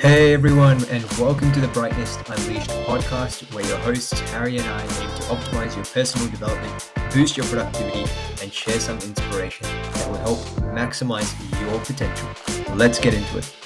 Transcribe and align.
Hey 0.00 0.32
everyone, 0.32 0.84
and 0.90 1.02
welcome 1.18 1.50
to 1.50 1.60
the 1.60 1.66
Brightness 1.66 2.18
Unleashed 2.28 2.70
podcast, 2.86 3.52
where 3.52 3.66
your 3.66 3.78
hosts 3.78 4.12
Harry 4.30 4.56
and 4.56 4.64
I 4.64 4.80
aim 4.80 4.88
to 4.88 5.22
optimize 5.24 5.74
your 5.74 5.84
personal 5.86 6.28
development, 6.28 6.92
boost 7.12 7.36
your 7.36 7.44
productivity, 7.46 8.08
and 8.40 8.52
share 8.52 8.78
some 8.78 8.96
inspiration 9.00 9.66
that 9.66 10.08
will 10.08 10.18
help 10.18 10.38
maximize 10.72 11.34
your 11.60 11.80
potential. 11.80 12.28
Let's 12.76 13.00
get 13.00 13.12
into 13.12 13.38
it. 13.38 13.56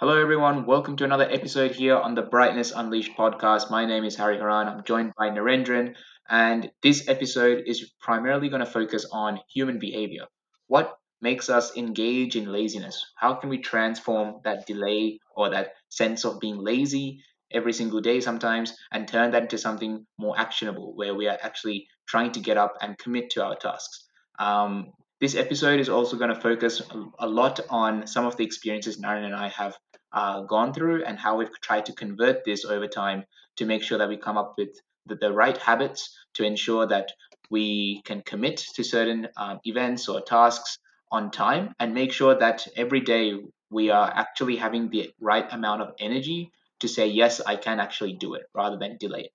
Hello, 0.00 0.18
everyone. 0.18 0.64
Welcome 0.64 0.96
to 0.96 1.04
another 1.04 1.28
episode 1.30 1.72
here 1.72 1.96
on 1.96 2.14
the 2.14 2.22
Brightness 2.22 2.72
Unleashed 2.74 3.14
podcast. 3.14 3.70
My 3.70 3.84
name 3.84 4.04
is 4.04 4.16
Harry 4.16 4.38
Haran. 4.38 4.68
I'm 4.68 4.84
joined 4.84 5.12
by 5.18 5.28
Narendran, 5.28 5.96
and 6.28 6.70
this 6.82 7.08
episode 7.08 7.64
is 7.66 7.92
primarily 8.00 8.48
going 8.48 8.64
to 8.64 8.70
focus 8.70 9.06
on 9.12 9.40
human 9.52 9.78
behavior. 9.78 10.26
What 10.66 10.96
makes 11.20 11.48
us 11.48 11.76
engage 11.76 12.36
in 12.36 12.52
laziness? 12.52 13.04
How 13.16 13.34
can 13.34 13.48
we 13.48 13.58
transform 13.58 14.40
that 14.44 14.66
delay 14.66 15.20
or 15.34 15.50
that 15.50 15.72
sense 15.88 16.24
of 16.24 16.40
being 16.40 16.58
lazy 16.58 17.22
every 17.52 17.72
single 17.72 18.00
day 18.00 18.20
sometimes 18.20 18.76
and 18.92 19.06
turn 19.06 19.30
that 19.30 19.44
into 19.44 19.58
something 19.58 20.06
more 20.18 20.38
actionable 20.38 20.94
where 20.96 21.14
we 21.14 21.28
are 21.28 21.38
actually 21.42 21.86
trying 22.06 22.32
to 22.32 22.40
get 22.40 22.56
up 22.56 22.74
and 22.80 22.98
commit 22.98 23.30
to 23.30 23.44
our 23.44 23.56
tasks? 23.56 24.04
Um, 24.38 24.92
this 25.20 25.34
episode 25.34 25.80
is 25.80 25.88
also 25.88 26.16
going 26.18 26.34
to 26.34 26.40
focus 26.40 26.82
a 27.18 27.26
lot 27.26 27.60
on 27.70 28.06
some 28.06 28.26
of 28.26 28.36
the 28.36 28.44
experiences 28.44 29.00
Naren 29.00 29.24
and 29.24 29.34
I 29.34 29.48
have 29.48 29.76
uh, 30.12 30.42
gone 30.42 30.74
through 30.74 31.04
and 31.04 31.18
how 31.18 31.38
we've 31.38 31.60
tried 31.60 31.86
to 31.86 31.92
convert 31.92 32.44
this 32.44 32.64
over 32.64 32.86
time 32.86 33.24
to 33.56 33.64
make 33.64 33.82
sure 33.82 33.98
that 33.98 34.08
we 34.08 34.16
come 34.16 34.36
up 34.36 34.54
with 34.58 34.78
the, 35.06 35.16
the 35.16 35.32
right 35.32 35.56
habits 35.56 36.16
to 36.34 36.44
ensure 36.44 36.86
that 36.86 37.12
we 37.50 38.02
can 38.04 38.22
commit 38.22 38.56
to 38.74 38.82
certain 38.84 39.28
um, 39.36 39.60
events 39.64 40.08
or 40.08 40.20
tasks 40.20 40.78
on 41.12 41.30
time 41.30 41.74
and 41.78 41.94
make 41.94 42.12
sure 42.12 42.34
that 42.38 42.66
every 42.76 43.00
day 43.00 43.34
we 43.70 43.90
are 43.90 44.10
actually 44.14 44.56
having 44.56 44.90
the 44.90 45.10
right 45.20 45.52
amount 45.52 45.82
of 45.82 45.94
energy 45.98 46.50
to 46.80 46.88
say, 46.88 47.06
yes, 47.06 47.40
I 47.40 47.56
can 47.56 47.80
actually 47.80 48.14
do 48.14 48.34
it 48.34 48.42
rather 48.54 48.76
than 48.76 48.96
delay 48.98 49.20
it. 49.20 49.32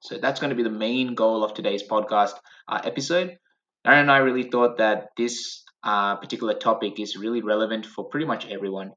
So 0.00 0.18
that's 0.18 0.40
going 0.40 0.50
to 0.50 0.56
be 0.56 0.62
the 0.62 0.70
main 0.70 1.14
goal 1.14 1.44
of 1.44 1.54
today's 1.54 1.82
podcast 1.82 2.34
uh, 2.68 2.80
episode. 2.84 3.38
Naren 3.86 4.02
and 4.02 4.10
I 4.10 4.18
really 4.18 4.44
thought 4.50 4.78
that 4.78 5.08
this 5.16 5.64
uh, 5.82 6.16
particular 6.16 6.54
topic 6.54 7.00
is 7.00 7.16
really 7.16 7.42
relevant 7.42 7.86
for 7.86 8.04
pretty 8.08 8.26
much 8.26 8.46
everyone, 8.46 8.92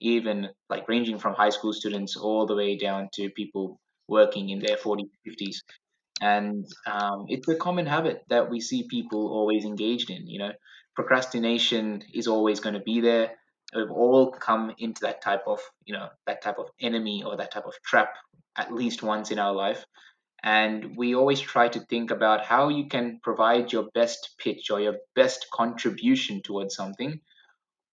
even 0.00 0.48
like 0.70 0.88
ranging 0.88 1.18
from 1.18 1.34
high 1.34 1.50
school 1.50 1.72
students 1.72 2.16
all 2.16 2.46
the 2.46 2.54
way 2.54 2.76
down 2.76 3.08
to 3.14 3.30
people 3.30 3.78
working 4.08 4.50
in 4.50 4.60
their 4.60 4.76
40s, 4.76 5.10
50s. 5.26 5.56
And 6.20 6.66
um, 6.86 7.26
it's 7.28 7.46
a 7.48 7.56
common 7.56 7.86
habit 7.86 8.22
that 8.30 8.50
we 8.50 8.60
see 8.60 8.88
people 8.88 9.28
always 9.28 9.64
engaged 9.64 10.10
in. 10.10 10.26
You 10.26 10.38
know, 10.38 10.52
procrastination 10.94 12.02
is 12.14 12.26
always 12.26 12.60
going 12.60 12.74
to 12.74 12.80
be 12.80 13.00
there. 13.00 13.32
We've 13.74 13.90
all 13.90 14.30
come 14.30 14.74
into 14.78 15.02
that 15.02 15.20
type 15.20 15.42
of, 15.46 15.60
you 15.84 15.94
know, 15.94 16.08
that 16.26 16.42
type 16.42 16.58
of 16.58 16.68
enemy 16.80 17.22
or 17.24 17.36
that 17.36 17.50
type 17.50 17.66
of 17.66 17.74
trap 17.84 18.14
at 18.56 18.72
least 18.72 19.02
once 19.02 19.30
in 19.30 19.38
our 19.38 19.52
life. 19.52 19.84
And 20.42 20.96
we 20.96 21.14
always 21.14 21.40
try 21.40 21.68
to 21.68 21.80
think 21.80 22.10
about 22.10 22.44
how 22.44 22.68
you 22.68 22.86
can 22.88 23.20
provide 23.22 23.72
your 23.72 23.88
best 23.94 24.36
pitch 24.38 24.70
or 24.70 24.80
your 24.80 24.96
best 25.14 25.46
contribution 25.52 26.40
towards 26.42 26.74
something 26.74 27.20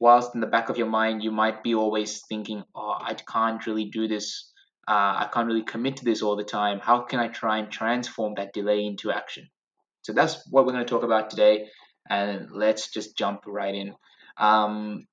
whilst 0.04 0.36
in 0.36 0.42
the 0.42 0.48
back 0.48 0.68
of 0.68 0.78
your 0.78 0.88
mind 0.88 1.24
you 1.24 1.32
might 1.32 1.64
be 1.64 1.74
always 1.74 2.22
thinking 2.28 2.62
oh 2.76 2.96
i 3.00 3.14
can't 3.14 3.66
really 3.66 3.86
do 3.86 4.08
this 4.08 4.52
uh, 4.88 5.26
I 5.26 5.30
can't 5.34 5.48
really 5.48 5.64
commit 5.64 5.98
to 5.98 6.06
this 6.06 6.22
all 6.22 6.36
the 6.36 6.44
time. 6.44 6.80
How 6.80 7.02
can 7.02 7.20
I 7.20 7.30
try 7.30 7.58
and 7.58 7.72
transform 7.72 8.34
that 8.36 8.54
delay 8.54 8.86
into 8.86 9.12
action? 9.12 9.50
So 10.02 10.12
that's 10.12 10.46
what 10.50 10.66
we're 10.66 10.74
going 10.74 10.86
to 10.86 10.90
talk 10.90 11.04
about 11.04 11.30
today. 11.30 11.68
And 12.10 12.50
let's 12.52 12.92
just 12.92 13.18
jump 13.18 13.44
right 13.48 13.74
in. 13.74 13.96
Um, 14.38 15.06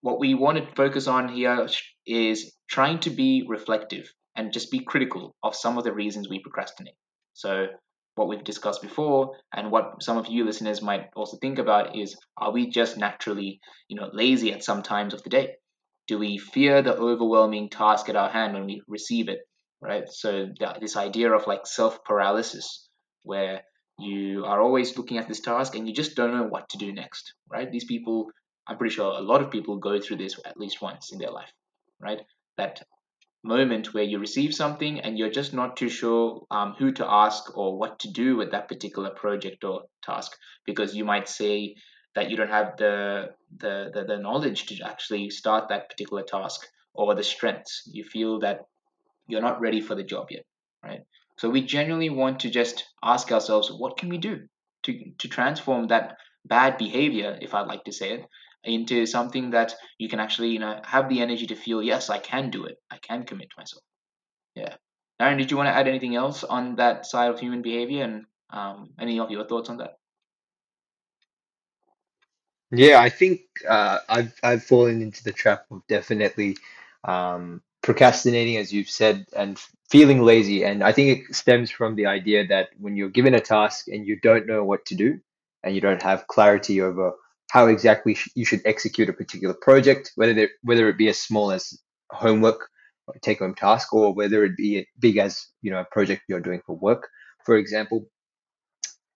what 0.00 0.18
we 0.18 0.34
want 0.34 0.58
to 0.58 0.74
focus 0.74 1.06
on 1.06 1.28
here 1.28 1.66
is 2.06 2.52
trying 2.68 3.00
to 3.00 3.10
be 3.10 3.44
reflective 3.46 4.10
and 4.36 4.52
just 4.52 4.70
be 4.70 4.80
critical 4.80 5.34
of 5.42 5.54
some 5.54 5.78
of 5.78 5.84
the 5.84 5.92
reasons 5.92 6.28
we 6.28 6.40
procrastinate. 6.40 6.96
So, 7.34 7.66
what 8.16 8.28
we've 8.28 8.44
discussed 8.44 8.80
before, 8.80 9.32
and 9.52 9.72
what 9.72 10.02
some 10.02 10.18
of 10.18 10.28
you 10.28 10.44
listeners 10.44 10.80
might 10.80 11.08
also 11.16 11.36
think 11.38 11.58
about 11.58 11.96
is 11.96 12.16
are 12.36 12.52
we 12.52 12.70
just 12.70 12.96
naturally, 12.96 13.60
you 13.88 13.96
know, 13.96 14.08
lazy 14.12 14.52
at 14.52 14.62
some 14.62 14.82
times 14.82 15.14
of 15.14 15.22
the 15.24 15.30
day? 15.30 15.56
Do 16.06 16.18
we 16.18 16.38
fear 16.38 16.82
the 16.82 16.96
overwhelming 16.96 17.68
task 17.68 18.08
at 18.08 18.16
our 18.16 18.28
hand 18.28 18.54
when 18.54 18.66
we 18.66 18.82
receive 18.88 19.28
it 19.28 19.40
right? 19.80 20.08
So 20.08 20.48
this 20.80 20.96
idea 20.96 21.30
of 21.32 21.46
like 21.46 21.66
self 21.66 22.04
paralysis 22.04 22.88
where 23.22 23.62
you 23.98 24.44
are 24.44 24.60
always 24.60 24.96
looking 24.96 25.18
at 25.18 25.28
this 25.28 25.40
task 25.40 25.76
and 25.76 25.86
you 25.86 25.94
just 25.94 26.16
don't 26.16 26.34
know 26.34 26.48
what 26.48 26.68
to 26.70 26.78
do 26.78 26.92
next 26.92 27.34
right? 27.50 27.70
These 27.70 27.84
people 27.84 28.30
i'm 28.66 28.78
pretty 28.78 28.94
sure 28.94 29.12
a 29.12 29.20
lot 29.20 29.42
of 29.42 29.50
people 29.50 29.76
go 29.76 30.00
through 30.00 30.16
this 30.16 30.40
at 30.46 30.56
least 30.56 30.80
once 30.80 31.12
in 31.12 31.18
their 31.18 31.30
life 31.30 31.52
right? 32.00 32.20
That 32.56 32.82
moment 33.42 33.92
where 33.92 34.04
you 34.04 34.18
receive 34.18 34.54
something 34.54 35.00
and 35.00 35.18
you're 35.18 35.30
just 35.30 35.52
not 35.52 35.76
too 35.76 35.90
sure 35.90 36.46
um, 36.50 36.74
who 36.78 36.92
to 36.92 37.06
ask 37.06 37.56
or 37.56 37.78
what 37.78 37.98
to 37.98 38.10
do 38.10 38.36
with 38.36 38.50
that 38.52 38.68
particular 38.68 39.10
project 39.10 39.64
or 39.64 39.82
task 40.02 40.32
because 40.64 40.96
you 40.96 41.04
might 41.04 41.28
say 41.28 41.74
that 42.14 42.30
you 42.30 42.36
don't 42.36 42.50
have 42.50 42.76
the, 42.76 43.30
the 43.58 43.90
the, 43.92 44.04
the 44.04 44.18
knowledge 44.18 44.66
to 44.66 44.80
actually 44.82 45.30
start 45.30 45.68
that 45.68 45.88
particular 45.90 46.22
task 46.22 46.66
or 46.92 47.14
the 47.14 47.24
strengths. 47.24 47.82
You 47.92 48.04
feel 48.04 48.40
that 48.40 48.66
you're 49.26 49.42
not 49.42 49.60
ready 49.60 49.80
for 49.80 49.94
the 49.94 50.02
job 50.02 50.28
yet 50.30 50.44
right? 50.84 51.00
So 51.38 51.50
we 51.50 51.62
genuinely 51.62 52.10
want 52.10 52.40
to 52.40 52.50
just 52.50 52.84
ask 53.02 53.32
ourselves 53.32 53.72
what 53.72 53.96
can 53.96 54.08
we 54.08 54.18
do 54.18 54.46
to 54.84 55.12
to 55.18 55.28
transform 55.28 55.88
that 55.88 56.16
bad 56.44 56.76
behavior 56.76 57.38
if 57.40 57.54
i'd 57.54 57.66
like 57.66 57.84
to 57.84 57.92
say 57.92 58.10
it 58.12 58.26
into 58.64 59.06
something 59.06 59.50
that 59.50 59.74
you 59.98 60.08
can 60.08 60.20
actually 60.20 60.50
you 60.50 60.58
know 60.58 60.80
have 60.84 61.08
the 61.08 61.20
energy 61.20 61.46
to 61.46 61.56
feel 61.56 61.82
yes 61.82 62.10
i 62.10 62.18
can 62.18 62.50
do 62.50 62.64
it. 62.64 62.76
I 62.90 62.98
can 62.98 63.24
commit 63.24 63.50
to 63.50 63.56
myself. 63.58 63.82
Yeah. 64.54 64.76
Naren, 65.20 65.38
did 65.38 65.50
you 65.50 65.56
want 65.56 65.68
to 65.68 65.74
add 65.74 65.88
anything 65.88 66.16
else 66.16 66.44
on 66.44 66.76
that 66.76 67.06
side 67.06 67.30
of 67.30 67.40
human 67.40 67.62
behavior? 67.62 68.04
And 68.04 68.24
um, 68.50 68.90
any 68.98 69.18
of 69.20 69.30
your 69.30 69.46
thoughts 69.46 69.68
on 69.68 69.78
that 69.78 69.98
Yeah, 72.74 73.00
I 73.00 73.10
think 73.10 73.42
uh, 73.68 74.00
I've 74.08 74.34
I've 74.42 74.64
fallen 74.64 75.02
into 75.02 75.24
the 75.24 75.32
trap 75.32 75.66
of 75.70 75.82
definitely 75.88 76.56
um, 77.04 77.62
procrastinating, 77.82 78.58
as 78.58 78.72
you've 78.72 78.90
said, 78.90 79.26
and 79.36 79.58
feeling 79.90 80.22
lazy. 80.22 80.64
And 80.64 80.84
I 80.84 80.92
think 80.92 81.20
it 81.30 81.36
stems 81.36 81.70
from 81.70 81.96
the 81.96 82.06
idea 82.06 82.46
that 82.48 82.70
when 82.78 82.96
you're 82.96 83.10
given 83.10 83.34
a 83.34 83.40
task 83.40 83.88
and 83.88 84.06
you 84.06 84.20
don't 84.20 84.46
know 84.46 84.64
what 84.64 84.86
to 84.86 84.96
do, 84.96 85.20
and 85.62 85.74
you 85.74 85.80
don't 85.82 86.02
have 86.02 86.26
clarity 86.28 86.82
over 86.82 87.12
how 87.52 87.68
exactly 87.68 88.14
sh 88.14 88.28
you 88.34 88.44
should 88.46 88.62
execute 88.66 89.08
a 89.10 89.14
particular 89.14 89.54
project, 89.54 90.12
whether 90.16 90.48
whether 90.62 90.88
it 90.90 90.98
be 90.98 91.08
as 91.08 91.20
small 91.20 91.52
as 91.52 91.78
homework 92.12 92.68
or 93.06 93.14
take 93.22 93.40
home 93.40 93.54
task, 93.54 93.94
or 93.94 94.14
whether 94.14 94.44
it 94.44 94.56
be 94.56 94.86
big 95.00 95.18
as 95.18 95.46
you 95.62 95.70
know 95.70 95.80
a 95.80 95.86
project 95.92 96.22
you're 96.28 96.40
doing 96.40 96.62
for 96.66 96.76
work, 96.76 97.08
for 97.46 97.56
example, 97.56 98.08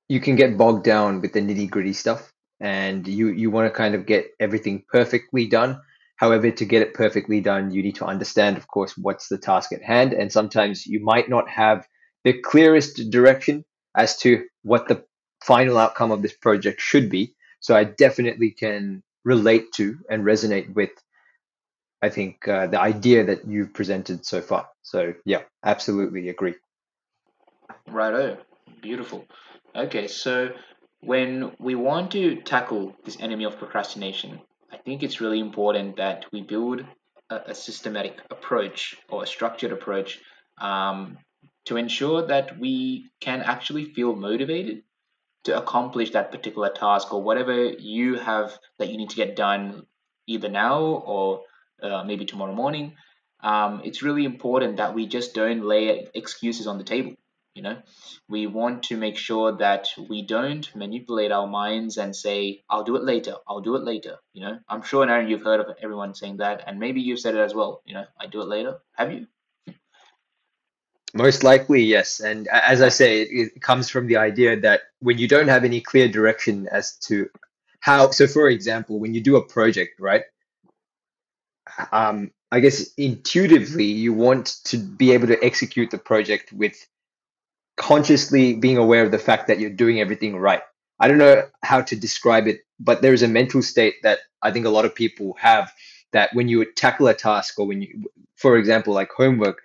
you 0.08 0.20
can 0.20 0.36
get 0.36 0.58
bogged 0.58 0.84
down 0.84 1.20
with 1.22 1.32
the 1.34 1.40
nitty 1.40 1.70
gritty 1.70 1.94
stuff 1.94 2.32
and 2.60 3.06
you 3.06 3.28
you 3.28 3.50
want 3.50 3.66
to 3.66 3.76
kind 3.76 3.94
of 3.94 4.06
get 4.06 4.30
everything 4.40 4.84
perfectly 4.88 5.46
done. 5.46 5.80
However 6.16 6.50
to 6.50 6.64
get 6.64 6.82
it 6.82 6.94
perfectly 6.94 7.40
done 7.40 7.70
you 7.70 7.82
need 7.82 7.94
to 7.96 8.04
understand 8.04 8.56
of 8.56 8.66
course 8.66 8.96
what's 8.98 9.28
the 9.28 9.38
task 9.38 9.72
at 9.72 9.82
hand 9.82 10.12
and 10.12 10.32
sometimes 10.32 10.84
you 10.86 11.00
might 11.00 11.28
not 11.28 11.48
have 11.48 11.86
the 12.24 12.32
clearest 12.32 13.10
direction 13.10 13.64
as 13.96 14.16
to 14.18 14.44
what 14.62 14.88
the 14.88 15.04
final 15.44 15.78
outcome 15.78 16.10
of 16.10 16.22
this 16.22 16.34
project 16.34 16.80
should 16.80 17.08
be. 17.08 17.34
So 17.60 17.76
i 17.76 17.84
definitely 17.84 18.50
can 18.50 19.02
relate 19.24 19.72
to 19.74 19.98
and 20.10 20.24
resonate 20.24 20.74
with 20.74 20.90
i 22.02 22.08
think 22.08 22.46
uh, 22.48 22.66
the 22.66 22.80
idea 22.80 23.24
that 23.24 23.46
you've 23.46 23.74
presented 23.74 24.26
so 24.26 24.40
far. 24.40 24.68
So 24.82 25.14
yeah 25.24 25.42
absolutely 25.64 26.28
agree. 26.28 26.54
Righto. 27.86 28.38
Beautiful. 28.82 29.24
Okay 29.74 30.08
so 30.08 30.50
when 31.00 31.52
we 31.58 31.74
want 31.74 32.10
to 32.12 32.36
tackle 32.42 32.94
this 33.04 33.18
enemy 33.20 33.44
of 33.44 33.58
procrastination, 33.58 34.40
I 34.72 34.76
think 34.76 35.02
it's 35.02 35.20
really 35.20 35.40
important 35.40 35.96
that 35.96 36.26
we 36.32 36.42
build 36.42 36.84
a, 37.30 37.36
a 37.46 37.54
systematic 37.54 38.20
approach 38.30 38.96
or 39.08 39.22
a 39.22 39.26
structured 39.26 39.72
approach 39.72 40.20
um, 40.60 41.18
to 41.66 41.76
ensure 41.76 42.26
that 42.26 42.58
we 42.58 43.10
can 43.20 43.42
actually 43.42 43.84
feel 43.84 44.14
motivated 44.14 44.82
to 45.44 45.56
accomplish 45.56 46.10
that 46.10 46.32
particular 46.32 46.68
task 46.68 47.12
or 47.12 47.22
whatever 47.22 47.64
you 47.64 48.16
have 48.16 48.58
that 48.78 48.88
you 48.88 48.96
need 48.96 49.10
to 49.10 49.16
get 49.16 49.36
done 49.36 49.86
either 50.26 50.48
now 50.48 50.80
or 50.82 51.42
uh, 51.82 52.02
maybe 52.04 52.24
tomorrow 52.24 52.54
morning. 52.54 52.94
Um, 53.40 53.82
it's 53.84 54.02
really 54.02 54.24
important 54.24 54.78
that 54.78 54.94
we 54.94 55.06
just 55.06 55.32
don't 55.32 55.64
lay 55.64 56.08
excuses 56.14 56.66
on 56.66 56.76
the 56.76 56.84
table 56.84 57.14
you 57.58 57.62
know? 57.62 57.76
We 58.28 58.46
want 58.46 58.84
to 58.84 58.96
make 58.96 59.18
sure 59.18 59.56
that 59.58 59.88
we 60.08 60.22
don't 60.22 60.66
manipulate 60.82 61.32
our 61.32 61.48
minds 61.48 61.98
and 61.98 62.14
say 62.24 62.62
i'll 62.70 62.84
do 62.84 62.96
it 62.96 63.02
later 63.02 63.34
i'll 63.48 63.66
do 63.68 63.74
it 63.74 63.82
later 63.82 64.14
you 64.32 64.42
know? 64.42 64.58
I'm 64.68 64.82
sure 64.82 65.04
naren 65.04 65.28
you've 65.28 65.48
heard 65.50 65.60
of 65.60 65.74
everyone 65.82 66.14
saying 66.14 66.36
that 66.38 66.62
and 66.66 66.78
maybe 66.78 67.00
you've 67.00 67.24
said 67.24 67.34
it 67.34 67.40
as 67.48 67.54
well 67.54 67.82
you 67.84 67.94
know? 67.94 68.06
I 68.18 68.26
do 68.26 68.40
it 68.42 68.48
later. 68.56 68.78
Have 68.96 69.12
you? 69.12 69.26
Most 71.14 71.42
likely, 71.42 71.82
yes. 71.82 72.20
And 72.20 72.48
as 72.48 72.82
I 72.82 72.90
say, 72.90 73.22
it, 73.22 73.52
it 73.56 73.62
comes 73.62 73.88
from 73.88 74.06
the 74.08 74.18
idea 74.18 74.60
that 74.60 74.82
when 75.00 75.18
you 75.18 75.26
don't 75.26 75.48
have 75.48 75.64
any 75.64 75.80
clear 75.80 76.08
direction 76.08 76.68
as 76.70 76.96
to 77.08 77.30
how, 77.80 78.10
so 78.10 78.26
for 78.26 78.48
example, 78.48 79.00
when 79.00 79.14
you 79.14 79.22
do 79.22 79.36
a 79.36 79.42
project, 79.42 79.98
right? 79.98 80.24
Um, 81.92 82.30
I 82.50 82.60
guess 82.60 82.92
intuitively 82.96 83.84
you 83.84 84.12
want 84.12 84.56
to 84.64 84.78
be 84.78 85.12
able 85.12 85.28
to 85.28 85.42
execute 85.42 85.90
the 85.90 85.98
project 85.98 86.52
with 86.52 86.86
consciously 87.78 88.54
being 88.54 88.76
aware 88.76 89.04
of 89.04 89.10
the 89.10 89.18
fact 89.18 89.46
that 89.46 89.58
you're 89.58 89.70
doing 89.70 90.00
everything 90.00 90.36
right. 90.36 90.62
I 91.00 91.08
don't 91.08 91.18
know 91.18 91.44
how 91.62 91.80
to 91.80 91.96
describe 91.96 92.46
it, 92.46 92.60
but 92.78 93.00
there 93.00 93.14
is 93.14 93.22
a 93.22 93.28
mental 93.28 93.62
state 93.62 93.94
that 94.02 94.18
I 94.42 94.50
think 94.50 94.66
a 94.66 94.70
lot 94.70 94.84
of 94.84 94.94
people 94.94 95.36
have 95.38 95.72
that 96.12 96.30
when 96.34 96.48
you 96.48 96.64
tackle 96.74 97.06
a 97.06 97.14
task 97.14 97.58
or 97.58 97.66
when 97.66 97.82
you, 97.82 98.04
for 98.36 98.56
example, 98.56 98.94
like 98.94 99.10
homework, 99.16 99.60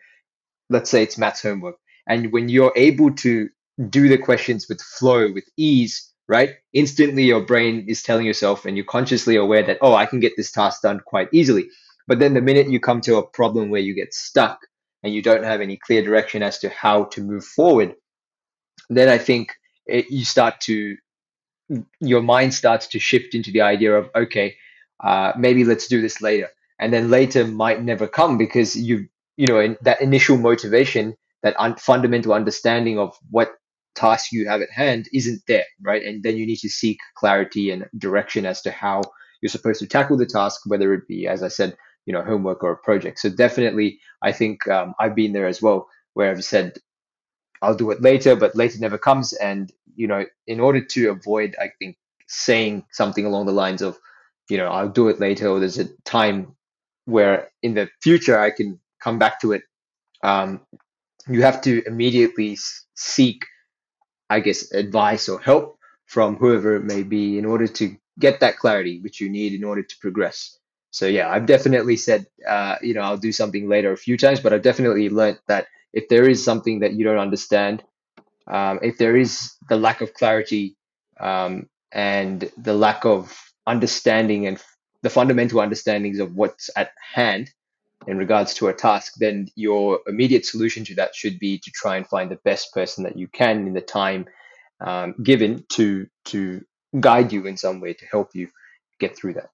let's 0.69 0.89
say 0.89 1.03
it's 1.03 1.17
maths 1.17 1.41
homework, 1.41 1.75
and 2.07 2.31
when 2.31 2.49
you're 2.49 2.73
able 2.75 3.11
to 3.15 3.49
do 3.89 4.07
the 4.07 4.17
questions 4.17 4.67
with 4.69 4.81
flow, 4.81 5.31
with 5.31 5.45
ease, 5.57 6.11
right? 6.27 6.55
Instantly 6.73 7.23
your 7.23 7.41
brain 7.41 7.85
is 7.87 8.03
telling 8.03 8.25
yourself 8.25 8.65
and 8.65 8.77
you're 8.77 8.85
consciously 8.85 9.35
aware 9.35 9.63
that, 9.63 9.79
oh, 9.81 9.95
I 9.95 10.05
can 10.05 10.19
get 10.19 10.33
this 10.37 10.51
task 10.51 10.81
done 10.81 10.99
quite 10.99 11.29
easily. 11.31 11.67
But 12.07 12.19
then 12.19 12.33
the 12.33 12.41
minute 12.41 12.69
you 12.69 12.79
come 12.79 13.01
to 13.01 13.17
a 13.17 13.27
problem 13.27 13.69
where 13.69 13.81
you 13.81 13.95
get 13.95 14.13
stuck 14.13 14.59
and 15.01 15.13
you 15.13 15.21
don't 15.21 15.43
have 15.43 15.61
any 15.61 15.77
clear 15.77 16.03
direction 16.03 16.43
as 16.43 16.59
to 16.59 16.69
how 16.69 17.05
to 17.05 17.21
move 17.21 17.43
forward, 17.43 17.95
then 18.97 19.09
I 19.09 19.17
think 19.17 19.53
it, 19.87 20.09
you 20.09 20.25
start 20.25 20.61
to 20.61 20.97
your 21.99 22.21
mind 22.21 22.53
starts 22.53 22.87
to 22.87 22.99
shift 22.99 23.35
into 23.35 23.51
the 23.51 23.61
idea 23.61 23.95
of 23.95 24.09
okay, 24.15 24.55
uh, 25.03 25.33
maybe 25.37 25.63
let's 25.63 25.87
do 25.87 26.01
this 26.01 26.21
later, 26.21 26.49
and 26.79 26.93
then 26.93 27.09
later 27.09 27.45
might 27.47 27.83
never 27.83 28.07
come 28.07 28.37
because 28.37 28.75
you 28.75 29.07
you 29.37 29.47
know 29.47 29.59
in 29.59 29.77
that 29.81 30.01
initial 30.01 30.37
motivation, 30.37 31.15
that 31.43 31.55
un- 31.59 31.75
fundamental 31.77 32.33
understanding 32.33 32.99
of 32.99 33.15
what 33.29 33.53
task 33.95 34.31
you 34.31 34.47
have 34.47 34.61
at 34.61 34.71
hand 34.71 35.07
isn't 35.13 35.41
there, 35.47 35.65
right? 35.83 36.03
And 36.03 36.23
then 36.23 36.37
you 36.37 36.45
need 36.45 36.57
to 36.59 36.69
seek 36.69 36.97
clarity 37.17 37.71
and 37.71 37.85
direction 37.97 38.45
as 38.45 38.61
to 38.63 38.71
how 38.71 39.01
you're 39.41 39.49
supposed 39.49 39.79
to 39.79 39.87
tackle 39.87 40.17
the 40.17 40.25
task, 40.25 40.61
whether 40.65 40.93
it 40.93 41.07
be, 41.07 41.27
as 41.27 41.43
I 41.43 41.49
said, 41.49 41.77
you 42.05 42.13
know, 42.13 42.23
homework 42.23 42.63
or 42.63 42.71
a 42.71 42.77
project. 42.77 43.19
So 43.19 43.29
definitely, 43.29 43.99
I 44.21 44.31
think 44.31 44.67
um, 44.67 44.93
I've 44.99 45.15
been 45.15 45.33
there 45.33 45.47
as 45.47 45.61
well, 45.61 45.87
where 46.13 46.31
I've 46.31 46.43
said 46.43 46.73
I'll 47.63 47.75
do 47.75 47.91
it 47.91 48.01
later, 48.01 48.35
but 48.35 48.55
later 48.55 48.77
never 48.79 48.97
comes. 48.97 49.33
And, 49.33 49.71
you 49.95 50.07
know, 50.07 50.25
in 50.45 50.59
order 50.59 50.83
to 50.83 51.09
avoid, 51.09 51.55
I 51.59 51.69
think, 51.79 51.97
saying 52.27 52.85
something 52.91 53.25
along 53.25 53.45
the 53.45 53.53
lines 53.53 53.81
of, 53.81 53.97
you 54.49 54.57
know, 54.57 54.67
I'll 54.67 54.89
do 54.89 55.07
it 55.07 55.19
later, 55.19 55.47
or 55.47 55.59
there's 55.59 55.79
a 55.79 55.87
time 56.03 56.55
where 57.05 57.49
in 57.61 57.73
the 57.73 57.89
future 58.01 58.37
I 58.37 58.51
can 58.51 58.79
come 59.01 59.17
back 59.19 59.41
to 59.41 59.53
it, 59.53 59.63
um, 60.23 60.61
you 61.27 61.41
have 61.43 61.61
to 61.61 61.83
immediately 61.85 62.57
seek, 62.95 63.45
I 64.29 64.39
guess, 64.41 64.71
advice 64.73 65.29
or 65.29 65.39
help 65.39 65.77
from 66.05 66.35
whoever 66.35 66.75
it 66.75 66.83
may 66.83 67.03
be 67.03 67.37
in 67.37 67.45
order 67.45 67.67
to 67.67 67.95
get 68.19 68.39
that 68.41 68.57
clarity 68.57 68.99
which 69.01 69.19
you 69.21 69.29
need 69.29 69.53
in 69.53 69.63
order 69.63 69.83
to 69.83 69.95
progress. 69.99 70.59
So 70.91 71.07
yeah, 71.07 71.29
I've 71.29 71.47
definitely 71.47 71.97
said, 71.97 72.27
uh, 72.47 72.75
you 72.81 72.93
know, 72.93 73.01
I'll 73.01 73.17
do 73.17 73.31
something 73.31 73.67
later 73.67 73.91
a 73.91 73.97
few 73.97 74.17
times, 74.17 74.39
but 74.39 74.53
I've 74.53 74.61
definitely 74.61 75.09
learned 75.09 75.39
that 75.47 75.67
if 75.93 76.09
there 76.09 76.29
is 76.29 76.43
something 76.43 76.79
that 76.79 76.93
you 76.93 77.03
don't 77.05 77.19
understand, 77.19 77.83
um, 78.47 78.79
if 78.81 78.97
there 78.97 79.15
is 79.15 79.53
the 79.69 79.77
lack 79.77 80.01
of 80.01 80.13
clarity 80.13 80.75
um, 81.19 81.69
and 81.91 82.51
the 82.57 82.73
lack 82.73 83.05
of 83.05 83.37
understanding 83.67 84.47
and 84.47 84.57
f- 84.57 84.77
the 85.01 85.09
fundamental 85.09 85.61
understandings 85.61 86.19
of 86.19 86.35
what's 86.35 86.69
at 86.75 86.91
hand 87.13 87.51
in 88.07 88.17
regards 88.17 88.53
to 88.55 88.67
a 88.67 88.73
task, 88.73 89.13
then 89.17 89.47
your 89.55 89.99
immediate 90.07 90.45
solution 90.45 90.83
to 90.85 90.95
that 90.95 91.15
should 91.15 91.39
be 91.39 91.57
to 91.59 91.71
try 91.71 91.95
and 91.97 92.07
find 92.07 92.29
the 92.31 92.39
best 92.43 92.73
person 92.73 93.03
that 93.03 93.17
you 93.17 93.27
can 93.27 93.67
in 93.67 93.73
the 93.73 93.81
time 93.81 94.25
um, 94.81 95.15
given 95.23 95.65
to 95.69 96.07
to 96.25 96.63
guide 96.99 97.31
you 97.31 97.45
in 97.47 97.57
some 97.57 97.79
way 97.81 97.93
to 97.93 98.05
help 98.05 98.31
you 98.35 98.49
get 98.99 99.15
through 99.17 99.33
that. 99.33 99.49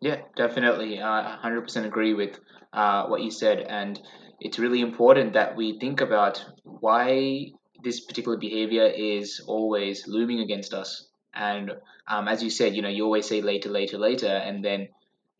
Yeah, 0.00 0.22
definitely. 0.36 1.00
I 1.00 1.22
100% 1.32 1.86
agree 1.86 2.14
with 2.14 2.38
uh, 2.72 3.06
what 3.06 3.22
you 3.22 3.30
said. 3.30 3.60
And 3.60 4.00
it's 4.40 4.58
really 4.58 4.80
important 4.80 5.34
that 5.34 5.56
we 5.56 5.78
think 5.78 6.00
about 6.00 6.44
why 6.64 7.52
this 7.82 8.00
particular 8.00 8.36
behavior 8.38 8.84
is 8.84 9.40
always 9.46 10.06
looming 10.06 10.40
against 10.40 10.72
us. 10.74 11.08
And 11.34 11.72
um, 12.08 12.28
as 12.28 12.42
you 12.42 12.50
said, 12.50 12.74
you 12.74 12.82
know, 12.82 12.88
you 12.88 13.04
always 13.04 13.28
say 13.28 13.42
later, 13.42 13.68
later, 13.68 13.98
later. 13.98 14.26
And 14.28 14.64
then, 14.64 14.88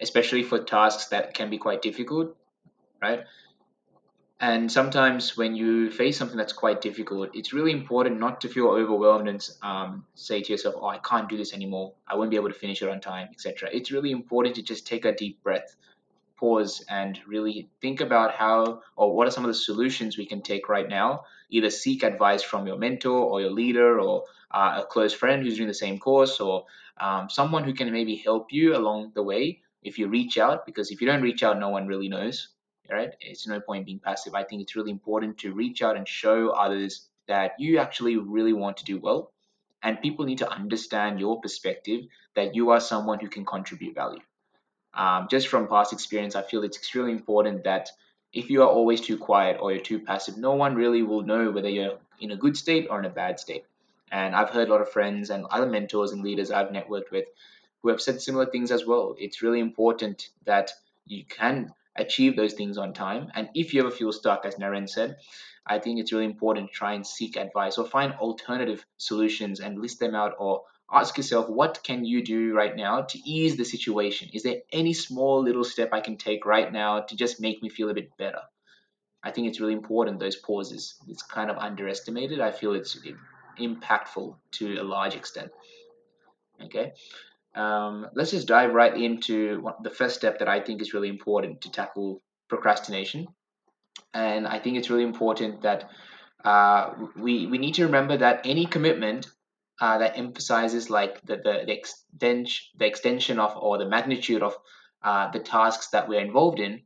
especially 0.00 0.42
for 0.42 0.62
tasks 0.62 1.08
that 1.08 1.34
can 1.34 1.50
be 1.50 1.58
quite 1.58 1.82
difficult, 1.82 2.36
right? 3.02 3.20
And 4.42 4.72
sometimes 4.72 5.36
when 5.36 5.54
you 5.54 5.90
face 5.90 6.16
something 6.16 6.38
that's 6.38 6.54
quite 6.54 6.80
difficult, 6.80 7.28
it's 7.34 7.52
really 7.52 7.72
important 7.72 8.18
not 8.18 8.40
to 8.40 8.48
feel 8.48 8.68
overwhelmed 8.68 9.28
and 9.28 9.46
um, 9.60 10.06
say 10.14 10.40
to 10.40 10.52
yourself, 10.52 10.76
"Oh, 10.78 10.86
I 10.86 10.96
can't 10.96 11.28
do 11.28 11.36
this 11.36 11.52
anymore. 11.52 11.92
I 12.08 12.16
won't 12.16 12.30
be 12.30 12.36
able 12.36 12.48
to 12.48 12.54
finish 12.54 12.80
it 12.80 12.88
on 12.88 13.02
time, 13.02 13.28
etc." 13.32 13.68
It's 13.70 13.90
really 13.92 14.10
important 14.10 14.54
to 14.54 14.62
just 14.62 14.86
take 14.86 15.04
a 15.04 15.14
deep 15.14 15.42
breath, 15.42 15.76
pause, 16.38 16.82
and 16.88 17.20
really 17.26 17.68
think 17.82 18.00
about 18.00 18.32
how 18.32 18.80
or 18.96 19.14
what 19.14 19.28
are 19.28 19.30
some 19.30 19.44
of 19.44 19.48
the 19.48 19.54
solutions 19.68 20.16
we 20.16 20.24
can 20.24 20.40
take 20.40 20.70
right 20.70 20.88
now. 20.88 21.24
Either 21.50 21.68
seek 21.68 22.02
advice 22.02 22.42
from 22.42 22.66
your 22.66 22.78
mentor 22.78 23.20
or 23.20 23.42
your 23.42 23.50
leader 23.50 24.00
or 24.00 24.24
uh, 24.50 24.80
a 24.82 24.86
close 24.86 25.12
friend 25.12 25.42
who's 25.42 25.56
doing 25.56 25.68
the 25.68 25.74
same 25.74 25.98
course 25.98 26.40
or 26.40 26.64
um, 26.98 27.28
someone 27.28 27.64
who 27.64 27.74
can 27.74 27.92
maybe 27.92 28.16
help 28.16 28.54
you 28.54 28.74
along 28.74 29.12
the 29.14 29.22
way 29.22 29.60
if 29.82 29.98
you 29.98 30.08
reach 30.08 30.38
out. 30.38 30.64
Because 30.64 30.90
if 30.90 31.02
you 31.02 31.06
don't 31.06 31.20
reach 31.20 31.42
out, 31.42 31.58
no 31.58 31.68
one 31.68 31.86
really 31.86 32.08
knows 32.08 32.48
right? 32.90 33.10
It's 33.20 33.46
no 33.46 33.60
point 33.60 33.86
being 33.86 33.98
passive. 33.98 34.34
I 34.34 34.44
think 34.44 34.62
it's 34.62 34.76
really 34.76 34.90
important 34.90 35.38
to 35.38 35.52
reach 35.52 35.82
out 35.82 35.96
and 35.96 36.06
show 36.06 36.50
others 36.50 37.08
that 37.28 37.52
you 37.58 37.78
actually 37.78 38.16
really 38.16 38.52
want 38.52 38.78
to 38.78 38.84
do 38.84 38.98
well. 38.98 39.32
And 39.82 40.00
people 40.00 40.26
need 40.26 40.38
to 40.38 40.50
understand 40.50 41.20
your 41.20 41.40
perspective 41.40 42.04
that 42.34 42.54
you 42.54 42.70
are 42.70 42.80
someone 42.80 43.18
who 43.20 43.28
can 43.28 43.44
contribute 43.44 43.94
value. 43.94 44.20
Um, 44.92 45.28
just 45.30 45.48
from 45.48 45.68
past 45.68 45.92
experience, 45.92 46.34
I 46.34 46.42
feel 46.42 46.64
it's 46.64 46.76
extremely 46.76 47.12
important 47.12 47.64
that 47.64 47.90
if 48.32 48.50
you 48.50 48.62
are 48.62 48.68
always 48.68 49.00
too 49.00 49.16
quiet 49.16 49.58
or 49.60 49.72
you're 49.72 49.80
too 49.80 50.00
passive, 50.00 50.36
no 50.36 50.54
one 50.54 50.74
really 50.74 51.02
will 51.02 51.22
know 51.22 51.50
whether 51.50 51.68
you're 51.68 51.98
in 52.20 52.32
a 52.32 52.36
good 52.36 52.56
state 52.56 52.88
or 52.90 52.98
in 52.98 53.04
a 53.04 53.10
bad 53.10 53.40
state. 53.40 53.64
And 54.12 54.34
I've 54.34 54.50
heard 54.50 54.68
a 54.68 54.70
lot 54.70 54.82
of 54.82 54.90
friends 54.90 55.30
and 55.30 55.46
other 55.46 55.66
mentors 55.66 56.12
and 56.12 56.22
leaders 56.22 56.50
I've 56.50 56.68
networked 56.68 57.10
with 57.10 57.26
who 57.82 57.88
have 57.88 58.00
said 58.00 58.20
similar 58.20 58.46
things 58.46 58.70
as 58.70 58.84
well. 58.84 59.14
It's 59.18 59.42
really 59.42 59.60
important 59.60 60.30
that 60.44 60.72
you 61.06 61.24
can 61.24 61.72
achieve 61.96 62.36
those 62.36 62.54
things 62.54 62.78
on 62.78 62.92
time. 62.92 63.30
And 63.34 63.48
if 63.54 63.74
you 63.74 63.80
ever 63.80 63.90
feel 63.90 64.12
stuck, 64.12 64.44
as 64.44 64.56
Naren 64.56 64.88
said, 64.88 65.16
I 65.66 65.78
think 65.78 66.00
it's 66.00 66.12
really 66.12 66.24
important 66.24 66.68
to 66.68 66.74
try 66.74 66.94
and 66.94 67.06
seek 67.06 67.36
advice 67.36 67.78
or 67.78 67.86
find 67.86 68.14
alternative 68.14 68.84
solutions 68.96 69.60
and 69.60 69.80
list 69.80 70.00
them 70.00 70.14
out 70.14 70.34
or 70.38 70.62
ask 70.92 71.16
yourself 71.16 71.48
what 71.48 71.80
can 71.84 72.04
you 72.04 72.24
do 72.24 72.52
right 72.52 72.74
now 72.74 73.02
to 73.02 73.18
ease 73.18 73.56
the 73.56 73.64
situation? 73.64 74.30
Is 74.32 74.42
there 74.42 74.62
any 74.72 74.92
small 74.92 75.42
little 75.42 75.64
step 75.64 75.90
i 75.92 76.00
can 76.00 76.16
take 76.16 76.44
right 76.44 76.72
now 76.72 77.00
to 77.00 77.16
just 77.16 77.40
make 77.40 77.62
me 77.62 77.68
feel 77.68 77.90
a 77.90 77.94
bit 77.94 78.16
better? 78.16 78.40
I 79.22 79.30
think 79.30 79.48
it's 79.48 79.60
really 79.60 79.74
important 79.74 80.18
those 80.18 80.36
pauses. 80.36 80.94
It's 81.06 81.22
kind 81.22 81.50
of 81.50 81.58
underestimated. 81.58 82.40
I 82.40 82.52
feel 82.52 82.72
it's 82.72 82.98
impactful 83.58 84.34
to 84.52 84.78
a 84.78 84.82
large 84.82 85.14
extent. 85.14 85.50
Okay 86.62 86.92
um, 87.54 88.06
let's 88.14 88.30
just 88.30 88.48
dive 88.48 88.72
right 88.72 88.96
into 88.96 89.60
what, 89.60 89.82
the 89.82 89.90
first 89.90 90.16
step 90.16 90.38
that 90.38 90.48
I 90.48 90.60
think 90.60 90.80
is 90.80 90.94
really 90.94 91.08
important 91.08 91.62
to 91.62 91.70
tackle 91.70 92.22
procrastination. 92.48 93.28
And 94.14 94.46
I 94.46 94.58
think 94.58 94.76
it's 94.76 94.90
really 94.90 95.04
important 95.04 95.62
that 95.62 95.90
uh, 96.44 96.94
we 97.16 97.46
we 97.46 97.58
need 97.58 97.74
to 97.74 97.84
remember 97.84 98.16
that 98.16 98.42
any 98.44 98.66
commitment 98.66 99.28
uh, 99.80 99.98
that 99.98 100.16
emphasizes 100.16 100.90
like 100.90 101.20
the 101.22 101.36
the, 101.36 101.64
the 101.66 101.72
extension 101.72 102.66
the 102.78 102.86
extension 102.86 103.38
of 103.38 103.56
or 103.56 103.78
the 103.78 103.88
magnitude 103.88 104.42
of 104.42 104.56
uh, 105.02 105.30
the 105.30 105.40
tasks 105.40 105.88
that 105.88 106.08
we're 106.08 106.20
involved 106.20 106.60
in 106.60 106.82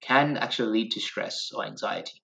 can 0.00 0.36
actually 0.36 0.70
lead 0.70 0.90
to 0.92 1.00
stress 1.00 1.52
or 1.54 1.64
anxiety, 1.64 2.20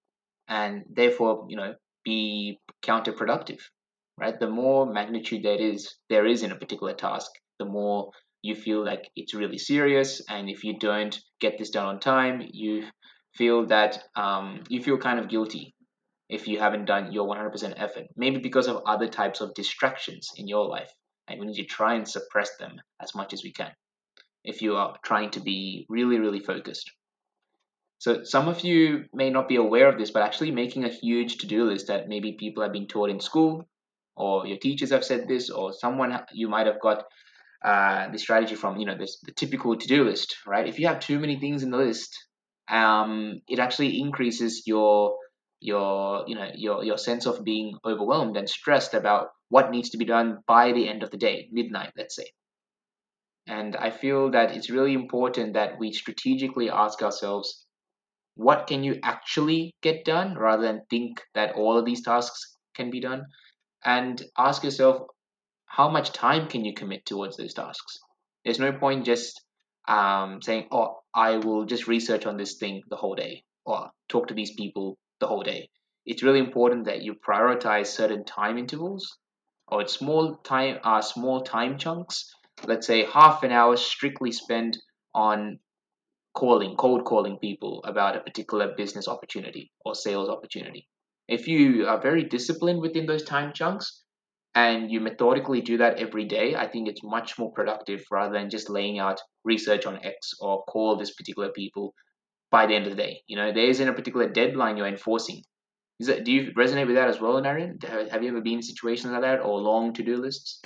and 0.49 0.85
therefore 0.91 1.47
you 1.49 1.57
know 1.57 1.75
be 2.05 2.61
counterproductive 2.83 3.61
right? 4.19 4.39
The 4.39 4.49
more 4.49 4.87
magnitude 4.87 5.43
there 5.43 5.61
is 5.61 5.95
there 6.09 6.27
is 6.27 6.43
in 6.43 6.53
a 6.53 6.57
particular 6.57 6.95
task, 6.95 7.31
the 7.63 7.71
more 7.71 8.11
you 8.43 8.57
feel 8.57 8.85
like 8.85 9.09
it's 9.15 9.35
really 9.35 9.59
serious. 9.59 10.21
And 10.29 10.51
if 10.51 10.65
you 10.65 10.79
don't 10.79 11.17
get 11.41 11.59
this 11.59 11.71
done 11.71 11.87
on 11.87 12.01
time, 12.01 12.43
you 12.53 12.85
feel 13.35 13.67
that 13.67 14.03
um, 14.17 14.63
you 14.69 14.83
feel 14.83 14.99
kind 14.99 15.19
of 15.21 15.29
guilty 15.29 15.75
if 16.29 16.49
you 16.49 16.59
haven't 16.59 16.87
done 16.87 17.13
your 17.13 17.27
100% 17.29 17.75
effort. 17.77 18.07
Maybe 18.17 18.39
because 18.39 18.67
of 18.67 18.83
other 18.87 19.07
types 19.07 19.41
of 19.41 19.55
distractions 19.55 20.31
in 20.37 20.49
your 20.49 20.67
life, 20.67 20.91
and 21.29 21.39
we 21.39 21.47
need 21.47 21.57
to 21.57 21.65
try 21.65 21.95
and 21.95 22.09
suppress 22.09 22.57
them 22.59 22.81
as 23.01 23.15
much 23.15 23.33
as 23.33 23.45
we 23.45 23.53
can. 23.53 23.71
If 24.45 24.61
you 24.61 24.75
are 24.77 24.97
trying 25.05 25.31
to 25.31 25.41
be 25.41 25.87
really, 25.89 26.19
really 26.19 26.41
focused. 26.41 26.91
So 27.99 28.25
some 28.25 28.49
of 28.49 28.65
you 28.65 29.05
may 29.15 29.31
not 29.31 29.47
be 29.47 29.55
aware 29.57 29.89
of 29.89 29.99
this, 29.99 30.11
but 30.11 30.25
actually 30.25 30.51
making 30.51 30.85
a 30.85 30.89
huge 30.89 31.39
to-do 31.39 31.65
list 31.65 31.87
that 31.87 32.09
maybe 32.09 32.33
people 32.33 32.65
have 32.65 32.73
been 32.73 32.89
taught 32.89 33.11
in 33.11 33.21
school, 33.21 33.69
or 34.17 34.49
your 34.49 34.59
teachers 34.59 34.91
have 34.91 35.05
said 35.05 35.29
this, 35.29 35.49
or 35.49 35.73
someone 35.73 36.19
you 36.33 36.49
might 36.49 36.67
have 36.67 36.81
got 36.81 37.05
uh, 37.65 38.11
the 38.11 38.19
strategy 38.19 38.55
from, 38.55 38.77
you 38.77 38.87
know, 38.87 38.97
this 38.97 39.19
the 39.23 39.33
typical 39.33 39.77
to-do 39.77 40.05
list, 40.05 40.37
right? 40.47 40.67
If 40.67 40.79
you 40.79 40.87
have 40.89 41.01
too 41.01 41.19
many 41.19 41.39
things 41.39 41.63
in 41.63 41.71
the 41.71 41.77
list, 41.77 42.17
um, 42.69 43.41
it 43.49 43.59
actually 43.59 44.01
increases 44.01 44.63
your 44.67 45.17
your 45.61 46.25
you 46.27 46.35
know 46.35 46.51
your 46.55 46.83
your 46.83 46.99
sense 46.99 47.25
of 47.25 47.45
being 47.45 47.79
overwhelmed 47.85 48.37
and 48.37 48.49
stressed 48.49 48.95
about 48.95 49.29
what 49.49 49.71
needs 49.71 49.91
to 49.91 49.99
be 49.99 50.05
done 50.05 50.39
by 50.47 50.73
the 50.73 50.89
end 50.89 51.03
of 51.03 51.11
the 51.11 51.17
day, 51.17 51.49
midnight, 51.53 51.93
let's 51.97 52.17
say. 52.17 52.27
And 53.47 53.77
I 53.77 53.91
feel 53.91 54.31
that 54.31 54.57
it's 54.57 54.71
really 54.71 54.95
important 54.95 55.55
that 55.55 55.79
we 55.79 55.93
strategically 55.93 56.71
ask 56.71 57.03
ourselves, 57.03 57.67
what 58.35 58.67
can 58.67 58.83
you 58.83 58.99
actually 59.03 59.75
get 59.83 60.05
done 60.05 60.37
rather 60.37 60.63
than 60.63 60.87
think 60.89 61.21
that 61.35 61.55
all 61.55 61.77
of 61.77 61.85
these 61.85 62.03
tasks 62.03 62.57
can 62.75 62.91
be 62.91 63.01
done? 63.01 63.27
And 63.85 64.23
ask 64.39 64.65
yourself, 64.65 65.07
how 65.73 65.89
much 65.89 66.13
time 66.13 66.49
can 66.49 66.67
you 66.67 66.75
commit 66.75 67.07
towards 67.07 67.39
those 67.39 67.55
tasks? 67.55 67.99
There's 68.45 68.59
no 68.59 68.73
point 68.73 69.07
just 69.07 69.41
um, 69.89 70.43
saying, 70.43 70.69
oh, 70.71 70.99
I 71.15 71.39
will 71.39 71.65
just 71.65 71.89
research 71.89 72.27
on 72.27 72.37
this 72.37 72.57
thing 72.59 72.83
the 72.91 72.97
whole 72.97 73.15
day 73.15 73.45
or 73.65 73.91
talk 74.11 74.29
to 74.29 74.35
these 74.35 74.55
people 74.55 74.99
the 75.19 75.27
whole 75.27 75.43
day. 75.43 75.71
It's 76.05 76.23
really 76.23 76.41
important 76.41 76.85
that 76.85 77.01
you 77.01 77.15
prioritize 77.15 77.87
certain 77.87 78.23
time 78.27 78.59
intervals 78.59 79.17
or 79.67 79.89
small 79.89 80.37
time 80.45 80.77
uh, 80.85 81.01
small 81.01 81.41
time 81.41 81.79
chunks. 81.79 82.31
Let's 82.67 82.87
say 82.87 83.07
half 83.07 83.43
an 83.43 83.51
hour 83.51 83.79
strictly 83.79 84.31
spent 84.31 84.77
on 85.15 85.59
calling, 86.35 86.77
cold 86.77 87.07
calling 87.07 87.39
people 87.39 87.83
about 87.85 88.15
a 88.15 88.21
particular 88.21 88.75
business 88.77 89.09
opportunity 89.09 89.73
or 89.87 89.95
sales 89.95 90.29
opportunity. 90.29 90.87
If 91.29 91.49
you 91.49 91.87
are 91.87 91.99
very 91.99 92.25
disciplined 92.25 92.83
within 92.83 93.07
those 93.07 93.23
time 93.23 93.55
chunks 93.55 94.03
and 94.55 94.91
you 94.91 95.01
methodically 95.01 95.61
do 95.61 95.79
that 95.79 95.99
every 95.99 96.25
day, 96.25 96.55
I 96.55 96.67
think 96.67 96.89
it's 96.89 97.03
much 97.03 97.39
more 97.39 97.53
productive 97.53 98.05
rather 98.11 98.33
than 98.33 98.51
just 98.51 98.69
laying 98.69 98.99
out 98.99 99.21
research 99.45 99.87
on 99.87 100.05
X 100.05 100.35
or 100.41 100.63
call 100.65 100.97
this 100.97 101.15
particular 101.15 101.49
people 101.51 101.95
by 102.51 102.67
the 102.67 102.75
end 102.75 102.87
of 102.87 102.91
the 102.91 103.03
day. 103.03 103.23
You 103.27 103.37
know, 103.37 103.53
there 103.53 103.67
isn't 103.67 103.89
a 103.89 103.95
particular 103.95 104.29
deadline 104.29 104.77
you're 104.77 104.87
enforcing. 104.87 105.43
Is 106.01 106.09
that, 106.09 106.25
do 106.25 106.33
you 106.33 106.53
resonate 106.53 106.87
with 106.87 106.97
that 106.97 107.09
as 107.09 107.21
well, 107.21 107.41
Naren? 107.41 107.83
Have 108.11 108.23
you 108.23 108.29
ever 108.29 108.41
been 108.41 108.55
in 108.55 108.63
situations 108.63 109.13
like 109.13 109.23
that 109.23 109.41
or 109.41 109.59
long 109.59 109.93
to 109.95 110.03
do 110.03 110.17
lists? 110.17 110.61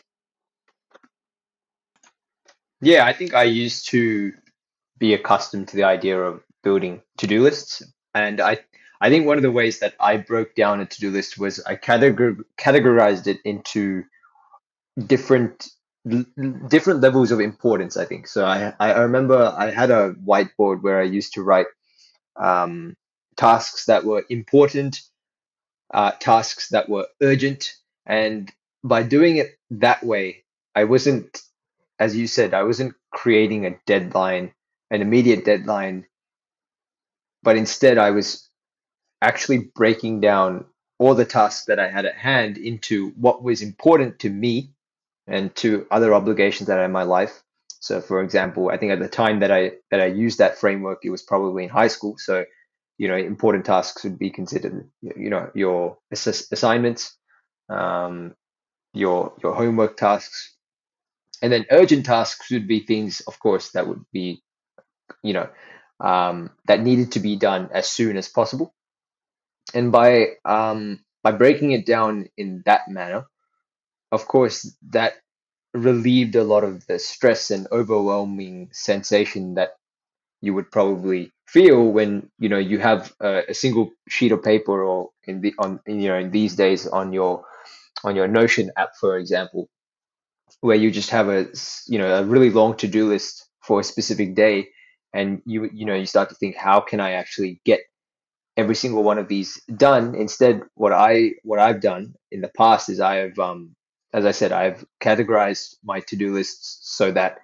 Yeah, 2.80 3.04
I 3.04 3.12
think 3.12 3.34
I 3.34 3.44
used 3.44 3.88
to 3.90 4.32
be 4.98 5.14
accustomed 5.14 5.68
to 5.68 5.76
the 5.76 5.84
idea 5.84 6.20
of 6.20 6.42
building 6.62 7.02
to-do 7.18 7.42
lists. 7.42 7.82
And 8.14 8.40
I 8.40 8.58
I 9.00 9.10
think 9.10 9.26
one 9.26 9.36
of 9.38 9.42
the 9.42 9.50
ways 9.52 9.80
that 9.80 9.94
I 10.00 10.16
broke 10.18 10.54
down 10.54 10.80
a 10.80 10.86
to-do 10.86 11.10
list 11.10 11.38
was 11.38 11.60
I 11.64 11.76
categor- 11.76 12.44
categorized 12.58 13.26
it 13.26 13.40
into 13.44 14.04
different 15.06 15.68
different 16.68 17.00
levels 17.00 17.32
of 17.32 17.40
importance, 17.40 17.96
I 17.96 18.04
think. 18.04 18.28
So 18.28 18.44
I 18.44 18.74
I 18.78 19.00
remember 19.00 19.54
I 19.56 19.70
had 19.70 19.90
a 19.90 20.12
whiteboard 20.14 20.82
where 20.82 21.00
I 21.00 21.04
used 21.04 21.34
to 21.34 21.42
write 21.42 21.66
um, 22.36 22.96
tasks 23.36 23.86
that 23.86 24.04
were 24.04 24.24
important, 24.30 25.00
uh, 25.92 26.12
tasks 26.12 26.68
that 26.70 26.88
were 26.88 27.06
urgent, 27.22 27.74
and 28.06 28.52
by 28.84 29.02
doing 29.02 29.36
it 29.38 29.58
that 29.70 30.04
way, 30.04 30.44
I 30.74 30.84
wasn't, 30.84 31.42
as 31.98 32.16
you 32.16 32.26
said, 32.26 32.54
I 32.54 32.64
wasn't 32.64 32.94
creating 33.12 33.66
a 33.66 33.78
deadline 33.86 34.52
an 34.90 35.02
immediate 35.02 35.44
deadline, 35.44 36.06
but 37.42 37.56
instead 37.56 37.98
I 37.98 38.10
was 38.10 38.45
actually 39.22 39.70
breaking 39.74 40.20
down 40.20 40.64
all 40.98 41.14
the 41.14 41.24
tasks 41.24 41.66
that 41.66 41.78
I 41.78 41.88
had 41.90 42.06
at 42.06 42.16
hand 42.16 42.58
into 42.58 43.10
what 43.10 43.42
was 43.42 43.62
important 43.62 44.20
to 44.20 44.30
me 44.30 44.72
and 45.26 45.54
to 45.56 45.86
other 45.90 46.14
obligations 46.14 46.68
that 46.68 46.78
I 46.78 46.82
had 46.82 46.86
in 46.86 46.92
my 46.92 47.02
life. 47.02 47.42
So, 47.80 48.00
for 48.00 48.22
example, 48.22 48.70
I 48.70 48.78
think 48.78 48.92
at 48.92 49.00
the 49.00 49.08
time 49.08 49.40
that 49.40 49.50
I 49.52 49.72
that 49.90 50.00
I 50.00 50.06
used 50.06 50.38
that 50.38 50.58
framework, 50.58 51.04
it 51.04 51.10
was 51.10 51.22
probably 51.22 51.64
in 51.64 51.70
high 51.70 51.88
school. 51.88 52.16
So, 52.18 52.44
you 52.98 53.08
know, 53.08 53.16
important 53.16 53.66
tasks 53.66 54.04
would 54.04 54.18
be 54.18 54.30
considered, 54.30 54.88
you 55.02 55.30
know, 55.30 55.50
your 55.54 55.98
ass- 56.12 56.48
assignments, 56.52 57.16
um, 57.68 58.34
your 58.94 59.34
your 59.42 59.54
homework 59.54 59.96
tasks, 59.96 60.56
and 61.42 61.52
then 61.52 61.66
urgent 61.70 62.06
tasks 62.06 62.50
would 62.50 62.68
be 62.68 62.80
things, 62.80 63.20
of 63.22 63.38
course, 63.40 63.72
that 63.72 63.88
would 63.88 64.04
be 64.12 64.42
you 65.24 65.34
know, 65.34 65.50
um, 66.00 66.50
that 66.68 66.82
needed 66.82 67.12
to 67.14 67.20
be 67.20 67.36
done 67.36 67.70
as 67.72 67.88
soon 67.88 68.18
as 68.18 68.28
possible. 68.28 68.74
And 69.74 69.92
by 69.92 70.36
um, 70.44 71.04
by 71.22 71.32
breaking 71.32 71.72
it 71.72 71.86
down 71.86 72.28
in 72.36 72.62
that 72.66 72.88
manner, 72.88 73.26
of 74.12 74.26
course, 74.26 74.76
that 74.90 75.14
relieved 75.74 76.36
a 76.36 76.44
lot 76.44 76.64
of 76.64 76.86
the 76.86 76.98
stress 76.98 77.50
and 77.50 77.68
overwhelming 77.72 78.70
sensation 78.72 79.54
that 79.54 79.70
you 80.40 80.54
would 80.54 80.70
probably 80.70 81.32
feel 81.48 81.84
when 81.92 82.30
you 82.38 82.48
know 82.48 82.58
you 82.58 82.78
have 82.78 83.14
a, 83.20 83.42
a 83.50 83.54
single 83.54 83.90
sheet 84.08 84.32
of 84.32 84.42
paper 84.42 84.84
or 84.84 85.10
in 85.24 85.40
the 85.40 85.54
on 85.58 85.80
you 85.86 86.08
know 86.08 86.18
in 86.18 86.30
these 86.30 86.56
days 86.56 86.86
on 86.86 87.12
your 87.12 87.44
on 88.04 88.16
your 88.16 88.28
Notion 88.28 88.70
app, 88.76 88.90
for 89.00 89.18
example, 89.18 89.68
where 90.60 90.76
you 90.76 90.90
just 90.90 91.10
have 91.10 91.28
a 91.28 91.46
you 91.86 91.98
know 91.98 92.18
a 92.18 92.24
really 92.24 92.50
long 92.50 92.76
to 92.76 92.88
do 92.88 93.08
list 93.08 93.48
for 93.62 93.80
a 93.80 93.84
specific 93.84 94.34
day 94.34 94.68
and 95.12 95.42
you 95.46 95.68
you 95.72 95.84
know 95.86 95.94
you 95.94 96.06
start 96.06 96.28
to 96.28 96.34
think 96.36 96.56
how 96.56 96.80
can 96.80 97.00
i 97.00 97.12
actually 97.12 97.60
get 97.64 97.80
every 98.56 98.74
single 98.74 99.02
one 99.04 99.18
of 99.18 99.28
these 99.28 99.60
done. 99.76 100.14
Instead 100.14 100.62
what 100.74 100.92
i 100.92 101.32
what 101.42 101.58
i've 101.60 101.80
done 101.80 102.14
in 102.30 102.40
the 102.40 102.48
past 102.56 102.88
is 102.88 103.00
i 103.00 103.16
have 103.16 103.38
um 103.38 103.74
as 104.12 104.24
i 104.26 104.30
said 104.32 104.52
i've 104.52 104.84
categorized 105.02 105.76
my 105.84 106.00
to-do 106.00 106.32
lists 106.34 106.78
so 106.82 107.12
that 107.12 107.38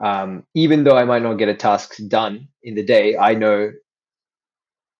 um, 0.00 0.44
even 0.54 0.84
though 0.84 0.96
i 0.96 1.04
might 1.04 1.22
not 1.22 1.34
get 1.34 1.48
a 1.48 1.54
task 1.54 1.94
done 2.08 2.48
in 2.62 2.74
the 2.74 2.84
day 2.84 3.16
i 3.16 3.34
know 3.34 3.72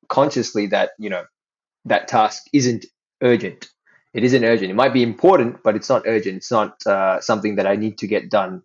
consciously 0.09 0.67
that 0.69 0.91
you 0.99 1.11
know 1.11 1.25
that 1.87 2.09
task 2.09 2.45
isn't 2.53 2.87
urgent. 3.23 3.69
It 4.15 4.25
isn't 4.25 4.45
urgent. 4.45 4.71
It 4.71 4.75
might 4.75 4.93
be 4.95 5.03
important 5.03 5.63
but 5.65 5.77
it's 5.77 5.89
not 5.89 6.05
urgent. 6.07 6.39
It's 6.39 6.51
not 6.53 6.85
uh, 6.87 7.21
something 7.21 7.57
that 7.57 7.67
i 7.67 7.77
need 7.77 7.99
to 7.99 8.09
get 8.09 8.31
done 8.31 8.63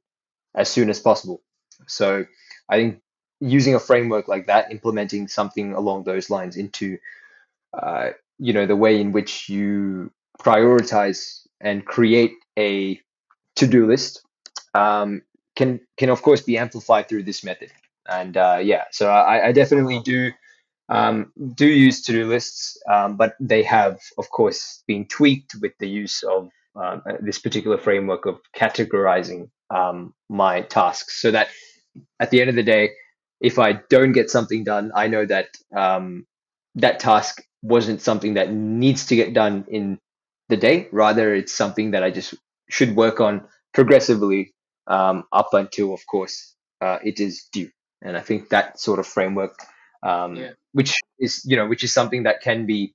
as 0.56 0.70
soon 0.70 0.90
as 0.92 1.00
possible. 1.00 1.42
So 1.88 2.26
i 2.70 2.78
think 2.78 3.02
using 3.44 3.76
a 3.76 3.80
framework 3.80 4.28
like 4.28 4.48
that, 4.48 4.72
implementing 4.72 5.28
something 5.28 5.74
along 5.74 6.04
those 6.04 6.30
lines 6.30 6.56
into, 6.56 6.98
uh, 7.74 8.12
you 8.40 8.54
know, 8.54 8.66
the 8.66 8.76
way 8.76 9.00
in 9.00 9.12
which 9.12 9.50
you 9.50 10.12
prioritize 10.40 11.46
and 11.60 11.86
create 11.86 12.34
a 12.58 13.00
to-do 13.56 13.86
list 13.86 14.24
um, 14.74 15.22
can 15.56 15.80
can 15.98 16.10
of 16.10 16.22
course 16.22 16.42
be 16.42 16.58
amplified 16.58 17.08
through 17.08 17.24
this 17.24 17.44
method. 17.44 17.72
And 18.08 18.36
uh, 18.36 18.60
yeah, 18.62 18.86
so 18.92 19.10
I, 19.10 19.48
I 19.48 19.52
definitely 19.52 20.00
do 20.00 20.32
um, 20.90 21.32
do 21.56 21.68
use 21.68 22.02
to-do 22.04 22.28
lists, 22.28 22.78
um, 22.90 23.18
but 23.18 23.36
they 23.40 23.64
have 23.64 24.00
of 24.18 24.30
course 24.30 24.84
been 24.88 25.06
tweaked 25.06 25.56
with 25.62 25.74
the 25.80 25.88
use 25.88 26.24
of 26.24 26.50
um, 26.76 27.02
uh, 27.06 27.14
this 27.20 27.40
particular 27.40 27.78
framework 27.78 28.26
of 28.26 28.40
categorizing 28.56 29.50
um, 29.70 30.14
my 30.30 30.62
tasks, 30.62 31.22
so 31.22 31.32
that 31.32 31.50
at 32.20 32.32
the 32.32 32.42
end 32.42 32.50
of 32.50 32.56
the 32.56 32.64
day, 32.64 32.92
if 33.44 33.60
I 33.60 33.74
don't 33.90 34.14
get 34.14 34.32
something 34.32 34.64
done, 34.66 34.92
I 34.96 35.08
know 35.08 35.26
that 35.26 35.50
um, 35.76 36.26
that 36.76 37.00
task 37.02 37.44
wasn't 37.62 38.02
something 38.02 38.36
that 38.36 38.52
needs 38.54 39.08
to 39.08 39.18
get 39.18 39.34
done 39.36 39.66
in 39.70 40.00
the 40.50 40.58
day. 40.58 40.88
Rather, 40.92 41.36
it's 41.36 41.54
something 41.54 41.92
that 41.92 42.04
I 42.04 42.12
just 42.12 42.36
should 42.70 42.96
work 42.96 43.22
on 43.22 43.46
progressively 43.74 44.54
um, 44.88 45.26
up 45.34 45.50
until, 45.54 45.94
of 45.94 46.08
course, 46.08 46.56
uh, 46.82 47.00
it 47.04 47.20
is 47.20 47.48
due. 47.52 47.70
And 48.02 48.18
I 48.18 48.22
think 48.22 48.50
that 48.50 48.80
sort 48.80 49.00
of 49.00 49.08
framework, 49.08 49.56
um, 50.04 50.38
Yeah. 50.38 50.52
which 50.74 50.94
is 51.20 51.44
you 51.46 51.58
know, 51.58 51.68
which 51.68 51.84
is 51.84 51.94
something 51.94 52.24
that 52.24 52.42
can 52.42 52.66
be 52.66 52.94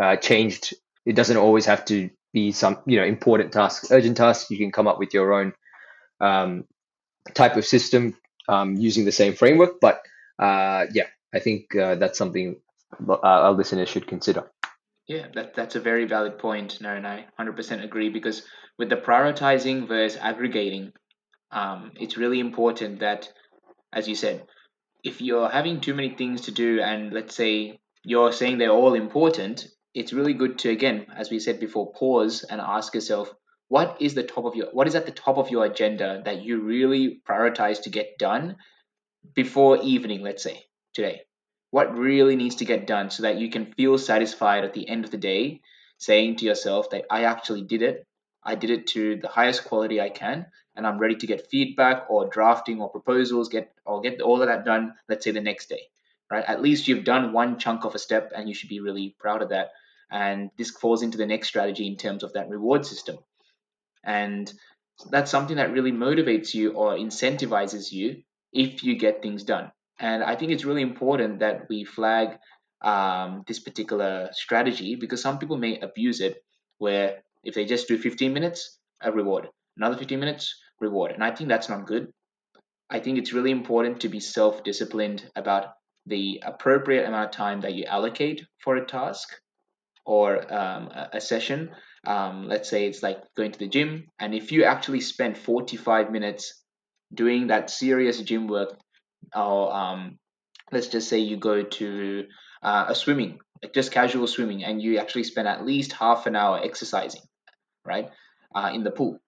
uh, 0.00 0.16
changed. 0.16 0.74
It 1.06 1.16
doesn't 1.16 1.36
always 1.36 1.66
have 1.66 1.84
to 1.86 2.10
be 2.32 2.52
some 2.52 2.78
you 2.86 2.98
know 2.98 3.04
important 3.06 3.52
tasks, 3.52 3.90
urgent 3.90 4.16
tasks. 4.16 4.50
You 4.50 4.58
can 4.58 4.72
come 4.72 4.86
up 4.88 4.98
with 5.00 5.14
your 5.14 5.32
own 5.32 5.54
um, 6.20 6.64
type 7.34 7.56
of 7.56 7.66
system 7.66 8.16
um, 8.48 8.76
using 8.76 9.04
the 9.04 9.12
same 9.12 9.34
framework. 9.34 9.80
But 9.80 10.02
uh, 10.38 10.86
yeah, 10.92 11.06
I 11.32 11.38
think 11.38 11.74
uh, 11.76 11.96
that's 11.96 12.18
something 12.18 12.56
uh, 13.08 13.18
our 13.22 13.52
listeners 13.52 13.88
should 13.88 14.06
consider. 14.06 14.50
Yeah, 15.06 15.26
that, 15.34 15.54
that's 15.54 15.74
a 15.74 15.80
very 15.80 16.04
valid 16.04 16.38
point, 16.38 16.80
and 16.80 17.06
I 17.06 17.26
100% 17.40 17.82
agree 17.82 18.10
because 18.10 18.42
with 18.78 18.90
the 18.90 18.96
prioritizing 18.96 19.88
versus 19.88 20.18
aggregating, 20.20 20.92
um, 21.50 21.92
it's 21.98 22.18
really 22.18 22.40
important 22.40 23.00
that, 23.00 23.32
as 23.90 24.06
you 24.06 24.14
said, 24.14 24.46
if 25.02 25.22
you're 25.22 25.48
having 25.48 25.80
too 25.80 25.94
many 25.94 26.10
things 26.10 26.42
to 26.42 26.50
do 26.50 26.80
and 26.80 27.12
let's 27.12 27.34
say 27.34 27.78
you're 28.04 28.32
saying 28.32 28.58
they're 28.58 28.70
all 28.70 28.94
important, 28.94 29.66
it's 29.94 30.12
really 30.12 30.34
good 30.34 30.58
to, 30.60 30.70
again, 30.70 31.06
as 31.16 31.30
we 31.30 31.40
said 31.40 31.58
before, 31.58 31.92
pause 31.92 32.44
and 32.44 32.60
ask 32.60 32.94
yourself, 32.94 33.32
what 33.68 33.96
is 34.00 34.14
the 34.14 34.22
top 34.22 34.44
of 34.44 34.54
your 34.54 34.68
what 34.72 34.86
is 34.86 34.94
at 34.94 35.06
the 35.06 35.12
top 35.12 35.38
of 35.38 35.50
your 35.50 35.64
agenda 35.64 36.22
that 36.24 36.42
you 36.42 36.60
really 36.60 37.20
prioritize 37.28 37.82
to 37.82 37.90
get 37.90 38.18
done 38.18 38.56
before 39.34 39.82
evening 39.82 40.22
let's 40.22 40.42
say 40.42 40.64
today 40.94 41.22
what 41.70 41.96
really 41.96 42.36
needs 42.36 42.56
to 42.56 42.64
get 42.64 42.86
done 42.86 43.10
so 43.10 43.22
that 43.22 43.38
you 43.38 43.50
can 43.50 43.72
feel 43.72 43.98
satisfied 43.98 44.64
at 44.64 44.74
the 44.74 44.88
end 44.88 45.04
of 45.04 45.10
the 45.10 45.18
day 45.18 45.60
saying 45.98 46.36
to 46.36 46.44
yourself 46.44 46.90
that 46.90 47.04
i 47.10 47.24
actually 47.24 47.62
did 47.62 47.82
it 47.82 48.06
i 48.42 48.54
did 48.54 48.70
it 48.70 48.86
to 48.86 49.16
the 49.16 49.28
highest 49.28 49.64
quality 49.64 50.00
i 50.00 50.08
can 50.08 50.46
and 50.76 50.86
i'm 50.86 50.98
ready 50.98 51.16
to 51.16 51.26
get 51.26 51.50
feedback 51.50 52.06
or 52.08 52.28
drafting 52.28 52.80
or 52.80 52.90
proposals 52.90 53.48
get 53.48 53.70
or 53.84 54.00
get 54.00 54.20
all 54.20 54.40
of 54.40 54.48
that 54.48 54.64
done 54.64 54.94
let's 55.08 55.24
say 55.24 55.30
the 55.30 55.40
next 55.40 55.68
day 55.68 55.82
right? 56.30 56.44
At 56.46 56.62
least 56.62 56.88
you've 56.88 57.04
done 57.04 57.32
one 57.32 57.58
chunk 57.58 57.84
of 57.84 57.94
a 57.94 57.98
step 57.98 58.32
and 58.34 58.48
you 58.48 58.54
should 58.54 58.68
be 58.68 58.80
really 58.80 59.14
proud 59.18 59.42
of 59.42 59.50
that. 59.50 59.70
And 60.10 60.50
this 60.56 60.70
falls 60.70 61.02
into 61.02 61.18
the 61.18 61.26
next 61.26 61.48
strategy 61.48 61.86
in 61.86 61.96
terms 61.96 62.22
of 62.22 62.32
that 62.34 62.48
reward 62.48 62.86
system. 62.86 63.18
And 64.08 64.50
that's 65.10 65.30
something 65.30 65.56
that 65.56 65.70
really 65.70 65.92
motivates 65.92 66.54
you 66.54 66.72
or 66.72 66.96
incentivizes 66.96 67.92
you 67.92 68.22
if 68.52 68.82
you 68.82 68.96
get 68.96 69.20
things 69.22 69.44
done. 69.44 69.70
And 70.00 70.24
I 70.24 70.34
think 70.34 70.50
it's 70.50 70.64
really 70.64 70.82
important 70.82 71.40
that 71.40 71.68
we 71.68 71.84
flag 71.84 72.38
um, 72.80 73.44
this 73.46 73.58
particular 73.58 74.30
strategy 74.32 74.96
because 74.96 75.20
some 75.20 75.38
people 75.38 75.58
may 75.58 75.78
abuse 75.80 76.20
it 76.20 76.42
where 76.78 77.18
if 77.44 77.54
they 77.54 77.66
just 77.66 77.86
do 77.86 77.98
15 77.98 78.32
minutes, 78.32 78.78
a 79.02 79.12
reward, 79.12 79.48
another 79.76 79.96
15 79.96 80.18
minutes, 80.18 80.54
reward. 80.80 81.12
And 81.12 81.22
I 81.22 81.30
think 81.34 81.48
that's 81.48 81.68
not 81.68 81.86
good. 81.86 82.08
I 82.88 83.00
think 83.00 83.18
it's 83.18 83.34
really 83.34 83.50
important 83.50 84.00
to 84.00 84.08
be 84.08 84.20
self 84.20 84.64
disciplined 84.64 85.30
about 85.36 85.74
the 86.06 86.42
appropriate 86.46 87.06
amount 87.06 87.26
of 87.26 87.30
time 87.32 87.60
that 87.60 87.74
you 87.74 87.84
allocate 87.84 88.46
for 88.64 88.76
a 88.76 88.86
task 88.86 89.28
or 90.06 90.50
um, 90.52 90.88
a 91.12 91.20
session. 91.20 91.70
Um, 92.08 92.48
let's 92.48 92.70
say 92.70 92.86
it's 92.86 93.02
like 93.02 93.22
going 93.36 93.52
to 93.52 93.58
the 93.58 93.68
gym, 93.68 94.06
and 94.18 94.34
if 94.34 94.50
you 94.50 94.64
actually 94.64 95.00
spend 95.02 95.36
45 95.36 96.10
minutes 96.10 96.62
doing 97.12 97.48
that 97.48 97.70
serious 97.70 98.20
gym 98.22 98.48
work, 98.48 98.78
or 99.36 99.74
um, 99.74 100.18
let's 100.72 100.88
just 100.88 101.08
say 101.08 101.18
you 101.18 101.36
go 101.36 101.62
to 101.62 102.24
uh, 102.62 102.86
a 102.88 102.94
swimming, 102.94 103.38
like 103.62 103.74
just 103.74 103.92
casual 103.92 104.26
swimming, 104.26 104.64
and 104.64 104.80
you 104.80 104.98
actually 104.98 105.24
spend 105.24 105.46
at 105.48 105.66
least 105.66 105.92
half 105.92 106.26
an 106.26 106.34
hour 106.34 106.58
exercising, 106.64 107.22
right, 107.84 108.08
uh, 108.54 108.70
in 108.72 108.84
the 108.84 108.90
pool, 108.90 109.20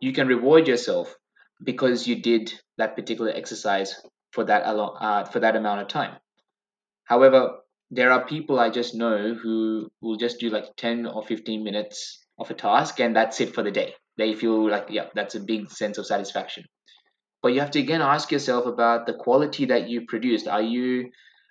you 0.00 0.12
can 0.12 0.26
reward 0.26 0.66
yourself 0.66 1.14
because 1.62 2.08
you 2.08 2.22
did 2.22 2.52
that 2.78 2.96
particular 2.96 3.30
exercise 3.30 3.94
for 4.32 4.44
that 4.44 4.62
uh, 4.64 5.24
for 5.26 5.40
that 5.40 5.56
amount 5.56 5.82
of 5.82 5.88
time. 5.88 6.16
However, 7.04 7.61
there 7.92 8.10
are 8.10 8.24
people 8.24 8.58
I 8.58 8.70
just 8.70 8.94
know 8.94 9.34
who 9.34 9.90
will 10.00 10.16
just 10.16 10.40
do 10.40 10.48
like 10.48 10.76
10 10.76 11.06
or 11.06 11.22
15 11.22 11.62
minutes 11.62 12.24
of 12.38 12.50
a 12.50 12.54
task 12.54 12.98
and 13.00 13.14
that's 13.14 13.38
it 13.42 13.54
for 13.54 13.62
the 13.62 13.70
day. 13.70 13.94
They 14.16 14.34
feel 14.34 14.70
like, 14.70 14.86
yeah, 14.88 15.08
that's 15.14 15.34
a 15.34 15.40
big 15.40 15.70
sense 15.70 15.98
of 15.98 16.06
satisfaction. 16.06 16.64
But 17.42 17.52
you 17.52 17.60
have 17.60 17.70
to 17.72 17.80
again 17.80 18.00
ask 18.00 18.32
yourself 18.32 18.64
about 18.64 19.04
the 19.06 19.12
quality 19.12 19.66
that 19.66 19.90
you 19.90 20.06
produced. 20.06 20.48
Are 20.48 20.62
you, 20.62 21.10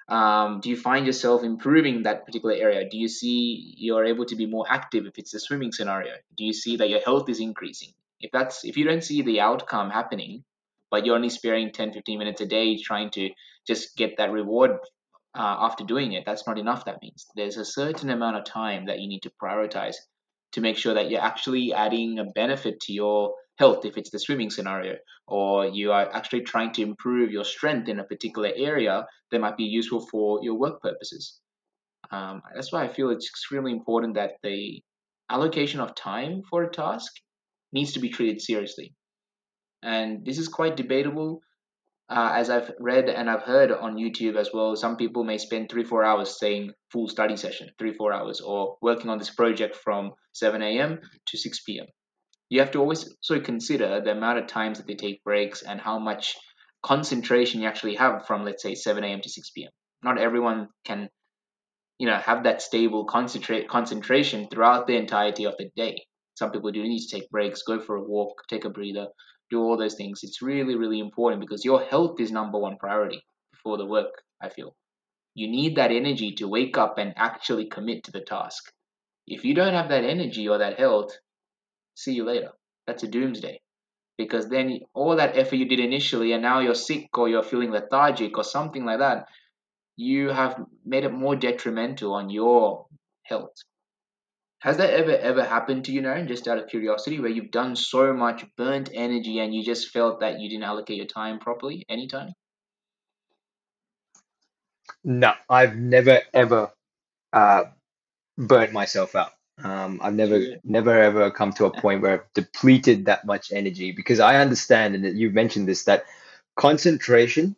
um, 0.10 0.62
do 0.62 0.72
you 0.72 0.76
find 0.76 1.06
yourself 1.06 1.44
improving 1.44 2.04
that 2.04 2.26
particular 2.26 2.56
area? 2.56 2.90
Do 2.90 2.98
you 2.98 3.08
see 3.08 3.76
you're 3.78 4.06
able 4.06 4.26
to 4.26 4.36
be 4.36 4.48
more 4.48 4.66
active 4.68 5.06
if 5.06 5.20
it's 5.20 5.36
a 5.36 5.40
swimming 5.40 5.72
scenario? 5.72 6.14
Do 6.36 6.44
you 6.44 6.54
see 6.54 6.76
that 6.78 6.90
your 6.90 7.02
health 7.02 7.30
is 7.30 7.40
increasing? 7.40 7.90
If 8.20 8.32
that's, 8.32 8.66
if 8.66 8.78
you 8.78 8.86
don't 8.86 9.04
see 9.04 9.22
the 9.22 9.42
outcome 9.42 9.92
happening, 9.92 10.44
but 10.90 11.06
you're 11.06 11.16
only 11.16 11.30
sparing 11.30 11.72
10, 11.72 11.94
15 11.94 12.18
minutes 12.18 12.42
a 12.42 12.48
day 12.48 12.78
trying 12.82 13.12
to 13.12 13.30
just 13.68 13.96
get 13.96 14.18
that 14.18 14.32
reward 14.32 14.80
uh, 15.34 15.58
after 15.60 15.84
doing 15.84 16.14
it, 16.14 16.24
that's 16.26 16.46
not 16.46 16.58
enough. 16.58 16.86
That 16.86 17.02
means 17.02 17.26
there's 17.36 17.58
a 17.58 17.66
certain 17.66 18.10
amount 18.10 18.38
of 18.38 18.46
time 18.46 18.86
that 18.88 19.00
you 19.00 19.08
need 19.08 19.24
to 19.24 19.32
prioritize 19.42 19.96
to 20.54 20.62
make 20.62 20.78
sure 20.78 20.94
that 20.94 21.10
you're 21.10 21.22
actually 21.22 21.74
adding 21.74 22.20
a 22.20 22.26
benefit 22.26 22.80
to 22.82 22.94
your 22.94 23.34
health 23.58 23.86
if 23.86 23.98
it's 23.98 24.10
the 24.10 24.20
swimming 24.20 24.50
scenario, 24.50 24.96
or 25.28 25.66
you 25.68 25.92
are 25.92 26.14
actually 26.14 26.42
trying 26.42 26.74
to 26.74 26.82
improve 26.82 27.32
your 27.32 27.46
strength 27.46 27.88
in 27.88 28.00
a 28.00 28.04
particular 28.04 28.52
area 28.56 29.06
that 29.30 29.40
might 29.40 29.56
be 29.56 29.64
useful 29.64 30.06
for 30.08 30.40
your 30.44 30.56
work 30.58 30.82
purposes. 30.82 31.40
Um, 32.12 32.42
that's 32.54 32.74
why 32.74 32.84
I 32.84 32.90
feel 32.90 33.10
it's 33.10 33.30
extremely 33.30 33.72
important 33.72 34.16
that 34.16 34.32
the 34.44 34.82
allocation 35.30 35.80
of 35.80 35.96
time 35.96 36.42
for 36.50 36.64
a 36.64 36.72
task 36.72 37.14
needs 37.72 37.94
to 37.94 38.00
be 38.00 38.10
treated 38.10 38.42
seriously. 38.42 38.94
And 39.84 40.26
this 40.26 40.38
is 40.38 40.48
quite 40.48 40.76
debatable 40.76 41.42
uh, 42.12 42.34
as 42.36 42.50
I've 42.50 42.72
read 42.78 43.08
and 43.08 43.30
I've 43.30 43.44
heard 43.44 43.72
on 43.72 43.96
YouTube 43.96 44.36
as 44.36 44.50
well, 44.54 44.76
some 44.76 44.98
people 44.98 45.24
may 45.24 45.38
spend 45.38 45.70
three, 45.70 45.86
four 45.86 46.04
hours 46.04 46.38
saying 46.38 46.72
full 46.92 47.08
study 47.08 47.38
session, 47.38 47.70
three, 47.80 47.94
four 47.94 48.12
hours, 48.12 48.42
or 48.42 48.78
working 48.82 49.10
on 49.10 49.18
this 49.18 49.30
project 49.30 49.78
from 49.78 50.12
7 50.34 50.62
a.m. 50.62 51.00
to 51.28 51.38
6 51.38 51.62
p.m. 51.62 51.86
You 52.50 52.60
have 52.60 52.72
to 52.72 52.80
always 52.80 53.08
also 53.08 53.40
consider 53.40 54.02
the 54.02 54.12
amount 54.12 54.40
of 54.40 54.48
times 54.48 54.78
that 54.78 54.88
they 54.88 54.96
take 54.96 55.24
breaks 55.24 55.62
and 55.62 55.80
how 55.80 56.00
much 56.00 56.36
concentration 56.84 57.62
you 57.62 57.68
actually 57.68 57.96
have 57.96 58.28
from, 58.28 58.44
let's 58.44 58.62
say, 58.62 58.76
7 58.76 59.02
a.m. 59.06 59.22
to 59.22 59.30
6 59.30 59.50
p.m. 59.52 59.72
Not 60.04 60.20
everyone 60.20 60.68
can, 60.84 61.08
you 61.98 62.08
know, 62.08 62.18
have 62.18 62.44
that 62.44 62.62
stable 62.62 63.06
concentrate 63.06 63.70
concentration 63.70 64.50
throughout 64.50 64.86
the 64.86 64.98
entirety 64.98 65.46
of 65.46 65.56
the 65.58 65.70
day. 65.78 66.04
Some 66.36 66.52
people 66.52 66.72
do 66.72 66.84
need 66.84 67.08
to 67.08 67.16
take 67.16 67.30
breaks, 67.30 67.62
go 67.64 67.80
for 67.80 67.96
a 67.96 68.04
walk, 68.04 68.42
take 68.50 68.66
a 68.66 68.70
breather, 68.70 69.08
do 69.52 69.62
all 69.62 69.78
those 69.78 69.96
things. 69.96 70.22
It's 70.24 70.42
really, 70.42 70.76
really 70.76 71.00
important 71.00 71.42
because 71.42 71.64
your 71.64 71.84
health 71.84 72.20
is 72.20 72.32
number 72.32 72.58
one 72.58 72.78
priority 72.78 73.24
before 73.52 73.78
the 73.78 73.86
work, 73.86 74.24
I 74.42 74.50
feel. 74.50 74.76
You 75.36 75.48
need 75.48 75.76
that 75.76 75.92
energy 75.92 76.34
to 76.36 76.48
wake 76.48 76.78
up 76.78 76.98
and 76.98 77.14
actually 77.16 77.66
commit 77.66 78.06
to 78.06 78.12
the 78.12 78.22
task. 78.22 78.72
If 79.28 79.46
you 79.46 79.54
don't 79.54 79.74
have 79.74 79.90
that 79.90 80.04
energy 80.04 80.50
or 80.50 80.58
that 80.58 80.80
health, 80.80 81.12
see 81.96 82.14
you 82.14 82.26
later. 82.26 82.50
That's 82.88 83.04
a 83.04 83.08
doomsday. 83.08 83.62
Because 84.18 84.50
then 84.50 84.82
all 84.94 85.16
that 85.16 85.38
effort 85.38 85.56
you 85.56 85.68
did 85.68 85.80
initially, 85.80 86.34
and 86.34 86.42
now 86.42 86.60
you're 86.60 86.76
sick 86.76 87.18
or 87.18 87.30
you're 87.30 87.44
feeling 87.44 87.72
lethargic 87.72 88.38
or 88.38 88.44
something 88.44 88.86
like 88.86 89.00
that, 89.00 89.28
you 89.96 90.30
have 90.30 90.60
made 90.86 91.04
it 91.04 91.14
more 91.14 91.36
detrimental 91.36 92.14
on 92.14 92.30
your 92.30 92.88
health. 93.24 93.54
Has 94.62 94.78
that 94.78 94.94
ever 94.94 95.12
ever 95.12 95.44
happened 95.44 95.86
to 95.86 95.92
you, 95.92 96.02
Naren, 96.02 96.28
just 96.28 96.48
out 96.48 96.58
of 96.58 96.68
curiosity, 96.70 97.20
where 97.20 97.30
you've 97.30 97.52
done 97.52 97.76
so 97.76 98.14
much 98.14 98.46
burnt 98.56 98.90
energy 98.94 99.40
and 99.40 99.54
you 99.54 99.64
just 99.64 99.90
felt 99.90 100.22
that 100.22 100.40
you 100.40 100.50
didn't 100.50 100.64
allocate 100.64 100.98
your 100.98 101.06
time 101.08 101.40
properly 101.40 101.86
anytime? 101.90 102.34
No, 105.04 105.34
I've 105.50 105.78
never 105.78 106.22
ever 106.34 106.72
uh, 107.34 107.66
burnt 108.38 108.74
myself 108.74 109.16
out. 109.16 109.32
Um, 109.64 110.00
I've 110.04 110.16
never, 110.16 110.40
Good. 110.40 110.62
never 110.64 110.92
ever 111.02 111.32
come 111.32 111.54
to 111.54 111.66
a 111.66 111.72
point 111.72 112.02
where 112.02 112.14
I've 112.14 112.34
depleted 112.34 113.06
that 113.06 113.26
much 113.26 113.52
energy 113.52 113.92
because 113.92 114.20
I 114.20 114.38
understand, 114.38 114.96
and 114.96 115.18
you've 115.20 115.34
mentioned 115.34 115.68
this, 115.68 115.86
that 115.86 116.06
concentration, 116.56 117.56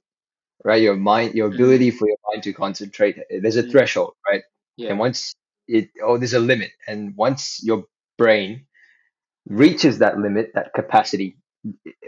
right? 0.64 0.82
Your 0.82 0.96
mind, 0.98 1.36
your 1.36 1.50
Mm, 1.50 1.56
ability 1.56 1.92
for 1.92 2.08
your 2.08 2.18
mind 2.32 2.44
to 2.44 2.54
concentrate, 2.54 3.20
there's 3.30 3.58
a 3.58 3.64
mm, 3.64 3.72
threshold, 3.72 4.16
right? 4.30 4.44
And 4.88 5.00
once 5.00 5.36
it, 5.68 5.90
oh, 6.04 6.18
there's 6.18 6.34
a 6.34 6.40
limit, 6.40 6.72
and 6.88 7.16
once 7.16 7.62
your 7.64 7.86
brain 8.18 8.66
reaches 9.48 10.00
that 10.00 10.18
limit, 10.20 10.52
that 10.56 10.74
capacity, 10.74 11.38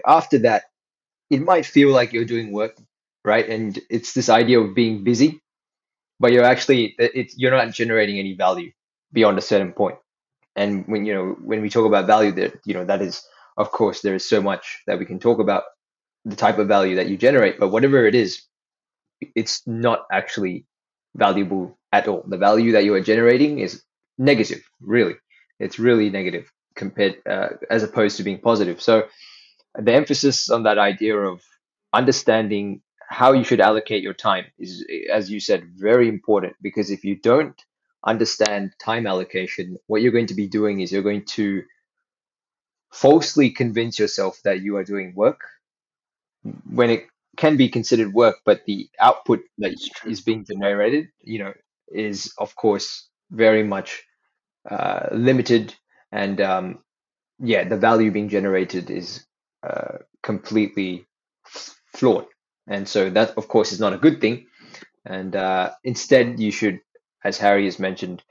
after 0.05 0.39
that, 0.39 0.65
it 1.29 1.41
might 1.41 1.65
feel 1.65 1.91
like 1.91 2.13
you're 2.13 2.25
doing 2.25 2.51
work, 2.51 2.77
right? 3.25 3.47
And 3.49 3.79
it's 3.89 4.13
this 4.13 4.29
idea 4.29 4.59
of 4.59 4.75
being 4.75 5.03
busy, 5.03 5.41
but 6.19 6.31
you're 6.31 6.43
actually 6.45 6.95
it's 6.99 7.37
you're 7.37 7.51
not 7.51 7.73
generating 7.73 8.19
any 8.19 8.35
value 8.35 8.71
beyond 9.13 9.37
a 9.37 9.41
certain 9.41 9.73
point. 9.73 9.97
And 10.55 10.85
when 10.87 11.05
you 11.05 11.13
know 11.13 11.37
when 11.43 11.61
we 11.61 11.69
talk 11.69 11.85
about 11.85 12.07
value, 12.07 12.31
that 12.33 12.55
you 12.65 12.73
know 12.73 12.85
that 12.85 13.01
is 13.01 13.23
of 13.57 13.71
course 13.71 14.01
there 14.01 14.15
is 14.15 14.27
so 14.27 14.41
much 14.41 14.81
that 14.87 14.99
we 14.99 15.05
can 15.05 15.19
talk 15.19 15.39
about 15.39 15.63
the 16.25 16.35
type 16.35 16.57
of 16.59 16.67
value 16.67 16.95
that 16.95 17.07
you 17.09 17.17
generate, 17.17 17.59
but 17.59 17.69
whatever 17.69 18.05
it 18.07 18.15
is, 18.15 18.43
it's 19.35 19.61
not 19.67 20.05
actually 20.11 20.65
valuable 21.15 21.77
at 21.91 22.07
all. 22.07 22.23
The 22.27 22.37
value 22.37 22.73
that 22.73 22.83
you 22.83 22.93
are 22.93 23.01
generating 23.01 23.59
is 23.59 23.83
negative, 24.17 24.63
really. 24.81 25.15
It's 25.59 25.79
really 25.79 26.09
negative 26.09 26.51
compared 26.75 27.15
uh, 27.27 27.49
as 27.69 27.83
opposed 27.83 28.17
to 28.17 28.23
being 28.23 28.39
positive. 28.39 28.81
So 28.81 29.07
the 29.77 29.93
emphasis 29.93 30.49
on 30.49 30.63
that 30.63 30.77
idea 30.77 31.17
of 31.17 31.41
understanding 31.93 32.81
how 33.09 33.31
you 33.31 33.43
should 33.43 33.61
allocate 33.61 34.03
your 34.03 34.13
time 34.13 34.45
is, 34.59 34.85
as 35.11 35.31
you 35.31 35.39
said, 35.39 35.63
very 35.75 36.09
important 36.09 36.53
because 36.61 36.91
if 36.91 37.05
you 37.05 37.15
don't 37.15 37.55
understand 38.05 38.73
time 38.83 39.07
allocation, 39.07 39.77
what 39.87 40.01
you're 40.01 40.11
going 40.11 40.27
to 40.27 40.33
be 40.33 40.47
doing 40.47 40.81
is 40.81 40.91
you're 40.91 41.01
going 41.01 41.25
to 41.25 41.63
falsely 42.91 43.49
convince 43.49 43.99
yourself 43.99 44.39
that 44.43 44.61
you 44.61 44.77
are 44.77 44.83
doing 44.83 45.13
work 45.15 45.41
when 46.69 46.89
it 46.89 47.05
can 47.37 47.57
be 47.57 47.69
considered 47.69 48.13
work, 48.13 48.37
but 48.45 48.65
the 48.65 48.89
output 48.99 49.41
that 49.59 49.73
is 50.05 50.21
being 50.21 50.45
generated, 50.45 51.09
you 51.21 51.39
know, 51.39 51.53
is 51.89 52.33
of 52.37 52.55
course 52.55 53.09
very 53.31 53.63
much 53.63 54.03
uh, 54.69 55.07
limited, 55.11 55.73
and 56.11 56.41
um, 56.41 56.79
yeah, 57.39 57.63
the 57.63 57.77
value 57.77 58.11
being 58.11 58.29
generated 58.29 58.89
is 58.91 59.25
uh, 59.63 59.99
completely 60.23 61.05
flawed, 61.95 62.25
and 62.67 62.87
so 62.87 63.09
that 63.09 63.31
of 63.37 63.47
course 63.47 63.71
is 63.71 63.79
not 63.79 63.93
a 63.93 63.97
good 63.97 64.21
thing. 64.21 64.47
And 65.05 65.35
uh, 65.35 65.71
instead, 65.83 66.39
you 66.39 66.51
should, 66.51 66.79
as 67.23 67.37
Harry 67.37 67.65
has 67.65 67.79
mentioned, 67.79 68.23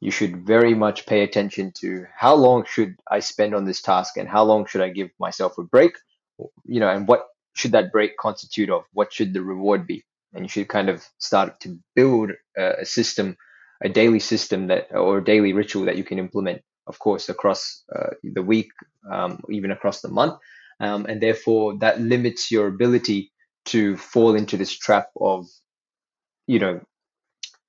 you 0.00 0.10
should 0.10 0.46
very 0.46 0.74
much 0.74 1.06
pay 1.06 1.22
attention 1.22 1.72
to 1.80 2.06
how 2.16 2.34
long 2.34 2.64
should 2.66 2.96
I 3.10 3.20
spend 3.20 3.54
on 3.54 3.64
this 3.64 3.82
task 3.82 4.16
and 4.16 4.28
how 4.28 4.44
long 4.44 4.66
should 4.66 4.80
I 4.82 4.90
give 4.90 5.10
myself 5.18 5.58
a 5.58 5.62
break, 5.64 5.92
you 6.64 6.80
know, 6.80 6.88
and 6.88 7.06
what 7.08 7.26
should 7.54 7.72
that 7.72 7.92
break 7.92 8.16
constitute 8.16 8.70
of? 8.70 8.84
What 8.92 9.12
should 9.12 9.32
the 9.32 9.42
reward 9.42 9.86
be? 9.86 10.04
And 10.32 10.44
you 10.44 10.48
should 10.48 10.68
kind 10.68 10.88
of 10.88 11.04
start 11.18 11.60
to 11.60 11.78
build 11.96 12.30
a, 12.56 12.84
system, 12.84 13.36
a 13.82 13.88
daily 13.88 14.20
system 14.20 14.68
that, 14.68 14.88
or 14.94 15.18
a 15.18 15.24
daily 15.24 15.52
ritual 15.52 15.86
that 15.86 15.96
you 15.96 16.04
can 16.04 16.18
implement, 16.18 16.62
of 16.86 16.98
course, 16.98 17.28
across 17.28 17.82
uh, 17.94 18.10
the 18.22 18.42
week, 18.42 18.70
um, 19.10 19.40
even 19.50 19.70
across 19.72 20.00
the 20.00 20.08
month. 20.08 20.38
Um, 20.78 21.06
and 21.06 21.20
therefore, 21.20 21.76
that 21.78 22.00
limits 22.00 22.50
your 22.50 22.68
ability 22.68 23.32
to 23.66 23.96
fall 23.96 24.34
into 24.34 24.56
this 24.56 24.76
trap 24.76 25.08
of 25.20 25.46
you 26.50 26.58
know, 26.58 26.80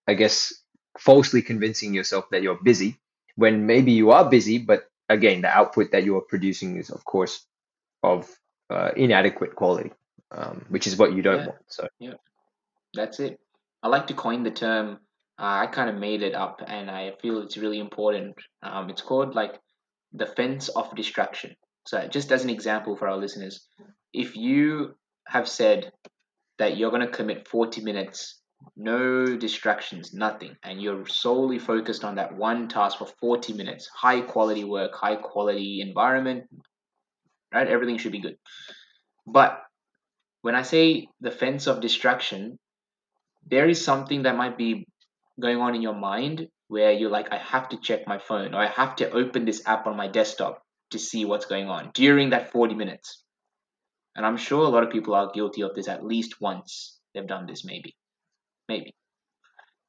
I 0.08 0.16
guess 0.16 0.52
falsely 0.98 1.44
convincing 1.44 1.94
yourself 1.94 2.26
that 2.32 2.42
you're 2.42 2.58
busy 2.64 3.00
when 3.36 3.68
maybe 3.68 3.92
you 3.92 4.10
are 4.10 4.28
busy, 4.28 4.58
but 4.58 4.86
again, 5.08 5.42
the 5.42 5.50
output 5.50 5.92
that 5.92 6.04
you 6.04 6.18
are 6.18 6.26
producing 6.28 6.78
is, 6.78 6.90
of 6.90 7.06
course, 7.06 7.46
of 8.02 8.28
uh, 8.72 8.92
inadequate 8.96 9.56
quality, 9.56 9.92
um, 10.32 10.66
which 10.70 10.88
is 10.88 10.98
what 10.98 11.14
you 11.14 11.22
don't 11.22 11.40
Yeah, 11.40 11.48
want. 11.48 11.60
So, 11.68 11.88
yeah, 12.00 12.14
that's 12.94 13.20
it. 13.20 13.40
I 13.84 13.88
like 13.88 14.08
to 14.08 14.14
coin 14.14 14.44
the 14.44 14.52
term. 14.52 15.00
Uh, 15.40 15.64
I 15.64 15.68
kind 15.68 15.90
of 15.90 15.96
made 15.96 16.22
it 16.22 16.36
up, 16.36 16.62
and 16.66 16.90
I 16.90 17.14
feel 17.22 17.42
it's 17.42 17.58
really 17.58 17.80
important. 17.80 18.36
Um, 18.64 18.90
it's 18.90 19.02
called 19.02 19.36
like 19.36 19.60
the 20.14 20.26
fence 20.26 20.70
of 20.70 20.96
distraction. 20.96 21.56
So, 21.88 22.08
just 22.08 22.32
as 22.32 22.44
an 22.44 22.50
example 22.50 22.96
for 22.96 23.08
our 23.08 23.18
listeners, 23.18 23.68
if 24.14 24.36
you 24.36 24.96
have 25.28 25.48
said 25.48 25.92
that 26.60 26.78
you're 26.78 26.92
going 26.92 27.02
to 27.02 27.08
commit 27.08 27.48
40 27.48 27.82
minutes, 27.82 28.42
no 28.76 29.26
distractions, 29.38 30.14
nothing, 30.14 30.56
and 30.64 30.82
you're 30.82 31.08
solely 31.08 31.58
focused 31.58 32.04
on 32.04 32.16
that 32.16 32.36
one 32.36 32.68
task 32.68 33.00
for 33.00 33.08
40 33.20 33.54
minutes, 33.54 33.90
high 33.96 34.22
quality 34.22 34.64
work, 34.64 34.94
high 34.94 35.16
quality 35.16 35.82
environment, 35.82 36.44
right? 37.54 37.68
Everything 37.68 37.98
should 37.98 38.12
be 38.12 38.22
good. 38.22 38.38
But 39.28 39.62
when 40.42 40.56
I 40.56 40.64
say 40.64 41.08
the 41.20 41.32
fence 41.32 41.68
of 41.68 41.82
distraction, 41.82 42.58
there 43.48 43.70
is 43.70 43.84
something 43.84 44.24
that 44.24 44.38
might 44.38 44.58
be 44.58 44.86
going 45.40 45.58
on 45.58 45.76
in 45.76 45.82
your 45.82 45.96
mind 45.96 46.48
where 46.68 46.92
you're 46.92 47.10
like, 47.10 47.32
I 47.32 47.38
have 47.38 47.70
to 47.70 47.78
check 47.78 48.08
my 48.08 48.18
phone 48.18 48.54
or 48.54 48.60
I 48.60 48.68
have 48.68 48.96
to 48.98 49.12
open 49.12 49.46
this 49.46 49.62
app 49.66 49.88
on 49.88 49.98
my 49.98 50.08
desktop 50.08 50.62
to 50.92 51.00
see 51.00 51.26
what's 51.26 51.46
going 51.46 51.68
on 51.68 51.92
during 51.94 52.30
that 52.30 52.52
40 52.52 52.76
minutes. 52.76 53.24
And 54.16 54.26
I'm 54.26 54.38
sure 54.38 54.66
a 54.66 54.70
lot 54.70 54.84
of 54.84 54.90
people 54.90 55.16
are 55.16 55.32
guilty 55.34 55.62
of 55.64 55.74
this 55.74 55.88
at 55.88 56.06
least 56.06 56.42
once. 56.42 57.00
They've 57.14 57.28
done 57.28 57.46
this, 57.46 57.66
maybe. 57.66 57.96
Maybe. 58.68 58.94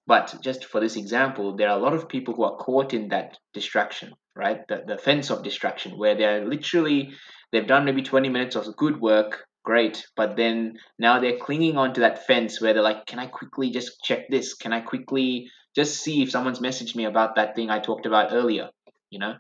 But 0.07 0.37
just 0.43 0.65
for 0.65 0.81
this 0.81 0.97
example, 0.97 1.57
there 1.57 1.69
are 1.69 1.79
a 1.79 1.83
lot 1.83 1.95
of 1.95 2.09
people 2.09 2.35
who 2.35 2.45
are 2.45 2.57
caught 2.57 2.95
in 2.95 3.09
that 3.09 3.39
distraction, 3.55 4.13
right? 4.35 4.67
The, 4.69 4.83
the 4.87 4.99
fence 4.99 5.31
of 5.31 5.43
distraction, 5.43 5.99
where 5.99 6.15
they're 6.15 6.45
literally, 6.45 7.13
they've 7.51 7.67
done 7.67 7.85
maybe 7.85 8.03
20 8.03 8.29
minutes 8.29 8.57
of 8.57 8.77
good 8.77 9.01
work, 9.01 9.45
great, 9.65 10.07
but 10.17 10.37
then 10.37 10.79
now 10.99 11.21
they're 11.21 11.39
clinging 11.39 11.77
onto 11.77 12.01
that 12.01 12.27
fence 12.27 12.61
where 12.61 12.73
they're 12.73 12.83
like, 12.83 13.07
can 13.07 13.19
I 13.19 13.27
quickly 13.27 13.71
just 13.71 14.03
check 14.03 14.29
this? 14.29 14.55
Can 14.55 14.73
I 14.73 14.81
quickly 14.81 15.51
just 15.77 16.01
see 16.01 16.23
if 16.23 16.31
someone's 16.31 16.61
messaged 16.61 16.97
me 16.97 17.05
about 17.05 17.37
that 17.37 17.55
thing 17.55 17.71
I 17.71 17.79
talked 17.79 18.07
about 18.07 18.33
earlier? 18.33 18.71
You 19.11 19.19
know, 19.19 19.35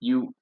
you 0.00 0.32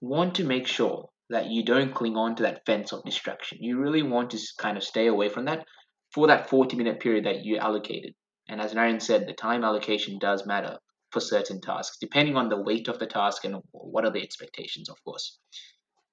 want 0.00 0.36
to 0.36 0.44
make 0.44 0.66
sure 0.66 1.08
that 1.30 1.46
you 1.46 1.64
don't 1.64 1.94
cling 1.94 2.16
on 2.16 2.34
to 2.36 2.42
that 2.42 2.66
fence 2.66 2.92
of 2.92 3.04
distraction. 3.04 3.58
You 3.60 3.78
really 3.78 4.02
want 4.02 4.30
to 4.30 4.38
kind 4.58 4.76
of 4.76 4.82
stay 4.82 5.06
away 5.06 5.28
from 5.28 5.44
that 5.44 5.64
for 6.12 6.26
that 6.26 6.50
40 6.50 6.76
minute 6.76 6.98
period 6.98 7.24
that 7.26 7.44
you 7.44 7.56
allocated. 7.56 8.14
And 8.48 8.60
as 8.60 8.74
Naren 8.74 9.00
said, 9.00 9.28
the 9.28 9.32
time 9.32 9.62
allocation 9.62 10.18
does 10.18 10.44
matter 10.44 10.78
for 11.10 11.20
certain 11.20 11.60
tasks, 11.60 11.98
depending 12.00 12.36
on 12.36 12.48
the 12.48 12.60
weight 12.60 12.88
of 12.88 12.98
the 12.98 13.06
task 13.06 13.44
and 13.44 13.56
what 13.72 14.04
are 14.04 14.10
the 14.10 14.22
expectations, 14.22 14.88
of 14.88 15.02
course. 15.04 15.38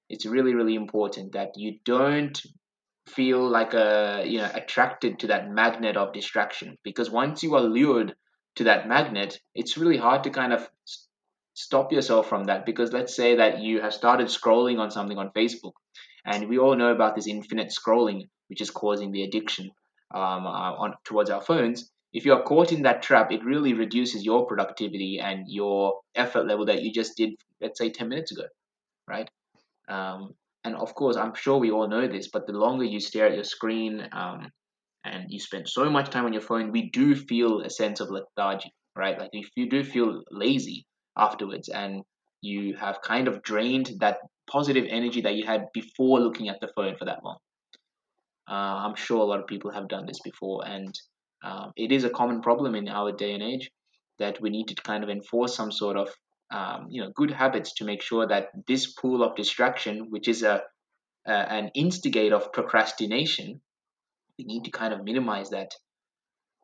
It's 0.08 0.26
really, 0.26 0.54
really 0.54 0.74
important 0.74 1.32
that 1.32 1.52
you 1.56 1.78
don't 1.84 2.40
feel 3.08 3.48
like 3.48 3.74
a 3.74 4.22
you 4.26 4.38
know 4.38 4.50
attracted 4.54 5.18
to 5.18 5.28
that 5.28 5.50
magnet 5.50 5.96
of 5.96 6.12
distraction 6.12 6.76
because 6.84 7.10
once 7.10 7.42
you 7.42 7.54
are 7.54 7.62
lured 7.62 8.14
to 8.54 8.64
that 8.64 8.86
magnet 8.86 9.40
it's 9.54 9.78
really 9.78 9.96
hard 9.96 10.24
to 10.24 10.30
kind 10.30 10.52
of 10.52 10.68
stop 11.54 11.90
yourself 11.90 12.28
from 12.28 12.44
that 12.44 12.66
because 12.66 12.92
let's 12.92 13.16
say 13.16 13.36
that 13.36 13.60
you 13.60 13.80
have 13.80 13.94
started 13.94 14.26
scrolling 14.26 14.78
on 14.78 14.90
something 14.90 15.18
on 15.18 15.30
facebook 15.30 15.72
and 16.24 16.48
we 16.48 16.58
all 16.58 16.76
know 16.76 16.92
about 16.92 17.16
this 17.16 17.26
infinite 17.26 17.68
scrolling 17.68 18.28
which 18.48 18.60
is 18.60 18.70
causing 18.70 19.10
the 19.10 19.22
addiction 19.22 19.70
um, 20.14 20.46
uh, 20.46 20.72
on 20.74 20.94
towards 21.04 21.30
our 21.30 21.40
phones 21.40 21.90
if 22.12 22.24
you 22.24 22.32
are 22.32 22.42
caught 22.42 22.72
in 22.72 22.82
that 22.82 23.02
trap 23.02 23.30
it 23.32 23.44
really 23.44 23.74
reduces 23.74 24.24
your 24.24 24.46
productivity 24.46 25.18
and 25.20 25.46
your 25.48 26.00
effort 26.14 26.46
level 26.46 26.64
that 26.64 26.82
you 26.82 26.92
just 26.92 27.16
did 27.16 27.30
let's 27.60 27.78
say 27.78 27.90
10 27.90 28.08
minutes 28.08 28.32
ago 28.32 28.44
right 29.06 29.30
um, 29.88 30.34
and 30.64 30.76
of 30.76 30.94
course, 30.94 31.16
I'm 31.16 31.34
sure 31.34 31.58
we 31.58 31.70
all 31.70 31.88
know 31.88 32.06
this, 32.06 32.28
but 32.28 32.46
the 32.46 32.52
longer 32.52 32.84
you 32.84 33.00
stare 33.00 33.26
at 33.26 33.34
your 33.34 33.44
screen 33.44 34.06
um, 34.12 34.50
and 35.04 35.24
you 35.28 35.40
spend 35.40 35.68
so 35.68 35.88
much 35.88 36.10
time 36.10 36.26
on 36.26 36.32
your 36.32 36.42
phone, 36.42 36.72
we 36.72 36.90
do 36.90 37.14
feel 37.14 37.62
a 37.62 37.70
sense 37.70 38.00
of 38.00 38.10
lethargy, 38.10 38.72
right? 38.96 39.18
Like 39.18 39.30
if 39.32 39.48
you 39.56 39.68
do 39.68 39.84
feel 39.84 40.22
lazy 40.30 40.84
afterwards 41.16 41.68
and 41.68 42.02
you 42.42 42.76
have 42.76 43.00
kind 43.02 43.28
of 43.28 43.42
drained 43.42 43.92
that 44.00 44.18
positive 44.50 44.84
energy 44.88 45.20
that 45.22 45.34
you 45.34 45.46
had 45.46 45.66
before 45.72 46.20
looking 46.20 46.48
at 46.48 46.60
the 46.60 46.68
phone 46.74 46.96
for 46.96 47.04
that 47.04 47.24
long. 47.24 47.38
Uh, 48.48 48.86
I'm 48.86 48.94
sure 48.94 49.20
a 49.20 49.24
lot 49.24 49.40
of 49.40 49.46
people 49.46 49.70
have 49.70 49.88
done 49.88 50.06
this 50.06 50.20
before, 50.20 50.66
and 50.66 50.94
um, 51.42 51.72
it 51.76 51.92
is 51.92 52.04
a 52.04 52.10
common 52.10 52.40
problem 52.40 52.74
in 52.74 52.88
our 52.88 53.12
day 53.12 53.32
and 53.32 53.42
age 53.42 53.70
that 54.18 54.40
we 54.40 54.50
need 54.50 54.68
to 54.68 54.74
kind 54.74 55.04
of 55.04 55.10
enforce 55.10 55.54
some 55.54 55.70
sort 55.70 55.96
of 55.96 56.08
um, 56.50 56.86
you 56.90 57.02
know 57.02 57.10
good 57.14 57.30
habits 57.30 57.74
to 57.74 57.84
make 57.84 58.02
sure 58.02 58.26
that 58.26 58.48
this 58.66 58.92
pool 58.92 59.22
of 59.22 59.36
distraction, 59.36 60.10
which 60.10 60.28
is 60.28 60.42
a, 60.42 60.62
an 61.26 61.70
instigator 61.74 62.34
of 62.34 62.52
procrastination, 62.52 63.60
we 64.38 64.44
need 64.44 64.64
to 64.64 64.70
kind 64.70 64.94
of 64.94 65.04
minimize 65.04 65.50
that, 65.50 65.72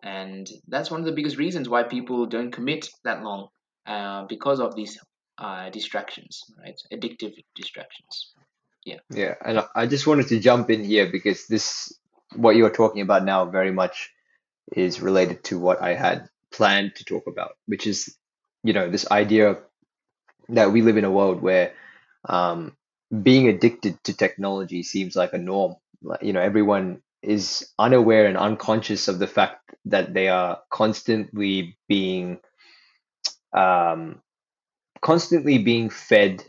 and 0.02 0.48
that's 0.68 0.90
one 0.90 1.00
of 1.00 1.06
the 1.06 1.12
biggest 1.12 1.36
reasons 1.36 1.68
why 1.68 1.82
people 1.82 2.26
don't 2.26 2.50
commit 2.50 2.88
that 3.04 3.22
long 3.22 3.48
uh, 3.86 4.24
because 4.24 4.58
of 4.58 4.74
these 4.74 4.98
uh, 5.38 5.68
distractions, 5.70 6.42
right? 6.58 6.80
Addictive 6.92 7.34
distractions. 7.54 8.32
Yeah. 8.84 8.98
yeah, 9.10 9.34
and 9.44 9.60
I 9.60 9.66
I 9.74 9.86
just 9.86 10.06
wanted 10.06 10.28
to 10.28 10.40
jump 10.40 10.70
in 10.70 10.84
here 10.84 11.10
because 11.10 11.46
this, 11.46 11.92
what 12.36 12.56
you're 12.56 12.70
talking 12.70 13.00
about 13.00 13.24
now, 13.24 13.46
very 13.46 13.72
much 13.72 14.10
is 14.72 15.00
related 15.00 15.44
to 15.44 15.58
what 15.58 15.82
I 15.82 15.94
had 15.94 16.28
planned 16.50 16.96
to 16.96 17.04
talk 17.04 17.26
about, 17.26 17.56
which 17.66 17.86
is, 17.86 18.16
you 18.62 18.72
know, 18.72 18.90
this 18.90 19.10
idea 19.10 19.58
that 20.48 20.72
we 20.72 20.82
live 20.82 20.96
in 20.96 21.04
a 21.04 21.10
world 21.10 21.42
where 21.42 21.72
um, 22.28 22.76
being 23.22 23.48
addicted 23.48 24.02
to 24.04 24.16
technology 24.16 24.82
seems 24.82 25.16
like 25.16 25.32
a 25.32 25.38
norm. 25.38 25.76
Like, 26.02 26.22
you 26.22 26.32
know, 26.32 26.40
everyone 26.40 27.02
is 27.22 27.68
unaware 27.78 28.26
and 28.26 28.36
unconscious 28.36 29.08
of 29.08 29.18
the 29.18 29.26
fact 29.26 29.74
that 29.86 30.12
they 30.12 30.28
are 30.28 30.60
constantly 30.70 31.76
being 31.88 32.38
um, 33.52 34.20
constantly 35.00 35.58
being 35.58 35.90
fed 35.90 36.44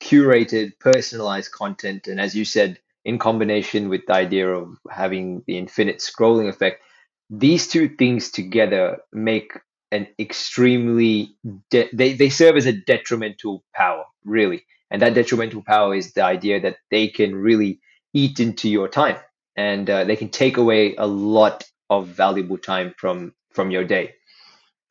curated, 0.00 0.78
personalized 0.78 1.52
content. 1.52 2.08
And 2.08 2.20
as 2.20 2.34
you 2.34 2.44
said, 2.44 2.78
in 3.04 3.18
combination 3.18 3.88
with 3.88 4.06
the 4.06 4.14
idea 4.14 4.48
of 4.48 4.78
having 4.90 5.42
the 5.46 5.58
infinite 5.58 5.98
scrolling 5.98 6.48
effect, 6.48 6.82
these 7.30 7.68
two 7.68 7.88
things 7.88 8.30
together 8.30 8.98
make 9.12 9.52
an 9.92 10.08
extremely 10.18 11.36
de- 11.70 11.90
they, 11.92 12.14
they 12.14 12.30
serve 12.30 12.56
as 12.56 12.66
a 12.66 12.72
detrimental 12.72 13.64
power, 13.74 14.04
really. 14.24 14.64
And 14.90 15.02
that 15.02 15.14
detrimental 15.14 15.62
power 15.66 15.94
is 15.94 16.12
the 16.12 16.24
idea 16.24 16.60
that 16.60 16.78
they 16.90 17.08
can 17.08 17.34
really 17.36 17.80
eat 18.14 18.40
into 18.40 18.68
your 18.68 18.88
time 18.88 19.16
and 19.56 19.88
uh, 19.90 20.04
they 20.04 20.16
can 20.16 20.30
take 20.30 20.56
away 20.56 20.96
a 20.96 21.06
lot 21.06 21.64
of 21.90 22.08
valuable 22.08 22.58
time 22.58 22.94
from 22.98 23.34
from 23.52 23.70
your 23.70 23.84
day. 23.84 24.14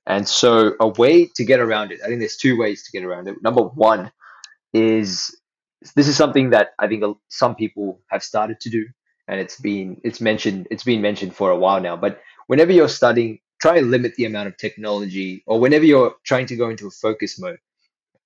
And 0.05 0.27
so 0.27 0.75
a 0.79 0.87
way 0.87 1.29
to 1.35 1.45
get 1.45 1.59
around 1.59 1.91
it, 1.91 1.99
I 2.03 2.07
think 2.07 2.19
there's 2.19 2.37
two 2.37 2.57
ways 2.57 2.83
to 2.83 2.91
get 2.91 3.05
around 3.05 3.27
it. 3.27 3.35
Number 3.43 3.61
one 3.63 4.11
is 4.73 5.35
this 5.95 6.07
is 6.07 6.15
something 6.17 6.51
that 6.51 6.69
I 6.79 6.87
think 6.87 7.03
some 7.29 7.55
people 7.55 8.01
have 8.09 8.23
started 8.23 8.59
to 8.61 8.69
do, 8.69 8.85
and 9.27 9.39
it's 9.39 9.59
been 9.59 10.01
it's 10.03 10.21
mentioned 10.21 10.67
it's 10.71 10.83
been 10.83 11.01
mentioned 11.01 11.35
for 11.35 11.51
a 11.51 11.57
while 11.57 11.81
now. 11.81 11.95
But 11.97 12.21
whenever 12.49 12.71
you're 12.71 12.89
studying, 12.89 13.39
try 13.61 13.77
and 13.77 13.91
limit 13.91 14.15
the 14.15 14.25
amount 14.25 14.47
of 14.47 14.57
technology, 14.57 15.43
or 15.45 15.59
whenever 15.59 15.85
you're 15.85 16.15
trying 16.23 16.47
to 16.47 16.55
go 16.55 16.69
into 16.69 16.87
a 16.87 16.91
focus 16.91 17.39
mode, 17.39 17.59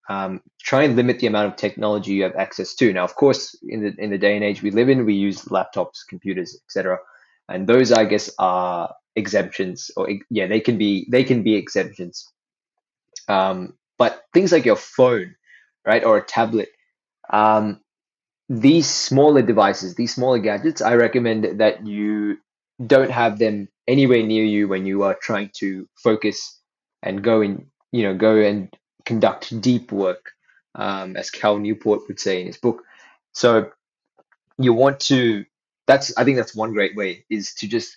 um, 0.09 0.41
try 0.61 0.83
and 0.83 0.95
limit 0.95 1.19
the 1.19 1.27
amount 1.27 1.47
of 1.47 1.55
technology 1.57 2.13
you 2.13 2.23
have 2.23 2.35
access 2.35 2.73
to. 2.75 2.93
Now, 2.93 3.03
of 3.03 3.15
course, 3.15 3.55
in 3.63 3.83
the 3.83 3.93
in 3.97 4.09
the 4.09 4.17
day 4.17 4.35
and 4.35 4.43
age 4.43 4.61
we 4.63 4.71
live 4.71 4.89
in, 4.89 5.05
we 5.05 5.13
use 5.13 5.45
laptops, 5.45 6.07
computers, 6.07 6.57
etc., 6.65 6.99
and 7.49 7.67
those 7.67 7.91
I 7.91 8.05
guess 8.05 8.31
are 8.39 8.93
exemptions, 9.15 9.91
or 9.97 10.07
yeah, 10.29 10.47
they 10.47 10.59
can 10.59 10.77
be 10.77 11.07
they 11.11 11.23
can 11.23 11.43
be 11.43 11.55
exemptions. 11.55 12.27
Um, 13.27 13.73
but 13.97 14.23
things 14.33 14.51
like 14.51 14.65
your 14.65 14.75
phone, 14.75 15.35
right, 15.85 16.03
or 16.03 16.17
a 16.17 16.25
tablet 16.25 16.69
um, 17.31 17.81
these 18.49 18.87
smaller 18.87 19.41
devices, 19.41 19.95
these 19.95 20.13
smaller 20.13 20.39
gadgets, 20.39 20.81
I 20.81 20.95
recommend 20.95 21.59
that 21.59 21.85
you 21.85 22.37
don't 22.85 23.11
have 23.11 23.39
them 23.39 23.69
anywhere 23.87 24.23
near 24.23 24.43
you 24.43 24.67
when 24.67 24.85
you 24.85 25.03
are 25.03 25.15
trying 25.21 25.51
to 25.55 25.87
focus 25.95 26.59
and 27.01 27.23
go 27.23 27.41
in, 27.41 27.67
you 27.91 28.03
know, 28.03 28.15
go 28.15 28.37
and 28.37 28.73
conduct 29.05 29.59
deep 29.61 29.91
work, 29.91 30.31
um, 30.75 31.15
as 31.17 31.29
Cal 31.29 31.57
Newport 31.57 32.01
would 32.07 32.19
say 32.19 32.41
in 32.41 32.47
his 32.47 32.57
book. 32.57 32.83
So 33.33 33.71
you 34.57 34.73
want 34.73 34.99
to, 35.01 35.45
that's, 35.87 36.15
I 36.17 36.23
think 36.23 36.37
that's 36.37 36.55
one 36.55 36.73
great 36.73 36.95
way 36.95 37.25
is 37.29 37.53
to 37.55 37.67
just 37.67 37.95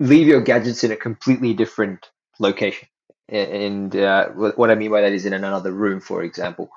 leave 0.00 0.26
your 0.26 0.40
gadgets 0.40 0.84
in 0.84 0.90
a 0.90 0.96
completely 0.96 1.54
different 1.54 2.10
location. 2.38 2.88
And 3.28 3.94
uh, 3.94 4.28
what 4.30 4.70
I 4.70 4.74
mean 4.74 4.90
by 4.90 5.02
that 5.02 5.12
is 5.12 5.24
in 5.24 5.32
another 5.32 5.72
room, 5.72 6.00
for 6.00 6.22
example. 6.22 6.70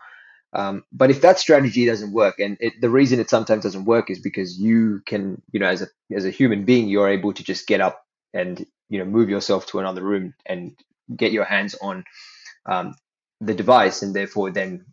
Um, 0.54 0.86
but 0.94 1.10
if 1.10 1.20
that 1.22 1.38
strategy 1.38 1.86
doesn't 1.86 2.14
work, 2.14 2.40
and 2.40 2.56
it, 2.62 2.80
the 2.80 2.90
reason 2.90 3.20
it 3.20 3.30
sometimes 3.30 3.64
doesn't 3.64 3.84
work 3.84 4.10
is 4.10 4.20
because 4.20 4.58
you 4.58 5.02
can, 5.06 5.42
you 5.52 5.60
know, 5.60 5.68
as 5.68 5.82
a 5.82 5.88
as 6.16 6.24
a 6.24 6.30
human 6.30 6.64
being, 6.64 6.88
you're 6.88 7.10
able 7.10 7.34
to 7.34 7.44
just 7.44 7.68
get 7.68 7.82
up 7.82 8.05
and 8.36 8.66
you 8.90 9.00
know 9.00 9.06
move 9.06 9.30
yourself 9.30 9.66
to 9.68 9.80
another 9.80 10.04
room 10.04 10.36
and 10.46 10.78
get 11.18 11.32
your 11.32 11.46
hands 11.46 11.76
on 11.82 12.04
um, 12.68 12.96
the 13.42 13.54
device 13.54 14.02
and 14.04 14.16
therefore 14.16 14.52
then 14.52 14.86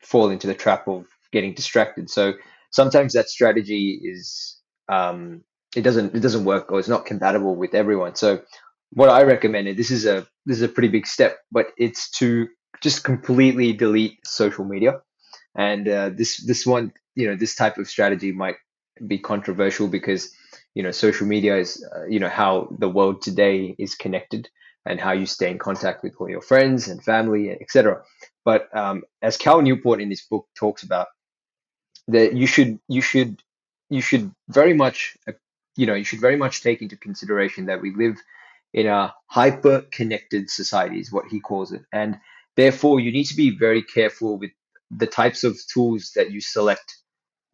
fall 0.00 0.30
into 0.30 0.46
the 0.46 0.54
trap 0.54 0.88
of 0.88 1.06
getting 1.32 1.54
distracted. 1.54 2.10
So 2.10 2.34
sometimes 2.70 3.14
that 3.14 3.28
strategy 3.28 4.00
is 4.02 4.58
um, 4.88 5.42
it 5.76 5.82
doesn't 5.82 6.14
it 6.14 6.20
doesn't 6.20 6.44
work 6.44 6.70
or 6.72 6.78
it's 6.78 6.88
not 6.88 7.06
compatible 7.06 7.56
with 7.56 7.74
everyone. 7.74 8.14
So 8.16 8.42
what 8.94 9.08
i 9.08 9.22
recommend 9.22 9.66
and 9.68 9.78
this 9.78 9.90
is 9.90 10.04
a 10.06 10.26
this 10.46 10.58
is 10.58 10.62
a 10.62 10.68
pretty 10.68 10.88
big 10.88 11.06
step 11.06 11.38
but 11.50 11.68
it's 11.78 12.10
to 12.10 12.46
just 12.82 13.04
completely 13.04 13.72
delete 13.72 14.18
social 14.26 14.64
media. 14.64 15.00
And 15.56 15.88
uh, 15.88 16.10
this 16.10 16.44
this 16.46 16.66
one 16.66 16.92
you 17.14 17.28
know 17.28 17.36
this 17.36 17.54
type 17.54 17.78
of 17.78 17.88
strategy 17.88 18.32
might 18.32 18.56
be 19.06 19.18
controversial 19.18 19.88
because 19.88 20.34
you 20.74 20.82
know 20.82 20.90
social 20.90 21.26
media 21.26 21.56
is 21.56 21.84
uh, 21.94 22.04
you 22.06 22.20
know 22.20 22.28
how 22.28 22.68
the 22.78 22.88
world 22.88 23.22
today 23.22 23.74
is 23.78 23.94
connected 23.94 24.48
and 24.84 25.00
how 25.00 25.12
you 25.12 25.26
stay 25.26 25.50
in 25.50 25.58
contact 25.58 26.02
with 26.02 26.14
all 26.18 26.28
your 26.28 26.40
friends 26.40 26.88
and 26.88 27.02
family 27.02 27.50
etc 27.50 28.02
but 28.44 28.74
um, 28.76 29.02
as 29.20 29.36
cal 29.36 29.60
newport 29.62 30.00
in 30.00 30.10
his 30.10 30.22
book 30.22 30.46
talks 30.56 30.82
about 30.82 31.08
that 32.08 32.34
you 32.34 32.46
should 32.46 32.78
you 32.88 33.00
should 33.00 33.42
you 33.90 34.00
should 34.00 34.32
very 34.48 34.74
much 34.74 35.16
uh, 35.28 35.32
you 35.76 35.86
know 35.86 35.94
you 35.94 36.04
should 36.04 36.20
very 36.20 36.36
much 36.36 36.62
take 36.62 36.82
into 36.82 36.96
consideration 36.96 37.66
that 37.66 37.80
we 37.80 37.94
live 37.94 38.16
in 38.72 38.86
a 38.86 39.14
hyper 39.26 39.82
connected 39.90 40.50
society 40.50 40.98
is 40.98 41.12
what 41.12 41.26
he 41.28 41.40
calls 41.40 41.72
it. 41.72 41.82
And 41.92 42.18
therefore 42.56 43.00
you 43.00 43.12
need 43.12 43.24
to 43.24 43.36
be 43.36 43.56
very 43.56 43.82
careful 43.82 44.38
with 44.38 44.50
the 44.90 45.06
types 45.06 45.44
of 45.44 45.58
tools 45.72 46.12
that 46.16 46.30
you 46.30 46.40
select 46.40 46.96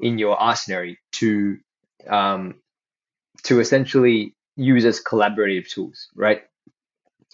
in 0.00 0.18
your 0.18 0.36
arsenal 0.36 0.94
to 1.12 1.58
um, 2.08 2.54
to 3.44 3.60
essentially 3.60 4.34
use 4.56 4.84
as 4.84 5.02
collaborative 5.02 5.68
tools, 5.68 6.08
right? 6.14 6.42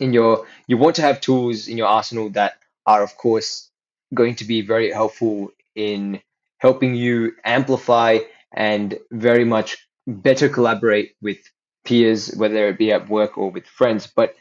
In 0.00 0.12
your 0.12 0.46
you 0.66 0.76
want 0.76 0.96
to 0.96 1.02
have 1.02 1.20
tools 1.20 1.68
in 1.68 1.78
your 1.78 1.86
arsenal 1.86 2.30
that 2.30 2.54
are 2.86 3.02
of 3.02 3.16
course 3.16 3.70
going 4.12 4.36
to 4.36 4.44
be 4.44 4.60
very 4.62 4.92
helpful 4.92 5.50
in 5.74 6.20
helping 6.58 6.94
you 6.94 7.32
amplify 7.44 8.18
and 8.52 8.98
very 9.10 9.44
much 9.44 9.88
better 10.06 10.48
collaborate 10.48 11.14
with 11.20 11.38
peers, 11.84 12.34
whether 12.36 12.68
it 12.68 12.78
be 12.78 12.92
at 12.92 13.08
work 13.08 13.36
or 13.38 13.50
with 13.50 13.66
friends. 13.66 14.06
But 14.06 14.34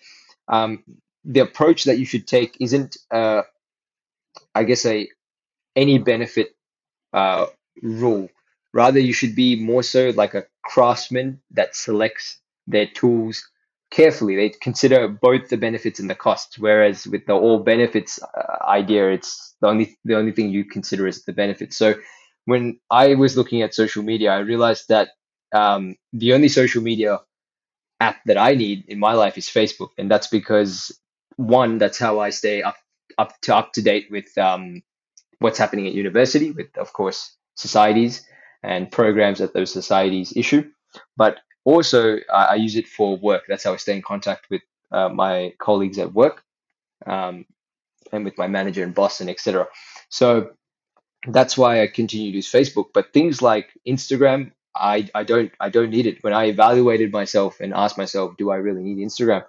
um, 0.48 0.84
the 1.26 1.42
approach 1.42 1.86
that 1.86 1.98
you 1.98 2.06
should 2.06 2.28
take 2.28 2.58
isn't, 2.60 2.98
uh, 3.12 3.44
I 4.54 4.64
guess, 4.64 4.86
a 4.86 5.08
any 5.76 5.98
benefit 5.98 6.56
uh, 7.14 7.48
rule. 7.82 8.30
Rather, 8.74 9.00
you 9.00 9.14
should 9.14 9.36
be 9.36 9.56
more 9.56 9.84
so 9.84 10.12
like 10.16 10.34
a 10.34 10.46
craftsman 10.64 11.42
that 11.52 11.76
selects 11.76 12.40
their 12.68 12.88
tools 12.88 13.48
carefully. 13.92 14.36
They 14.36 14.50
consider 14.50 15.08
both 15.08 15.50
the 15.50 15.58
benefits 15.58 16.00
and 16.00 16.10
the 16.10 16.16
costs. 16.16 16.58
Whereas 16.58 17.06
with 17.06 17.26
the 17.28 17.34
all 17.34 17.60
benefits 17.60 18.20
uh, 18.22 18.66
idea, 18.66 19.12
it's 19.12 19.56
the 19.62 19.68
only 19.68 19.98
the 20.04 20.16
only 20.18 20.32
thing 20.32 20.50
you 20.50 20.66
consider 20.66 21.08
is 21.08 21.24
the 21.24 21.34
benefits. 21.34 21.78
So 21.78 21.96
when 22.46 22.80
I 22.90 23.16
was 23.16 23.38
looking 23.38 23.62
at 23.62 23.76
social 23.76 24.04
media, 24.04 24.32
I 24.34 24.40
realized 24.40 24.90
that 24.90 25.10
um, 25.54 25.96
the 26.12 26.34
only 26.34 26.50
social 26.50 26.82
media 26.82 27.20
app 28.00 28.18
that 28.26 28.38
I 28.38 28.56
need 28.56 28.86
in 28.88 29.00
my 29.00 29.14
life 29.14 29.38
is 29.38 29.48
Facebook, 29.48 29.90
and 29.98 30.10
that's 30.10 30.28
because 30.28 30.98
one, 31.38 31.78
that's 31.78 32.00
how 32.00 32.20
I 32.20 32.32
stay 32.32 32.64
up 32.64 32.78
up 33.18 33.40
to 33.42 33.56
up 33.56 33.74
to 33.74 33.82
date 33.84 34.08
with 34.10 34.36
um, 34.38 34.82
what's 35.40 35.60
happening 35.60 35.88
at 35.88 35.94
university, 35.94 36.52
with 36.52 36.76
of 36.78 36.94
course 36.94 37.38
societies 37.56 38.26
and 38.64 38.92
programs 38.92 39.40
that 39.40 39.54
those 39.54 39.72
societies 39.72 40.34
issue. 40.36 40.70
But 41.18 41.40
also, 41.66 42.18
I, 42.32 42.44
I 42.46 42.56
use 42.56 42.76
it 42.76 42.88
for 42.88 43.18
work. 43.18 43.44
That's 43.48 43.64
how 43.64 43.74
I 43.74 43.78
stay 43.78 43.96
in 43.96 44.02
contact 44.02 44.48
with 44.50 44.62
uh, 44.92 45.10
my 45.10 45.54
colleagues 45.60 45.98
at 45.98 46.14
work 46.14 46.44
um, 47.06 47.46
and 48.12 48.24
with 48.24 48.38
my 48.38 48.48
manager 48.48 48.84
and 48.84 48.94
boss 48.94 49.22
and 49.22 49.30
etc. 49.30 49.68
So 50.10 50.52
that's 51.28 51.58
why 51.58 51.82
I 51.82 51.88
continue 51.88 52.32
to 52.32 52.36
use 52.38 52.52
Facebook. 52.52 52.88
But 52.94 53.14
things 53.14 53.42
like 53.42 53.70
Instagram, 53.88 54.52
I, 54.76 55.10
I 55.16 55.24
don't 55.24 55.52
I 55.60 55.70
don't 55.70 55.90
need 55.90 56.06
it. 56.06 56.24
When 56.24 56.34
I 56.34 56.46
evaluated 56.46 57.12
myself 57.12 57.60
and 57.60 57.74
asked 57.74 57.98
myself, 57.98 58.38
do 58.38 58.52
I 58.52 58.58
really 58.58 58.84
need 58.84 59.06
Instagram? 59.06 59.44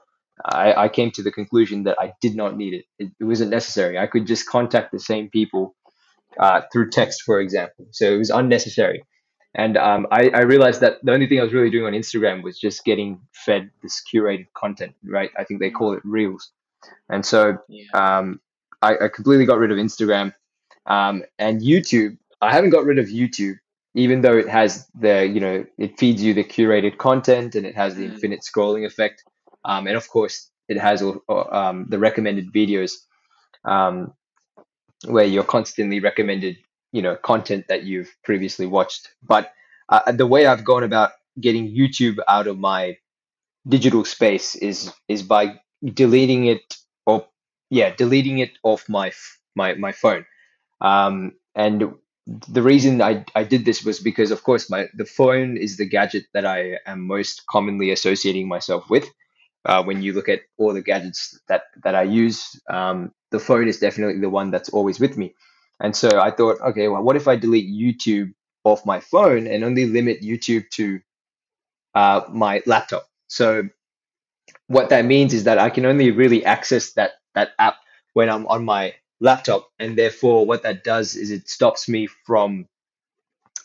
I, 0.44 0.84
I 0.84 0.88
came 0.88 1.10
to 1.12 1.22
the 1.22 1.30
conclusion 1.30 1.84
that 1.84 1.96
I 1.98 2.12
did 2.20 2.34
not 2.34 2.56
need 2.56 2.74
it. 2.74 2.84
it. 2.98 3.12
It 3.20 3.24
wasn't 3.24 3.50
necessary. 3.50 3.98
I 3.98 4.06
could 4.06 4.26
just 4.26 4.46
contact 4.48 4.90
the 4.92 4.98
same 4.98 5.30
people 5.30 5.76
uh, 6.38 6.62
through 6.72 6.90
text, 6.90 7.22
for 7.22 7.40
example. 7.40 7.86
So 7.92 8.12
it 8.12 8.18
was 8.18 8.30
unnecessary. 8.30 9.04
And 9.56 9.76
um, 9.76 10.06
I, 10.10 10.30
I 10.34 10.40
realized 10.40 10.80
that 10.80 10.98
the 11.04 11.12
only 11.12 11.28
thing 11.28 11.38
I 11.38 11.44
was 11.44 11.52
really 11.52 11.70
doing 11.70 11.86
on 11.86 11.92
Instagram 11.92 12.42
was 12.42 12.58
just 12.58 12.84
getting 12.84 13.20
fed 13.32 13.70
this 13.82 14.02
curated 14.12 14.46
content, 14.54 14.94
right? 15.04 15.30
I 15.38 15.44
think 15.44 15.60
they 15.60 15.70
call 15.70 15.92
it 15.92 16.02
Reels. 16.04 16.50
And 17.08 17.24
so 17.24 17.58
Yeah. 17.68 17.84
um, 18.18 18.40
I, 18.82 18.96
I 19.04 19.08
completely 19.08 19.46
got 19.46 19.58
rid 19.58 19.70
of 19.70 19.78
Instagram. 19.78 20.34
Um, 20.86 21.22
and 21.38 21.60
YouTube, 21.62 22.18
I 22.42 22.52
haven't 22.52 22.70
got 22.70 22.84
rid 22.84 22.98
of 22.98 23.06
YouTube, 23.06 23.54
even 23.94 24.22
though 24.22 24.36
it 24.36 24.48
has 24.48 24.88
the, 25.00 25.24
you 25.26 25.40
know, 25.40 25.64
it 25.78 25.98
feeds 26.00 26.22
you 26.22 26.34
the 26.34 26.44
curated 26.44 26.98
content 26.98 27.54
and 27.54 27.64
it 27.64 27.76
has 27.76 27.94
the 27.94 28.02
Mm. 28.02 28.12
infinite 28.14 28.40
scrolling 28.40 28.84
effect. 28.84 29.22
Um, 29.64 29.86
and 29.86 29.96
of 29.96 30.08
course, 30.08 30.50
it 30.68 30.78
has 30.78 31.00
all, 31.00 31.22
um, 31.52 31.86
the 31.88 31.98
recommended 31.98 32.52
videos. 32.52 32.92
Um, 33.64 34.12
where 35.06 35.24
you're 35.24 35.44
constantly 35.44 36.00
recommended, 36.00 36.56
you 36.92 37.02
know, 37.02 37.16
content 37.16 37.66
that 37.68 37.84
you've 37.84 38.14
previously 38.24 38.66
watched. 38.66 39.10
But 39.22 39.52
uh, 39.88 40.12
the 40.12 40.26
way 40.26 40.46
I've 40.46 40.64
gone 40.64 40.82
about 40.84 41.12
getting 41.40 41.68
YouTube 41.74 42.18
out 42.28 42.46
of 42.46 42.58
my 42.58 42.98
digital 43.68 44.04
space 44.04 44.54
is 44.56 44.92
is 45.08 45.22
by 45.22 45.60
deleting 45.82 46.46
it 46.46 46.76
or 47.06 47.26
yeah, 47.70 47.94
deleting 47.94 48.38
it 48.38 48.52
off 48.62 48.88
my 48.88 49.12
my 49.56 49.74
my 49.74 49.92
phone. 49.92 50.26
Um, 50.80 51.34
and 51.54 51.94
the 52.26 52.62
reason 52.62 53.02
I, 53.02 53.24
I 53.34 53.44
did 53.44 53.64
this 53.64 53.84
was 53.84 54.00
because 54.00 54.30
of 54.30 54.42
course 54.44 54.70
my 54.70 54.88
the 54.94 55.04
phone 55.04 55.56
is 55.56 55.76
the 55.76 55.86
gadget 55.88 56.26
that 56.34 56.46
I 56.46 56.78
am 56.86 57.06
most 57.06 57.46
commonly 57.46 57.90
associating 57.90 58.48
myself 58.48 58.88
with. 58.90 59.06
Uh, 59.66 59.82
when 59.82 60.02
you 60.02 60.12
look 60.12 60.28
at 60.28 60.42
all 60.58 60.74
the 60.74 60.82
gadgets 60.82 61.38
that 61.48 61.64
that 61.84 61.94
I 61.94 62.02
use, 62.04 62.60
um, 62.70 63.12
the 63.34 63.40
phone 63.40 63.66
is 63.66 63.80
definitely 63.80 64.20
the 64.20 64.30
one 64.30 64.52
that's 64.52 64.68
always 64.68 65.00
with 65.00 65.18
me. 65.18 65.34
And 65.80 65.94
so 65.96 66.20
I 66.20 66.30
thought, 66.30 66.60
okay, 66.60 66.86
well, 66.86 67.02
what 67.02 67.16
if 67.16 67.26
I 67.26 67.34
delete 67.34 67.68
YouTube 67.68 68.32
off 68.62 68.86
my 68.86 69.00
phone 69.00 69.48
and 69.48 69.64
only 69.64 69.86
limit 69.86 70.22
YouTube 70.22 70.70
to 70.74 71.00
uh, 71.96 72.20
my 72.30 72.62
laptop? 72.64 73.08
So 73.26 73.68
what 74.68 74.90
that 74.90 75.04
means 75.04 75.34
is 75.34 75.44
that 75.44 75.58
I 75.58 75.68
can 75.68 75.84
only 75.84 76.12
really 76.12 76.44
access 76.44 76.92
that 76.92 77.14
that 77.34 77.50
app 77.58 77.74
when 78.12 78.30
I'm 78.30 78.46
on 78.46 78.64
my 78.64 78.94
laptop, 79.20 79.68
and 79.80 79.98
therefore 79.98 80.46
what 80.46 80.62
that 80.62 80.84
does 80.84 81.16
is 81.16 81.32
it 81.32 81.48
stops 81.48 81.88
me 81.88 82.06
from 82.06 82.68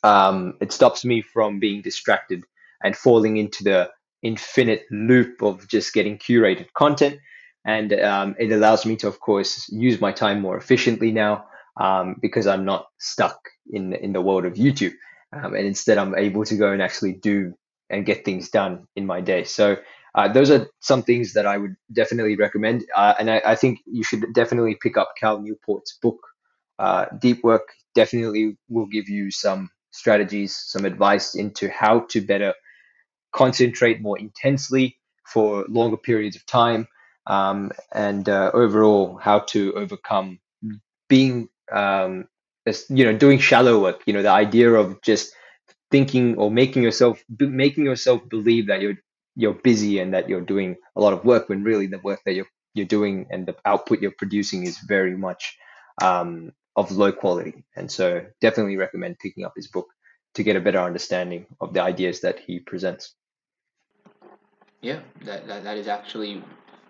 um, 0.01 0.57
it 0.61 0.71
stops 0.71 1.05
me 1.05 1.21
from 1.21 1.59
being 1.59 1.83
distracted 1.83 2.43
and 2.83 2.95
falling 2.97 3.37
into 3.37 3.63
the 3.63 3.91
infinite 4.23 4.85
loop 4.89 5.43
of 5.43 5.67
just 5.67 5.93
getting 5.93 6.17
curated 6.17 6.73
content. 6.73 7.19
And 7.65 7.93
um, 7.93 8.35
it 8.39 8.51
allows 8.51 8.85
me 8.85 8.95
to, 8.97 9.07
of 9.07 9.19
course, 9.19 9.69
use 9.69 9.99
my 9.99 10.11
time 10.11 10.41
more 10.41 10.57
efficiently 10.57 11.11
now 11.11 11.45
um, 11.79 12.15
because 12.21 12.47
I'm 12.47 12.65
not 12.65 12.87
stuck 12.99 13.39
in 13.71 13.93
in 13.93 14.13
the 14.13 14.21
world 14.21 14.45
of 14.45 14.53
YouTube, 14.53 14.93
um, 15.33 15.53
and 15.53 15.65
instead 15.65 15.97
I'm 15.97 16.15
able 16.15 16.45
to 16.45 16.55
go 16.55 16.71
and 16.71 16.81
actually 16.81 17.13
do 17.13 17.53
and 17.89 18.05
get 18.05 18.25
things 18.25 18.49
done 18.49 18.87
in 18.95 19.05
my 19.05 19.21
day. 19.21 19.43
So 19.43 19.77
uh, 20.15 20.27
those 20.27 20.51
are 20.51 20.67
some 20.79 21.03
things 21.03 21.33
that 21.33 21.45
I 21.45 21.57
would 21.57 21.75
definitely 21.91 22.35
recommend, 22.35 22.85
uh, 22.95 23.13
and 23.19 23.29
I, 23.29 23.41
I 23.45 23.55
think 23.55 23.79
you 23.85 24.03
should 24.03 24.33
definitely 24.33 24.75
pick 24.81 24.97
up 24.97 25.13
Cal 25.19 25.39
Newport's 25.39 25.97
book. 26.01 26.19
Uh, 26.79 27.05
Deep 27.19 27.43
Work 27.43 27.67
definitely 27.93 28.57
will 28.69 28.87
give 28.87 29.09
you 29.09 29.31
some 29.31 29.69
strategies, 29.91 30.55
some 30.55 30.85
advice 30.85 31.35
into 31.35 31.69
how 31.69 32.01
to 32.09 32.21
better 32.21 32.53
concentrate 33.31 34.01
more 34.01 34.17
intensely 34.17 34.97
for 35.25 35.65
longer 35.69 35.97
periods 35.97 36.35
of 36.35 36.45
time, 36.45 36.87
um, 37.29 37.71
and 37.93 38.27
uh, 38.27 38.51
overall 38.53 39.17
how 39.17 39.39
to 39.39 39.73
overcome 39.75 40.39
being, 41.07 41.47
um, 41.71 42.27
you 42.89 43.05
know, 43.05 43.15
doing 43.17 43.39
shallow 43.39 43.81
work. 43.81 44.01
You 44.05 44.13
know, 44.13 44.23
the 44.23 44.31
idea 44.31 44.71
of 44.73 45.01
just 45.01 45.33
thinking 45.91 46.37
or 46.37 46.51
making 46.51 46.83
yourself 46.83 47.23
making 47.39 47.85
yourself 47.85 48.27
believe 48.27 48.67
that 48.67 48.81
you're 48.81 48.97
you're 49.35 49.53
busy 49.53 49.99
and 49.99 50.13
that 50.13 50.27
you're 50.27 50.41
doing 50.41 50.75
a 50.95 51.01
lot 51.01 51.13
of 51.13 51.23
work 51.23 51.49
when 51.49 51.63
really 51.63 51.87
the 51.87 51.99
work 51.99 52.19
that 52.25 52.33
you're 52.33 52.49
you're 52.73 52.85
doing 52.85 53.27
and 53.29 53.45
the 53.45 53.55
output 53.65 54.01
you're 54.01 54.11
producing 54.17 54.63
is 54.63 54.77
very 54.79 55.15
much 55.15 55.57
um, 56.01 56.51
of 56.75 56.91
low 56.91 57.11
quality. 57.11 57.63
And 57.75 57.91
so 57.91 58.25
definitely 58.41 58.77
recommend 58.77 59.19
picking 59.19 59.45
up 59.45 59.53
his 59.55 59.67
book 59.67 59.87
to 60.35 60.43
get 60.43 60.55
a 60.55 60.61
better 60.61 60.79
understanding 60.79 61.45
of 61.61 61.73
the 61.73 61.81
ideas 61.81 62.21
that 62.21 62.39
he 62.39 62.59
presents. 62.59 63.15
Yeah, 64.81 64.99
that, 65.25 65.47
that, 65.47 65.63
that 65.63 65.77
is 65.77 65.87
actually 65.87 66.43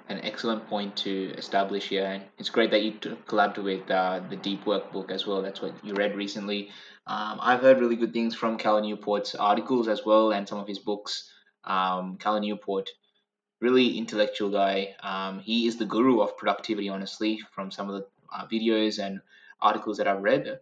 an 0.09 0.19
excellent 0.23 0.67
point 0.67 0.95
to 0.97 1.33
establish 1.37 1.87
here. 1.87 2.05
And 2.05 2.23
it's 2.37 2.49
great 2.49 2.71
that 2.71 2.83
you 2.83 2.93
collabed 3.27 3.63
with 3.63 3.89
uh, 3.89 4.21
the 4.29 4.35
Deep 4.35 4.65
Work 4.65 4.91
book 4.91 5.11
as 5.11 5.25
well. 5.25 5.41
That's 5.41 5.61
what 5.61 5.73
you 5.83 5.93
read 5.93 6.15
recently. 6.15 6.69
Um, 7.07 7.39
I've 7.41 7.61
heard 7.61 7.79
really 7.79 7.95
good 7.95 8.13
things 8.13 8.35
from 8.35 8.57
Cal 8.57 8.81
Newport's 8.81 9.35
articles 9.35 9.87
as 9.87 10.05
well 10.05 10.31
and 10.31 10.47
some 10.47 10.59
of 10.59 10.67
his 10.67 10.79
books. 10.79 11.31
Um, 11.63 12.17
Cal 12.17 12.39
Newport 12.39 12.89
really 13.61 13.97
intellectual 13.97 14.49
guy. 14.49 14.95
Um, 15.03 15.39
he 15.39 15.67
is 15.67 15.77
the 15.77 15.85
guru 15.85 16.21
of 16.21 16.37
productivity, 16.37 16.89
honestly, 16.89 17.39
from 17.51 17.71
some 17.71 17.89
of 17.89 17.95
the 17.95 18.07
uh, 18.33 18.47
videos 18.47 19.03
and 19.03 19.21
articles 19.61 19.97
that 19.97 20.07
I've 20.07 20.21
read. 20.21 20.59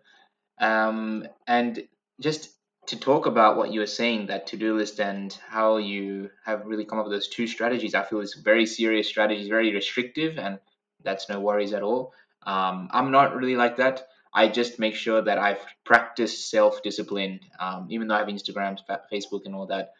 Um, 0.59 1.27
and 1.45 1.87
just 2.19 2.49
to 2.87 2.97
talk 2.97 3.25
about 3.25 3.57
what 3.57 3.71
you 3.73 3.81
were 3.81 3.85
saying, 3.85 4.27
that 4.27 4.47
to-do 4.47 4.75
list 4.77 4.99
and 4.99 5.37
how 5.47 5.77
you 5.77 6.29
have 6.45 6.65
really 6.65 6.85
come 6.85 6.99
up 6.99 7.05
with 7.05 7.13
those 7.13 7.27
two 7.27 7.45
strategies, 7.45 7.93
I 7.93 8.03
feel 8.03 8.21
is 8.21 8.33
very 8.33 8.65
serious 8.65 9.07
strategies, 9.07 9.49
very 9.49 9.73
restrictive, 9.73 10.37
and 10.37 10.57
that's 11.03 11.29
no 11.29 11.39
worries 11.41 11.73
at 11.73 11.83
all. 11.83 12.13
Um, 12.45 12.87
I'm 12.91 13.11
not 13.11 13.35
really 13.35 13.57
like 13.57 13.77
that. 13.77 14.07
I 14.33 14.47
just 14.47 14.79
make 14.79 14.95
sure 14.95 15.21
that 15.21 15.37
I've 15.37 15.65
practiced 15.83 16.49
self-discipline, 16.49 17.41
um, 17.59 17.87
even 17.89 18.07
though 18.07 18.15
I 18.15 18.19
have 18.19 18.27
Instagram, 18.27 18.77
Facebook, 19.11 19.41
and 19.45 19.53
all 19.53 19.67
that. 19.67 19.91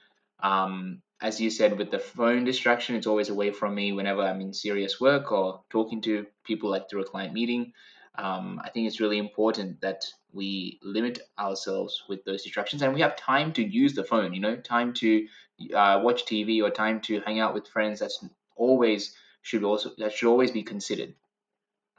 Um, 0.41 1.01
as 1.19 1.41
you 1.41 1.49
said, 1.49 1.77
with 1.77 1.91
the 1.91 1.99
phone 1.99 2.45
distraction, 2.45 2.95
it's 2.95 3.07
always 3.07 3.29
away 3.29 3.51
from 3.51 3.75
me 3.75 3.91
whenever 3.91 4.21
I'm 4.21 4.39
in 4.39 4.53
serious 4.53 5.01
work 5.01 5.31
or 5.31 5.61
talking 5.69 6.01
to 6.03 6.25
people 6.45 6.69
like 6.69 6.89
through 6.89 7.01
a 7.01 7.05
client 7.05 7.33
meeting 7.33 7.73
um, 8.17 8.59
I 8.63 8.69
think 8.69 8.87
it's 8.87 8.99
really 8.99 9.19
important 9.19 9.81
that 9.81 10.03
we 10.33 10.79
limit 10.81 11.19
ourselves 11.37 12.03
with 12.09 12.23
those 12.25 12.43
distractions 12.43 12.81
and 12.81 12.93
we 12.93 13.01
have 13.01 13.15
time 13.15 13.53
to 13.53 13.63
use 13.63 13.93
the 13.93 14.03
phone, 14.03 14.33
you 14.33 14.39
know, 14.39 14.55
time 14.55 14.93
to 14.95 15.27
uh, 15.73 15.99
watch 16.03 16.25
TV 16.25 16.61
or 16.61 16.69
time 16.71 17.01
to 17.01 17.21
hang 17.21 17.39
out 17.39 17.53
with 17.53 17.67
friends. 17.67 17.99
That's 17.99 18.25
always 18.55 19.15
should 19.43 19.63
also 19.63 19.91
that 19.97 20.13
should 20.13 20.29
always 20.29 20.51
be 20.51 20.63
considered. 20.63 21.13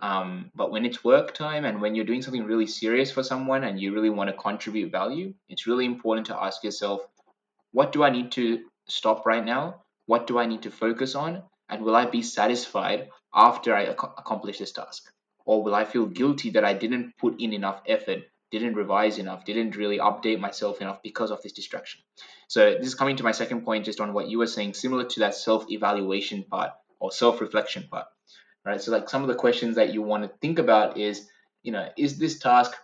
Um, 0.01 0.51
but 0.55 0.71
when 0.71 0.85
it's 0.85 1.03
work 1.05 1.35
time 1.35 1.65
and 1.65 1.81
when 1.81 1.95
you're 1.95 2.05
doing 2.05 2.23
something 2.23 2.45
really 2.45 2.67
serious 2.67 3.11
for 3.11 3.23
someone 3.23 3.65
and 3.65 3.81
you 3.81 3.93
really 3.93 4.11
want 4.11 4.31
to 4.31 4.37
contribute 4.37 4.93
value, 4.93 5.35
it's 5.49 5.67
really 5.67 5.87
important 5.87 6.27
to 6.29 6.41
ask 6.41 6.63
yourself, 6.63 7.03
what 7.73 7.93
do 7.93 8.05
I 8.05 8.11
need 8.11 8.33
to 8.33 8.65
stop 8.89 9.27
right 9.27 9.45
now? 9.45 9.83
What 10.07 10.27
do 10.27 10.39
I 10.39 10.47
need 10.47 10.63
to 10.63 10.71
focus 10.71 11.15
on? 11.15 11.43
And 11.69 11.83
will 11.83 11.97
I 11.97 12.07
be 12.07 12.23
satisfied 12.23 13.09
after 13.35 13.75
I 13.75 13.85
ac- 13.85 14.15
accomplish 14.17 14.59
this 14.59 14.73
task? 14.73 15.13
Or 15.49 15.63
will 15.63 15.75
I 15.75 15.87
feel 15.87 16.05
guilty 16.05 16.51
that 16.51 16.65
I 16.67 16.75
didn't 16.75 17.17
put 17.17 17.41
in 17.41 17.55
enough 17.55 17.81
effort, 17.87 18.25
didn't 18.51 18.75
revise 18.75 19.17
enough, 19.17 19.47
didn't 19.47 19.77
really 19.77 19.99
update 19.99 20.39
myself 20.39 20.83
enough 20.83 21.03
because 21.03 21.31
of 21.31 21.41
this 21.43 21.53
distraction? 21.53 22.03
So, 22.49 22.75
this 22.75 22.89
is 22.89 22.95
coming 22.95 23.17
to 23.17 23.25
my 23.25 23.33
second 23.33 23.63
point 23.63 23.87
just 23.87 23.99
on 23.99 24.13
what 24.13 24.29
you 24.29 24.37
were 24.37 24.47
saying, 24.47 24.75
similar 24.75 25.05
to 25.05 25.21
that 25.21 25.35
self 25.35 25.71
evaluation 25.71 26.45
part 26.45 26.73
or 27.01 27.11
self 27.11 27.41
reflection 27.41 27.89
part. 27.91 28.09
Right. 28.63 28.79
So, 28.79 28.93
like 28.93 29.09
some 29.09 29.23
of 29.23 29.29
the 29.29 29.37
questions 29.37 29.77
that 29.77 29.95
you 29.95 30.03
want 30.03 30.25
to 30.25 30.39
think 30.43 30.59
about 30.59 30.99
is, 30.99 31.27
you 31.63 31.73
know, 31.73 31.89
is 31.97 32.19
this 32.19 32.39
task 32.39 32.77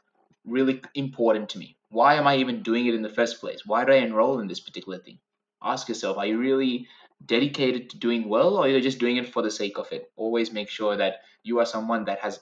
really 0.46 0.80
important 0.94 1.50
to 1.50 1.58
me? 1.58 1.76
Why 1.90 2.14
am 2.14 2.26
I 2.26 2.36
even 2.36 2.62
doing 2.62 2.86
it 2.86 2.94
in 2.94 3.02
the 3.02 3.10
first 3.10 3.40
place? 3.40 3.66
Why 3.66 3.84
did 3.84 3.94
I 3.94 3.98
enroll 3.98 4.40
in 4.40 4.48
this 4.48 4.60
particular 4.60 4.98
thing? 4.98 5.18
Ask 5.62 5.88
yourself, 5.88 6.16
are 6.16 6.26
you 6.26 6.38
really 6.38 6.88
dedicated 7.26 7.90
to 7.90 7.98
doing 7.98 8.26
well 8.26 8.56
or 8.56 8.68
you're 8.68 8.80
just 8.80 8.98
doing 8.98 9.18
it 9.18 9.28
for 9.28 9.42
the 9.42 9.50
sake 9.50 9.76
of 9.76 9.92
it? 9.92 10.10
Always 10.16 10.50
make 10.50 10.70
sure 10.70 10.96
that 10.96 11.16
you 11.42 11.58
are 11.58 11.66
someone 11.66 12.06
that 12.06 12.20
has 12.20 12.40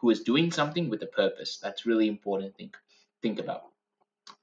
who 0.00 0.10
is 0.10 0.20
doing 0.20 0.50
something 0.50 0.88
with 0.88 1.02
a 1.02 1.06
purpose. 1.06 1.58
That's 1.62 1.86
really 1.86 2.08
important 2.08 2.56
think, 2.56 2.76
think 3.22 3.38
about. 3.38 3.62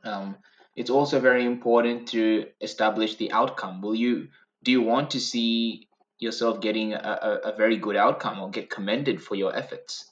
Um, 0.03 0.37
it's 0.75 0.89
also 0.91 1.19
very 1.19 1.45
important 1.45 2.07
to 2.09 2.45
establish 2.61 3.15
the 3.15 3.31
outcome. 3.31 3.81
Will 3.81 3.95
you 3.95 4.27
do 4.63 4.71
you 4.71 4.81
want 4.81 5.11
to 5.11 5.19
see 5.19 5.87
yourself 6.19 6.61
getting 6.61 6.93
a, 6.93 6.97
a, 6.97 7.49
a 7.51 7.57
very 7.57 7.77
good 7.77 7.95
outcome 7.95 8.39
or 8.39 8.49
get 8.49 8.69
commended 8.69 9.21
for 9.21 9.35
your 9.35 9.55
efforts? 9.55 10.11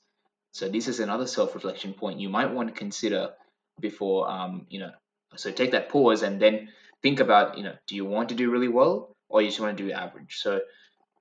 So 0.54 0.70
this 0.70 0.88
is 0.88 1.00
another 1.00 1.28
self-reflection 1.28 1.94
point 1.94 2.20
you 2.20 2.30
might 2.30 2.52
want 2.52 2.70
to 2.70 2.74
consider 2.74 3.32
before 3.80 4.30
um, 4.30 4.66
you 4.70 4.80
know. 4.80 4.92
So 5.36 5.52
take 5.52 5.72
that 5.72 5.90
pause 5.90 6.24
and 6.24 6.42
then 6.42 6.70
think 7.02 7.20
about 7.20 7.58
you 7.58 7.64
know, 7.64 7.76
do 7.88 7.96
you 7.96 8.06
want 8.06 8.30
to 8.30 8.36
do 8.36 8.50
really 8.50 8.70
well 8.70 9.16
or 9.30 9.42
you 9.42 9.50
just 9.50 9.60
want 9.60 9.78
to 9.78 9.84
do 9.84 9.92
average? 9.92 10.38
So 10.38 10.62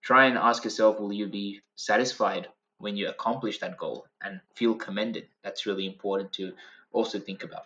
try 0.02 0.26
and 0.26 0.38
ask 0.38 0.64
yourself, 0.64 1.00
will 1.00 1.12
you 1.12 1.26
be 1.26 1.60
satisfied 1.76 2.48
when 2.84 2.96
you 2.96 3.08
accomplish 3.08 3.58
that 3.58 3.78
goal 3.78 4.06
and 4.22 4.40
feel 4.54 4.74
commended. 4.74 5.26
That's 5.42 5.66
really 5.66 5.86
important 5.86 6.32
to 6.34 6.52
also 6.92 7.18
think 7.18 7.42
about. 7.42 7.64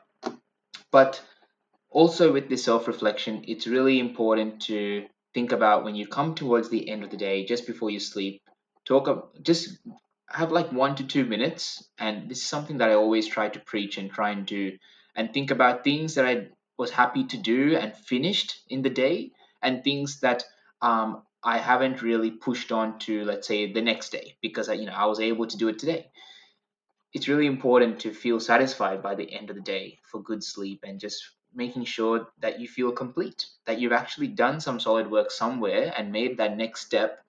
But 0.90 1.20
also 1.90 2.32
with 2.32 2.48
this 2.48 2.64
self 2.64 2.86
reflection, 2.86 3.44
it's 3.48 3.66
really 3.66 3.98
important 3.98 4.62
to 4.62 5.06
think 5.34 5.52
about 5.52 5.84
when 5.84 5.96
you 5.96 6.06
come 6.06 6.34
towards 6.34 6.68
the 6.70 6.88
end 6.88 7.04
of 7.04 7.10
the 7.10 7.16
day, 7.16 7.44
just 7.44 7.66
before 7.66 7.90
you 7.90 8.00
sleep, 8.00 8.40
talk 8.84 9.34
just 9.42 9.78
have 10.30 10.52
like 10.52 10.70
one 10.72 10.94
to 10.96 11.04
two 11.04 11.24
minutes. 11.24 11.82
And 11.98 12.30
this 12.30 12.38
is 12.38 12.46
something 12.46 12.78
that 12.78 12.90
I 12.90 12.94
always 12.94 13.26
try 13.26 13.48
to 13.48 13.60
preach 13.60 13.98
and 13.98 14.10
try 14.10 14.30
and 14.30 14.46
do 14.46 14.78
and 15.16 15.34
think 15.34 15.50
about 15.50 15.84
things 15.84 16.14
that 16.14 16.26
I 16.26 16.48
was 16.78 16.90
happy 16.90 17.24
to 17.24 17.36
do 17.36 17.76
and 17.76 17.92
finished 17.96 18.60
in 18.68 18.82
the 18.82 18.90
day 18.90 19.32
and 19.62 19.82
things 19.82 20.20
that 20.20 20.44
um, 20.80 21.22
I 21.48 21.56
haven't 21.56 22.02
really 22.02 22.30
pushed 22.30 22.72
on 22.72 22.98
to 23.06 23.24
let's 23.24 23.48
say 23.48 23.72
the 23.72 23.80
next 23.80 24.12
day 24.12 24.36
because 24.42 24.68
I, 24.68 24.74
you 24.74 24.84
know 24.84 24.92
I 24.92 25.06
was 25.06 25.18
able 25.18 25.46
to 25.46 25.56
do 25.56 25.68
it 25.68 25.78
today. 25.78 26.10
It's 27.14 27.26
really 27.26 27.46
important 27.46 28.00
to 28.00 28.12
feel 28.12 28.38
satisfied 28.38 29.02
by 29.02 29.14
the 29.14 29.32
end 29.32 29.48
of 29.48 29.56
the 29.56 29.62
day 29.62 29.98
for 30.02 30.22
good 30.22 30.44
sleep 30.44 30.80
and 30.86 31.00
just 31.00 31.22
making 31.54 31.86
sure 31.86 32.28
that 32.40 32.60
you 32.60 32.68
feel 32.68 32.92
complete, 32.92 33.46
that 33.64 33.80
you've 33.80 33.98
actually 34.00 34.28
done 34.28 34.60
some 34.60 34.78
solid 34.78 35.10
work 35.10 35.30
somewhere 35.30 35.90
and 35.96 36.12
made 36.12 36.36
that 36.36 36.58
next 36.58 36.82
step. 36.82 37.24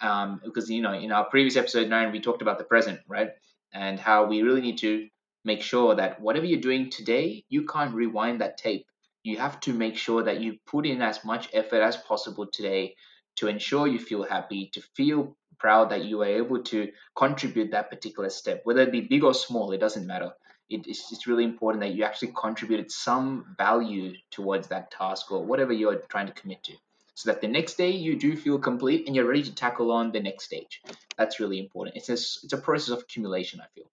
Um, 0.00 0.40
because 0.44 0.68
you 0.68 0.82
know 0.82 0.92
in 0.92 1.12
our 1.12 1.26
previous 1.26 1.56
episode 1.56 1.88
nine 1.88 2.10
we 2.10 2.20
talked 2.20 2.42
about 2.42 2.58
the 2.58 2.64
present, 2.64 2.98
right, 3.06 3.30
and 3.72 4.00
how 4.00 4.26
we 4.26 4.42
really 4.42 4.62
need 4.62 4.78
to 4.78 5.08
make 5.44 5.62
sure 5.62 5.94
that 5.94 6.20
whatever 6.20 6.44
you're 6.44 6.68
doing 6.68 6.90
today, 6.90 7.44
you 7.48 7.66
can't 7.66 7.94
rewind 7.94 8.40
that 8.40 8.58
tape. 8.58 8.86
You 9.22 9.36
have 9.38 9.60
to 9.60 9.72
make 9.72 9.96
sure 9.96 10.24
that 10.24 10.40
you 10.40 10.58
put 10.66 10.86
in 10.86 11.00
as 11.00 11.24
much 11.24 11.48
effort 11.52 11.82
as 11.82 11.96
possible 11.96 12.48
today 12.48 12.96
to 13.36 13.48
ensure 13.48 13.86
you 13.86 13.98
feel 13.98 14.22
happy, 14.22 14.70
to 14.74 14.80
feel 14.80 15.36
proud 15.58 15.90
that 15.90 16.04
you 16.04 16.22
are 16.22 16.26
able 16.26 16.62
to 16.62 16.90
contribute 17.16 17.70
that 17.70 17.90
particular 17.90 18.28
step, 18.28 18.60
whether 18.64 18.82
it 18.82 18.92
be 18.92 19.00
big 19.00 19.24
or 19.24 19.34
small, 19.34 19.72
it 19.72 19.78
doesn't 19.78 20.06
matter. 20.06 20.32
It, 20.68 20.86
it's 20.86 21.26
really 21.26 21.44
important 21.44 21.82
that 21.82 21.94
you 21.94 22.04
actually 22.04 22.32
contributed 22.38 22.90
some 22.90 23.54
value 23.58 24.14
towards 24.30 24.68
that 24.68 24.90
task 24.90 25.30
or 25.30 25.44
whatever 25.44 25.72
you're 25.72 26.02
trying 26.08 26.26
to 26.26 26.32
commit 26.32 26.62
to. 26.64 26.72
So 27.14 27.30
that 27.30 27.40
the 27.40 27.48
next 27.48 27.74
day 27.74 27.90
you 27.90 28.18
do 28.18 28.36
feel 28.36 28.58
complete 28.58 29.06
and 29.06 29.14
you're 29.14 29.26
ready 29.26 29.44
to 29.44 29.54
tackle 29.54 29.92
on 29.92 30.10
the 30.10 30.20
next 30.20 30.44
stage. 30.44 30.82
That's 31.16 31.38
really 31.38 31.60
important. 31.60 31.96
It's 31.96 32.08
a, 32.08 32.14
it's 32.14 32.52
a 32.52 32.58
process 32.58 32.88
of 32.88 33.00
accumulation, 33.00 33.60
I 33.60 33.66
feel. 33.74 33.88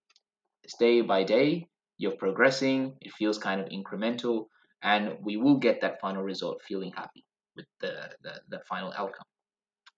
It's 0.63 0.75
day 0.75 1.01
by 1.01 1.23
day, 1.23 1.67
you're 1.97 2.17
progressing, 2.17 2.95
it 2.99 3.12
feels 3.13 3.38
kind 3.38 3.62
of 3.62 3.69
incremental, 3.69 4.47
and 4.82 5.17
we 5.21 5.38
will 5.38 5.58
get 5.58 5.82
that 5.82 6.01
final 6.01 6.23
result 6.23 6.62
feeling 6.63 6.91
happy 6.91 7.23
with 7.56 7.65
the, 7.80 8.10
the, 8.23 8.41
the 8.49 8.60
final 8.67 8.91
outcome. 8.97 9.25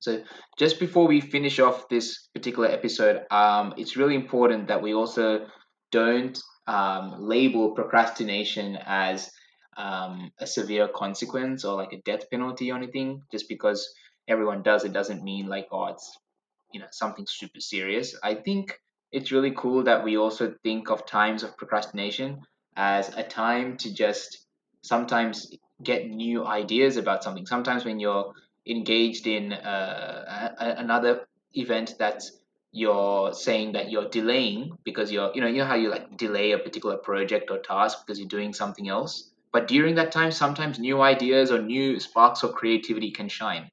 So 0.04 0.22
just 0.60 0.82
before 0.82 1.08
we 1.08 1.22
finish 1.22 1.60
off 1.62 1.88
this 1.88 2.28
particular 2.36 2.68
episode, 2.68 3.22
um, 3.32 3.74
it's 3.78 3.96
really 3.96 4.16
important 4.16 4.68
that 4.68 4.82
we 4.82 4.94
also 4.94 5.48
don't 5.94 6.38
um, 6.68 7.16
label 7.20 7.72
procrastination 7.72 8.78
as 8.86 9.32
um, 9.78 10.30
a 10.40 10.46
severe 10.46 10.90
consequence 10.90 11.64
or 11.64 11.78
like 11.78 11.94
a 11.94 12.02
death 12.02 12.30
penalty 12.30 12.70
or 12.70 12.76
anything. 12.76 13.22
Just 13.32 13.48
because 13.48 13.88
everyone 14.28 14.62
does 14.62 14.84
it 14.84 14.92
doesn't 14.92 15.24
mean 15.24 15.48
like 15.48 15.68
oh 15.72 15.86
it's 15.86 16.18
you 16.74 16.82
know 16.82 16.88
something 16.92 17.26
super 17.26 17.62
serious. 17.62 18.14
I 18.22 18.36
think 18.36 18.78
it's 19.14 19.32
really 19.32 19.54
cool 19.56 19.84
that 19.84 20.04
we 20.04 20.18
also 20.18 20.54
think 20.64 20.90
of 20.90 21.06
times 21.06 21.44
of 21.44 21.56
procrastination 21.56 22.42
as 22.76 23.08
a 23.16 23.24
time 23.24 23.78
to 23.78 23.94
just 23.94 24.48
sometimes 24.82 25.50
get 25.82 26.10
new 26.10 26.46
ideas 26.46 26.98
about 26.98 27.24
something. 27.24 27.46
Sometimes 27.46 27.86
when 27.86 28.02
you're 28.02 28.34
engaged 28.68 29.28
in 29.28 29.54
uh, 29.54 30.54
a, 30.60 30.82
another 30.82 31.28
event 31.54 31.96
that's 32.00 32.32
you're 32.72 33.34
saying 33.34 33.74
that 33.74 33.92
you're 33.92 34.10
delaying 34.10 34.76
because 34.84 35.12
you're 35.12 35.32
you 35.36 35.42
know 35.42 35.48
you 35.48 35.60
know 35.60 35.66
how 35.66 35.76
you 35.76 35.90
like 35.90 36.18
delay 36.18 36.52
a 36.52 36.58
particular 36.58 36.98
project 36.98 37.52
or 37.52 37.60
task 37.60 38.00
because 38.06 38.20
you're 38.20 38.28
doing 38.28 38.54
something 38.54 38.90
else? 38.90 39.30
But 39.52 39.68
during 39.68 39.96
that 39.96 40.12
time 40.12 40.32
sometimes 40.32 40.80
new 40.80 41.02
ideas 41.02 41.52
or 41.52 41.62
new 41.62 42.00
sparks 42.00 42.42
of 42.42 42.54
creativity 42.54 43.12
can 43.12 43.30
shine. 43.30 43.70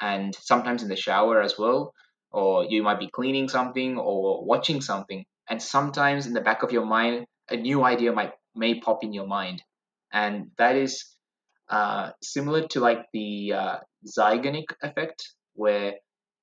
And 0.00 0.34
sometimes 0.34 0.82
in 0.82 0.88
the 0.88 0.96
shower 0.96 1.40
as 1.40 1.58
well 1.58 1.94
or 2.32 2.64
you 2.64 2.82
might 2.82 2.98
be 2.98 3.08
cleaning 3.08 3.48
something 3.48 3.98
or 3.98 4.44
watching 4.44 4.80
something 4.80 5.24
and 5.48 5.62
sometimes 5.62 6.26
in 6.26 6.32
the 6.32 6.40
back 6.40 6.62
of 6.62 6.72
your 6.72 6.86
mind 6.86 7.26
a 7.48 7.56
new 7.56 7.84
idea 7.84 8.12
might 8.12 8.32
may 8.54 8.80
pop 8.80 9.04
in 9.04 9.12
your 9.12 9.26
mind. 9.26 9.62
And 10.12 10.50
that 10.58 10.74
is 10.74 11.04
uh, 11.70 12.10
similar 12.22 12.66
to 12.68 12.80
like 12.80 13.06
the 13.12 13.52
uh, 13.54 13.76
Zeigarnik 14.06 14.72
effect, 14.82 15.34
where 15.54 15.94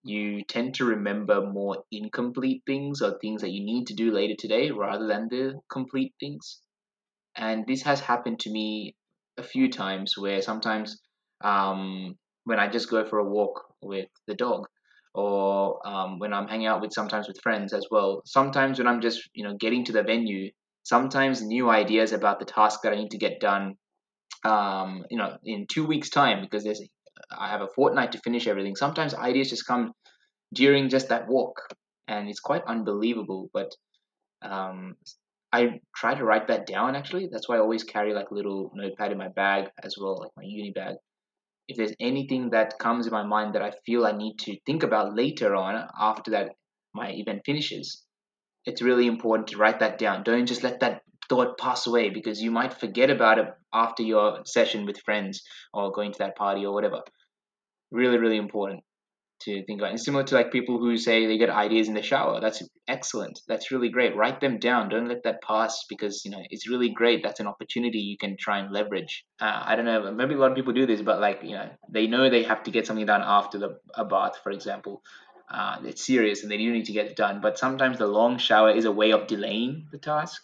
you 0.04 0.44
tend 0.46 0.76
to 0.76 0.86
remember 0.86 1.42
more 1.46 1.84
incomplete 1.92 2.64
things 2.66 3.02
or 3.02 3.18
things 3.20 3.42
that 3.42 3.52
you 3.52 3.64
need 3.66 3.88
to 3.88 3.94
do 3.94 4.12
later 4.12 4.36
today 4.40 4.72
rather 4.72 5.08
than 5.08 5.28
the 5.30 5.60
complete 5.70 6.14
things. 6.20 6.62
And 7.36 7.66
this 7.68 7.82
has 7.84 8.00
happened 8.00 8.40
to 8.42 8.50
me 8.52 8.96
a 9.38 9.44
few 9.44 9.70
times 9.72 10.18
where 10.18 10.42
sometimes 10.42 11.00
um, 11.44 12.16
when 12.46 12.60
I 12.60 12.68
just 12.68 12.90
go 12.90 13.06
for 13.06 13.20
a 13.20 13.30
walk 13.30 13.64
with 13.82 14.10
the 14.28 14.36
dog, 14.36 14.68
or 15.14 15.86
um, 15.88 16.20
when 16.20 16.34
I'm 16.34 16.48
hanging 16.48 16.68
out 16.68 16.82
with 16.82 16.94
sometimes 16.94 17.28
with 17.28 17.40
friends 17.42 17.74
as 17.74 17.86
well. 17.92 18.22
Sometimes 18.26 18.78
when 18.80 18.88
I'm 18.88 19.02
just 19.02 19.30
you 19.34 19.44
know 19.44 19.56
getting 19.58 19.84
to 19.86 19.92
the 19.94 20.04
venue, 20.04 20.52
sometimes 20.84 21.42
new 21.42 21.70
ideas 21.70 22.12
about 22.14 22.40
the 22.40 22.46
task 22.46 22.82
that 22.84 22.94
I 22.94 22.96
need 22.96 23.12
to 23.12 23.18
get 23.18 23.40
done 23.40 23.76
um, 24.44 25.06
you 25.10 25.18
know, 25.18 25.38
in 25.44 25.68
two 25.68 25.86
weeks' 25.86 26.10
time, 26.10 26.42
because 26.42 26.64
there's 26.64 26.82
I 27.32 27.50
have 27.50 27.62
a 27.62 27.68
fortnight 27.68 28.12
to 28.14 28.20
finish 28.20 28.48
everything. 28.48 28.76
Sometimes 28.76 29.14
ideas 29.14 29.50
just 29.50 29.66
come 29.66 29.94
during 30.54 30.90
just 30.90 31.10
that 31.10 31.28
walk, 31.28 31.62
and 32.08 32.30
it's 32.30 32.40
quite 32.40 32.64
unbelievable. 32.66 33.50
But 33.54 33.76
um, 34.42 34.96
I 35.52 35.80
try 35.96 36.14
to 36.14 36.24
write 36.24 36.48
that 36.48 36.68
down 36.68 36.96
actually. 36.96 37.28
That's 37.32 37.48
why 37.48 37.56
I 37.56 37.60
always 37.60 37.84
carry 37.84 38.14
like 38.14 38.30
a 38.32 38.34
little 38.34 38.72
notepad 38.76 39.12
in 39.12 39.18
my 39.18 39.30
bag 39.30 39.70
as 39.84 39.96
well, 39.98 40.20
like 40.20 40.32
my 40.36 40.44
uni 40.44 40.72
bag. 40.72 40.96
If 41.68 41.78
there's 41.78 41.94
anything 42.00 42.52
that 42.52 42.80
comes 42.80 43.08
in 43.08 43.14
my 43.14 43.24
mind 43.24 43.56
that 43.56 43.62
I 43.62 43.72
feel 43.86 44.06
I 44.06 44.14
need 44.14 44.38
to 44.40 44.58
think 44.66 44.84
about 44.84 45.16
later 45.16 45.56
on 45.56 45.88
after 46.00 46.32
that 46.32 46.52
my 46.94 47.12
event 47.12 47.42
finishes, 47.46 48.04
it's 48.66 48.82
really 48.82 49.08
important 49.08 49.48
to 49.50 49.58
write 49.58 49.80
that 49.80 49.98
down. 49.98 50.24
Don't 50.24 50.46
just 50.46 50.64
let 50.64 50.80
that 50.82 51.02
thought 51.30 51.58
pass 51.58 51.88
away 51.88 52.10
because 52.10 52.42
you 52.42 52.52
might 52.52 52.74
forget 52.74 53.10
about 53.10 53.40
it 53.40 53.48
after 53.74 54.04
your 54.04 54.42
session 54.46 54.86
with 54.86 55.02
friends 55.02 55.44
or 55.74 55.92
going 55.92 56.12
to 56.14 56.20
that 56.20 56.36
party 56.36 56.66
or 56.66 56.74
whatever. 56.74 57.02
Really, 57.92 58.18
really 58.18 58.38
important 58.38 58.84
to 59.42 59.64
think 59.66 59.80
about. 59.80 59.92
And 59.92 60.00
similar 60.00 60.24
to 60.24 60.36
like 60.36 60.52
people 60.52 60.80
who 60.80 60.98
say 60.98 61.26
they 61.26 61.38
get 61.38 61.50
ideas 61.50 61.88
in 61.88 61.94
the 61.94 62.02
shower. 62.02 62.40
That's 62.42 62.64
excellent. 62.88 63.40
That's 63.48 63.72
really 63.72 63.90
great. 63.90 64.16
Write 64.16 64.42
them 64.42 64.60
down. 64.60 64.90
Don't 64.90 65.08
let 65.08 65.24
that 65.24 65.42
pass 65.42 65.86
because 65.90 66.24
you 66.26 66.32
know 66.32 66.42
it's 66.50 66.68
really 66.68 66.90
great. 66.90 67.24
That's 67.24 67.40
an 67.40 67.48
opportunity 67.48 68.00
you 68.00 68.18
can 68.18 68.36
try 68.40 68.60
and 68.60 68.72
leverage. 68.72 69.26
Uh, 69.40 69.64
I 69.66 69.76
don't 69.76 69.86
know. 69.86 70.12
Maybe 70.12 70.34
a 70.34 70.38
lot 70.38 70.52
of 70.52 70.58
people 70.58 70.74
do 70.74 70.86
this, 70.86 71.02
but 71.02 71.20
like 71.20 71.42
you 71.44 71.52
know, 71.52 71.70
they 71.90 72.08
know 72.08 72.30
they 72.30 72.44
have 72.44 72.64
to 72.64 72.72
get 72.72 72.88
something 72.88 73.06
done 73.06 73.22
after 73.24 73.58
the 73.58 73.80
a 73.96 74.06
bath, 74.06 74.40
for 74.44 74.52
example. 74.52 75.02
Uh, 75.50 75.78
it's 75.86 76.06
serious 76.06 76.44
and 76.44 76.52
they 76.52 76.58
do 76.58 76.72
need 76.74 76.86
to 76.86 76.92
get 76.92 77.06
it 77.06 77.16
done. 77.16 77.40
But 77.40 77.58
sometimes 77.58 77.98
the 77.98 78.08
long 78.08 78.38
shower 78.38 78.72
is 78.72 78.84
a 78.84 78.92
way 78.92 79.12
of 79.12 79.28
delaying 79.28 79.88
the 79.92 79.98
task. 79.98 80.44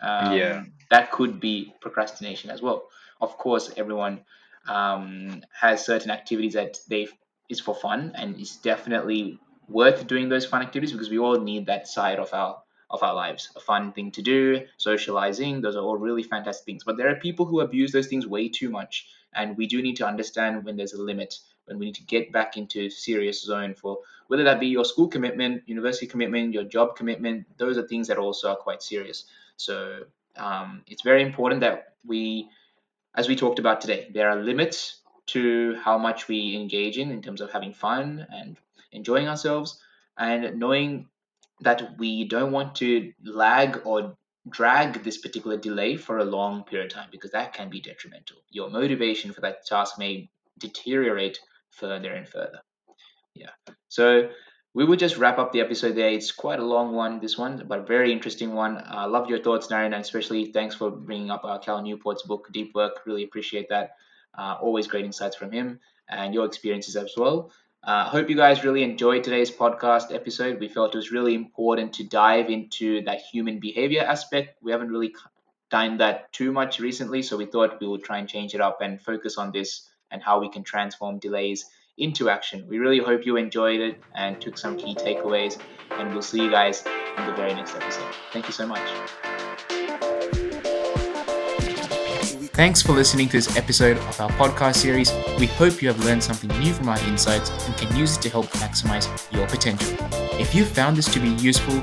Um, 0.00 0.32
Yeah. 0.32 0.64
That 0.90 1.12
could 1.12 1.38
be 1.38 1.74
procrastination 1.80 2.50
as 2.50 2.62
well. 2.62 2.88
Of 3.20 3.36
course, 3.36 3.70
everyone 3.76 4.24
um, 4.68 5.42
has 5.52 5.84
certain 5.84 6.10
activities 6.10 6.54
that 6.54 6.78
they 6.88 7.08
is 7.48 7.60
for 7.60 7.74
fun 7.74 8.12
and 8.14 8.38
it's 8.38 8.56
definitely 8.56 9.38
worth 9.68 10.06
doing 10.06 10.28
those 10.28 10.46
fun 10.46 10.62
activities 10.62 10.92
because 10.92 11.10
we 11.10 11.18
all 11.18 11.40
need 11.40 11.66
that 11.66 11.88
side 11.88 12.18
of 12.18 12.32
our 12.32 12.62
of 12.90 13.02
our 13.02 13.14
lives 13.14 13.50
a 13.56 13.60
fun 13.60 13.92
thing 13.92 14.10
to 14.10 14.22
do 14.22 14.62
socializing 14.78 15.60
those 15.60 15.76
are 15.76 15.82
all 15.82 15.96
really 15.96 16.22
fantastic 16.22 16.64
things 16.64 16.84
but 16.84 16.96
there 16.96 17.08
are 17.10 17.16
people 17.16 17.44
who 17.44 17.60
abuse 17.60 17.92
those 17.92 18.06
things 18.06 18.26
way 18.26 18.48
too 18.48 18.70
much 18.70 19.08
and 19.34 19.56
we 19.56 19.66
do 19.66 19.82
need 19.82 19.96
to 19.96 20.06
understand 20.06 20.64
when 20.64 20.76
there's 20.76 20.94
a 20.94 21.02
limit 21.02 21.34
when 21.66 21.78
we 21.78 21.86
need 21.86 21.94
to 21.94 22.04
get 22.04 22.32
back 22.32 22.56
into 22.56 22.88
serious 22.88 23.42
zone 23.42 23.74
for 23.74 23.98
whether 24.28 24.44
that 24.44 24.58
be 24.60 24.68
your 24.68 24.86
school 24.86 25.08
commitment 25.08 25.62
university 25.66 26.06
commitment 26.06 26.54
your 26.54 26.64
job 26.64 26.96
commitment 26.96 27.46
those 27.58 27.76
are 27.76 27.86
things 27.86 28.08
that 28.08 28.16
also 28.16 28.50
are 28.50 28.56
quite 28.56 28.82
serious 28.82 29.24
so 29.58 30.04
um, 30.36 30.82
it's 30.86 31.02
very 31.02 31.22
important 31.22 31.60
that 31.60 31.94
we 32.06 32.48
as 33.14 33.28
we 33.28 33.36
talked 33.36 33.58
about 33.58 33.80
today 33.80 34.08
there 34.12 34.30
are 34.30 34.36
limits 34.36 35.00
to 35.26 35.76
how 35.84 35.98
much 35.98 36.26
we 36.28 36.56
engage 36.56 36.96
in 36.96 37.10
in 37.10 37.20
terms 37.20 37.40
of 37.40 37.50
having 37.52 37.72
fun 37.72 38.26
and 38.30 38.56
enjoying 38.92 39.28
ourselves 39.28 39.78
and 40.16 40.58
knowing 40.58 41.06
that 41.60 41.98
we 41.98 42.24
don't 42.24 42.52
want 42.52 42.74
to 42.76 43.12
lag 43.24 43.82
or 43.84 44.16
drag 44.48 45.04
this 45.04 45.18
particular 45.18 45.56
delay 45.56 45.96
for 45.96 46.18
a 46.18 46.24
long 46.24 46.64
period 46.64 46.90
of 46.90 46.92
time 46.92 47.08
because 47.10 47.30
that 47.32 47.52
can 47.52 47.68
be 47.68 47.80
detrimental. 47.80 48.38
Your 48.50 48.70
motivation 48.70 49.32
for 49.32 49.40
that 49.42 49.66
task 49.66 49.98
may 49.98 50.30
deteriorate 50.58 51.38
further 51.70 52.12
and 52.12 52.28
further. 52.28 52.60
Yeah. 53.34 53.50
So 53.88 54.30
we 54.74 54.84
will 54.84 54.96
just 54.96 55.16
wrap 55.16 55.38
up 55.38 55.52
the 55.52 55.60
episode 55.60 55.96
there. 55.96 56.10
It's 56.10 56.30
quite 56.30 56.58
a 56.60 56.64
long 56.64 56.94
one, 56.94 57.20
this 57.20 57.38
one, 57.38 57.64
but 57.66 57.80
a 57.80 57.82
very 57.82 58.12
interesting 58.12 58.54
one. 58.54 58.78
I 58.78 59.04
uh, 59.04 59.08
love 59.08 59.28
your 59.28 59.40
thoughts, 59.42 59.68
Naren, 59.68 59.86
and 59.86 59.94
especially 59.94 60.52
thanks 60.52 60.74
for 60.74 60.90
bringing 60.90 61.30
up 61.30 61.44
uh, 61.44 61.58
Cal 61.58 61.82
Newport's 61.82 62.22
book, 62.22 62.48
Deep 62.52 62.74
Work. 62.74 63.00
Really 63.06 63.24
appreciate 63.24 63.68
that. 63.70 63.96
Uh, 64.36 64.56
always 64.60 64.86
great 64.86 65.04
insights 65.04 65.36
from 65.36 65.50
him 65.50 65.80
and 66.08 66.34
your 66.34 66.44
experiences 66.44 66.96
as 66.96 67.14
well. 67.16 67.50
I 67.82 68.02
uh, 68.02 68.04
hope 68.04 68.28
you 68.28 68.36
guys 68.36 68.64
really 68.64 68.82
enjoyed 68.82 69.24
today's 69.24 69.50
podcast 69.50 70.14
episode. 70.14 70.60
We 70.60 70.68
felt 70.68 70.94
it 70.94 70.98
was 70.98 71.12
really 71.12 71.34
important 71.34 71.94
to 71.94 72.04
dive 72.04 72.50
into 72.50 73.02
that 73.02 73.20
human 73.20 73.60
behavior 73.60 74.02
aspect. 74.02 74.62
We 74.62 74.72
haven't 74.72 74.90
really 74.90 75.14
done 75.70 75.98
that 75.98 76.32
too 76.32 76.52
much 76.52 76.80
recently, 76.80 77.22
so 77.22 77.36
we 77.36 77.46
thought 77.46 77.80
we 77.80 77.86
would 77.86 78.02
try 78.04 78.18
and 78.18 78.28
change 78.28 78.54
it 78.54 78.60
up 78.60 78.80
and 78.80 79.00
focus 79.00 79.38
on 79.38 79.52
this 79.52 79.88
and 80.10 80.22
how 80.22 80.40
we 80.40 80.50
can 80.50 80.64
transform 80.64 81.18
delays 81.18 81.66
into 81.98 82.30
action. 82.30 82.64
We 82.68 82.78
really 82.78 82.98
hope 82.98 83.26
you 83.26 83.36
enjoyed 83.36 83.80
it 83.80 84.00
and 84.14 84.40
took 84.40 84.56
some 84.56 84.76
key 84.76 84.94
takeaways, 84.94 85.58
and 85.90 86.12
we'll 86.12 86.22
see 86.22 86.42
you 86.42 86.50
guys 86.50 86.84
in 87.16 87.26
the 87.26 87.32
very 87.34 87.54
next 87.54 87.74
episode. 87.74 88.14
Thank 88.32 88.46
you 88.46 88.52
so 88.52 88.66
much. 88.66 88.88
Thanks 92.58 92.82
for 92.82 92.90
listening 92.90 93.28
to 93.28 93.36
this 93.36 93.56
episode 93.56 93.98
of 93.98 94.20
our 94.20 94.30
podcast 94.30 94.76
series. 94.76 95.12
We 95.38 95.46
hope 95.46 95.80
you 95.80 95.86
have 95.88 96.04
learned 96.04 96.24
something 96.24 96.50
new 96.58 96.72
from 96.72 96.88
our 96.88 96.98
insights 97.06 97.50
and 97.50 97.76
can 97.76 97.96
use 97.96 98.16
it 98.16 98.22
to 98.22 98.30
help 98.30 98.46
maximize 98.46 99.06
your 99.32 99.46
potential. 99.46 99.96
If 100.40 100.56
you 100.56 100.64
found 100.64 100.96
this 100.96 101.06
to 101.14 101.20
be 101.20 101.28
useful, 101.28 101.80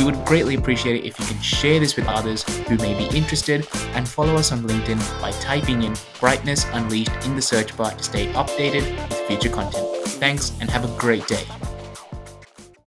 we 0.00 0.06
would 0.06 0.24
greatly 0.24 0.54
appreciate 0.54 0.96
it 0.96 1.06
if 1.06 1.20
you 1.20 1.26
can 1.26 1.38
share 1.42 1.78
this 1.78 1.94
with 1.94 2.06
others 2.06 2.42
who 2.68 2.76
may 2.78 2.96
be 2.96 3.14
interested 3.14 3.68
and 3.92 4.08
follow 4.08 4.34
us 4.34 4.50
on 4.50 4.62
LinkedIn 4.62 5.20
by 5.20 5.30
typing 5.32 5.82
in 5.82 5.94
Brightness 6.18 6.64
Unleashed 6.72 7.12
in 7.26 7.36
the 7.36 7.42
search 7.42 7.76
bar 7.76 7.90
to 7.90 8.02
stay 8.02 8.32
updated 8.32 8.90
with 9.10 9.18
future 9.26 9.50
content. 9.50 9.86
Thanks 10.06 10.52
and 10.58 10.70
have 10.70 10.84
a 10.84 10.98
great 10.98 11.26
day. 11.26 11.44